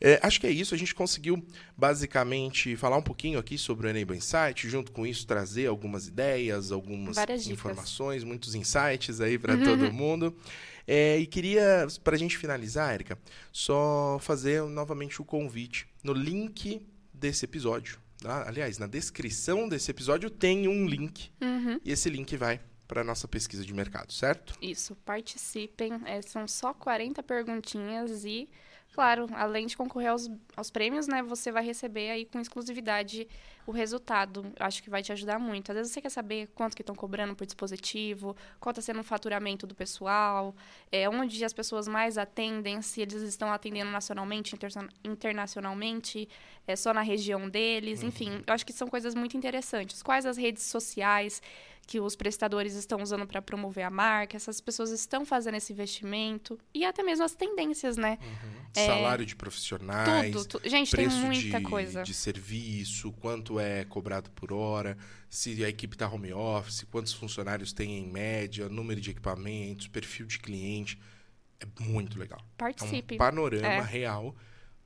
É, 0.00 0.18
acho 0.22 0.40
que 0.40 0.46
é 0.46 0.50
isso. 0.50 0.74
A 0.74 0.78
gente 0.78 0.94
conseguiu 0.94 1.44
basicamente 1.76 2.76
falar 2.76 2.96
um 2.96 3.02
pouquinho 3.02 3.38
aqui 3.38 3.58
sobre 3.58 3.86
o 3.86 3.90
Enable 3.90 4.16
Insight, 4.16 4.68
junto 4.68 4.92
com 4.92 5.06
isso 5.06 5.26
trazer 5.26 5.66
algumas 5.66 6.06
ideias, 6.06 6.70
algumas 6.72 7.16
informações, 7.52 8.24
muitos 8.24 8.54
insights 8.54 9.20
aí 9.20 9.38
para 9.38 9.56
todo 9.62 9.92
mundo. 9.92 10.34
É, 10.86 11.18
e 11.18 11.26
queria, 11.26 11.86
para 12.02 12.16
a 12.16 12.18
gente 12.18 12.36
finalizar, 12.38 12.94
Erika, 12.94 13.18
só 13.52 14.18
fazer 14.20 14.62
novamente 14.62 15.20
o 15.20 15.24
convite 15.24 15.86
no 16.02 16.12
link 16.12 16.80
desse 17.12 17.44
episódio. 17.44 17.98
tá? 18.22 18.46
Aliás, 18.48 18.78
na 18.78 18.86
descrição 18.86 19.68
desse 19.68 19.90
episódio 19.90 20.30
tem 20.30 20.66
um 20.68 20.86
link 20.86 21.30
Uhum. 21.40 21.78
e 21.84 21.92
esse 21.92 22.08
link 22.08 22.36
vai 22.36 22.60
para 22.88 23.04
nossa 23.04 23.28
pesquisa 23.28 23.64
de 23.64 23.72
mercado, 23.72 24.12
certo? 24.12 24.54
Isso, 24.60 24.96
participem. 25.04 25.92
É, 26.06 26.20
são 26.22 26.48
só 26.48 26.74
40 26.74 27.22
perguntinhas 27.22 28.24
e, 28.24 28.48
claro, 28.92 29.26
além 29.32 29.66
de 29.66 29.76
concorrer 29.76 30.10
aos, 30.10 30.30
aos 30.56 30.70
prêmios, 30.70 31.06
né, 31.06 31.22
você 31.22 31.50
vai 31.50 31.64
receber 31.64 32.10
aí 32.10 32.24
com 32.24 32.40
exclusividade 32.40 33.26
o 33.66 33.72
resultado. 33.72 34.52
Acho 34.58 34.82
que 34.82 34.90
vai 34.90 35.02
te 35.02 35.12
ajudar 35.12 35.38
muito. 35.38 35.70
Às 35.70 35.76
vezes 35.76 35.92
você 35.92 36.00
quer 36.00 36.08
saber 36.10 36.48
quanto 36.54 36.74
que 36.74 36.82
estão 36.82 36.94
cobrando 36.94 37.36
por 37.36 37.46
dispositivo, 37.46 38.36
qual 38.58 38.70
está 38.72 38.82
sendo 38.82 39.00
o 39.00 39.04
faturamento 39.04 39.66
do 39.66 39.74
pessoal, 39.74 40.54
é, 40.90 41.08
onde 41.08 41.44
as 41.44 41.52
pessoas 41.52 41.86
mais 41.86 42.18
atendem, 42.18 42.82
se 42.82 43.00
eles 43.00 43.22
estão 43.22 43.52
atendendo 43.52 43.90
nacionalmente, 43.90 44.54
interna- 44.54 44.88
internacionalmente, 45.04 46.28
é 46.66 46.74
só 46.74 46.92
na 46.92 47.02
região 47.02 47.48
deles. 47.48 48.02
Enfim, 48.02 48.42
eu 48.46 48.54
acho 48.54 48.66
que 48.66 48.72
são 48.72 48.88
coisas 48.88 49.14
muito 49.14 49.36
interessantes. 49.36 50.02
Quais 50.02 50.26
as 50.26 50.36
redes 50.36 50.64
sociais 50.64 51.40
que 51.86 51.98
os 51.98 52.14
prestadores 52.14 52.74
estão 52.74 53.02
usando 53.02 53.26
para 53.26 53.42
promover 53.42 53.84
a 53.84 53.90
marca, 53.90 54.36
essas 54.36 54.60
pessoas 54.60 54.90
estão 54.90 55.26
fazendo 55.26 55.56
esse 55.56 55.72
investimento 55.72 56.56
e 56.72 56.84
até 56.84 57.02
mesmo 57.02 57.24
as 57.24 57.34
tendências, 57.34 57.96
né? 57.96 58.16
É, 58.76 58.86
Salário 58.86 59.26
de 59.26 59.34
profissionais, 59.34 60.32
Tudo, 60.32 60.60
tu- 60.60 60.68
gente, 60.68 60.94
tem 60.94 61.06
preço 61.08 61.20
muita 61.26 61.58
de, 61.58 61.64
coisa. 61.64 62.02
de 62.04 62.14
serviço, 62.14 63.10
quanto 63.12 63.58
é 63.58 63.84
cobrado 63.84 64.30
por 64.30 64.52
hora, 64.52 64.96
se 65.28 65.64
a 65.64 65.68
equipe 65.68 65.96
está 65.96 66.08
home 66.08 66.32
office, 66.32 66.84
quantos 66.90 67.12
funcionários 67.12 67.72
tem 67.72 67.98
em 67.98 68.06
média, 68.06 68.68
número 68.68 69.00
de 69.00 69.10
equipamentos, 69.10 69.88
perfil 69.88 70.26
de 70.26 70.38
cliente. 70.38 70.96
É 71.58 71.66
muito 71.82 72.18
legal. 72.18 72.38
É 72.40 72.44
Participe. 72.56 73.14
um 73.16 73.18
panorama 73.18 73.66
É. 73.66 73.80
real 73.82 74.36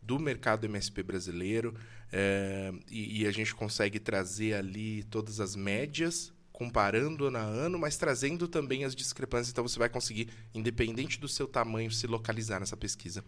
do 0.00 0.18
mercado 0.18 0.64
MSP 0.66 1.02
brasileiro 1.02 1.74
é, 2.10 2.72
e, 2.90 3.22
e 3.22 3.26
a 3.26 3.30
gente 3.30 3.54
consegue 3.54 3.98
trazer 3.98 4.54
ali 4.54 5.02
todas 5.04 5.38
as 5.40 5.54
médias 5.54 6.32
comparando 6.54 7.26
ano 7.26 7.36
a 7.36 7.40
ano, 7.42 7.76
mas 7.80 7.96
trazendo 7.96 8.46
também 8.46 8.84
as 8.84 8.94
discrepâncias. 8.94 9.50
Então 9.50 9.66
você 9.66 9.76
vai 9.76 9.88
conseguir, 9.88 10.28
independente 10.54 11.18
do 11.18 11.28
seu 11.28 11.48
tamanho, 11.48 11.90
se 11.90 12.06
localizar 12.06 12.60
nessa 12.60 12.76
pesquisa. 12.76 13.24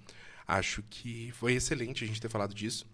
Acho 0.46 0.80
que 0.88 1.32
foi 1.32 1.54
excelente 1.54 2.04
a 2.04 2.06
gente 2.06 2.20
ter 2.20 2.28
falado 2.28 2.54
disso, 2.54 2.86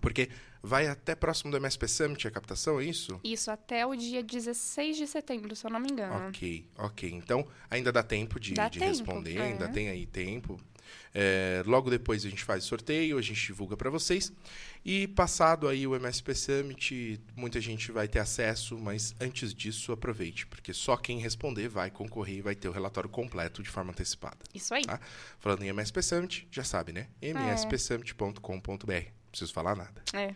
porque 0.00 0.30
vai 0.62 0.86
até 0.86 1.14
próximo 1.14 1.50
do 1.50 1.58
MSP 1.58 1.88
Summit 1.88 2.26
a 2.26 2.30
captação, 2.30 2.80
é 2.80 2.84
isso? 2.84 3.20
Isso 3.22 3.50
até 3.50 3.84
o 3.84 3.94
dia 3.94 4.22
16 4.22 4.96
de 4.96 5.06
setembro, 5.06 5.54
se 5.54 5.66
eu 5.66 5.70
não 5.70 5.78
me 5.78 5.90
engano. 5.90 6.28
Ok, 6.28 6.66
ok. 6.78 7.10
Então, 7.12 7.46
ainda 7.68 7.92
dá 7.92 8.02
tempo 8.02 8.40
de, 8.40 8.54
Dá 8.54 8.70
de 8.70 8.78
tempo, 8.78 8.90
responder, 8.90 9.36
é. 9.36 9.42
ainda 9.42 9.68
tem 9.68 9.90
aí 9.90 10.06
tempo. 10.06 10.58
É, 11.14 11.62
logo 11.66 11.90
depois 11.90 12.24
a 12.24 12.28
gente 12.28 12.44
faz 12.44 12.64
sorteio, 12.64 13.18
a 13.18 13.22
gente 13.22 13.44
divulga 13.46 13.76
para 13.76 13.90
vocês. 13.90 14.32
E 14.84 15.08
passado 15.08 15.66
aí 15.66 15.86
o 15.86 15.94
MSP 15.96 16.34
Summit, 16.34 17.20
muita 17.34 17.60
gente 17.60 17.90
vai 17.90 18.06
ter 18.06 18.20
acesso, 18.20 18.78
mas 18.78 19.14
antes 19.20 19.52
disso, 19.52 19.92
aproveite, 19.92 20.46
porque 20.46 20.72
só 20.72 20.96
quem 20.96 21.18
responder 21.18 21.68
vai 21.68 21.90
concorrer 21.90 22.36
e 22.36 22.42
vai 22.42 22.54
ter 22.54 22.68
o 22.68 22.72
relatório 22.72 23.10
completo 23.10 23.62
de 23.62 23.68
forma 23.68 23.90
antecipada. 23.90 24.38
Isso 24.54 24.72
aí. 24.74 24.84
Tá. 24.84 25.00
Falando 25.38 25.62
em 25.62 25.68
MSP 25.68 26.02
Summit, 26.02 26.48
já 26.50 26.62
sabe, 26.64 26.92
né? 26.92 27.08
mspsummit.com.br. 27.20 29.10
Preciso 29.30 29.52
falar 29.52 29.74
nada. 29.74 30.02
É. 30.12 30.34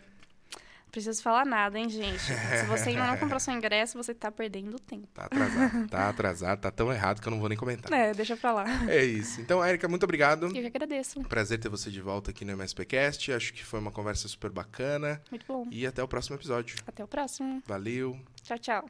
Preciso 0.91 1.23
falar 1.23 1.45
nada, 1.45 1.79
hein, 1.79 1.87
gente? 1.89 2.19
Se 2.19 2.65
você 2.67 2.89
ainda 2.89 3.07
não 3.07 3.17
comprou 3.17 3.39
seu 3.39 3.53
ingresso, 3.53 3.97
você 3.97 4.13
tá 4.13 4.29
perdendo 4.29 4.77
tempo. 4.77 5.07
Tá 5.13 5.25
atrasado, 5.25 5.87
tá 5.87 6.09
atrasado, 6.09 6.59
tá 6.59 6.71
tão 6.71 6.91
errado 6.91 7.21
que 7.21 7.27
eu 7.27 7.31
não 7.31 7.39
vou 7.39 7.47
nem 7.47 7.57
comentar. 7.57 7.91
É, 7.91 8.13
deixa 8.13 8.35
pra 8.35 8.51
lá. 8.51 8.65
É 8.89 9.03
isso. 9.03 9.39
Então, 9.39 9.63
Érica, 9.63 9.87
muito 9.87 10.03
obrigado. 10.03 10.47
Eu 10.47 10.51
que 10.51 10.67
agradeço. 10.67 11.21
Prazer 11.21 11.59
ter 11.59 11.69
você 11.69 11.89
de 11.89 12.01
volta 12.01 12.31
aqui 12.31 12.43
no 12.43 12.51
MSPcast. 12.51 13.31
Acho 13.31 13.53
que 13.53 13.63
foi 13.63 13.79
uma 13.79 13.91
conversa 13.91 14.27
super 14.27 14.51
bacana. 14.51 15.21
Muito 15.31 15.45
bom. 15.47 15.65
E 15.71 15.87
até 15.87 16.03
o 16.03 16.07
próximo 16.07 16.35
episódio. 16.35 16.75
Até 16.85 17.03
o 17.03 17.07
próximo. 17.07 17.63
Valeu! 17.65 18.19
Tchau, 18.43 18.59
tchau. 18.59 18.89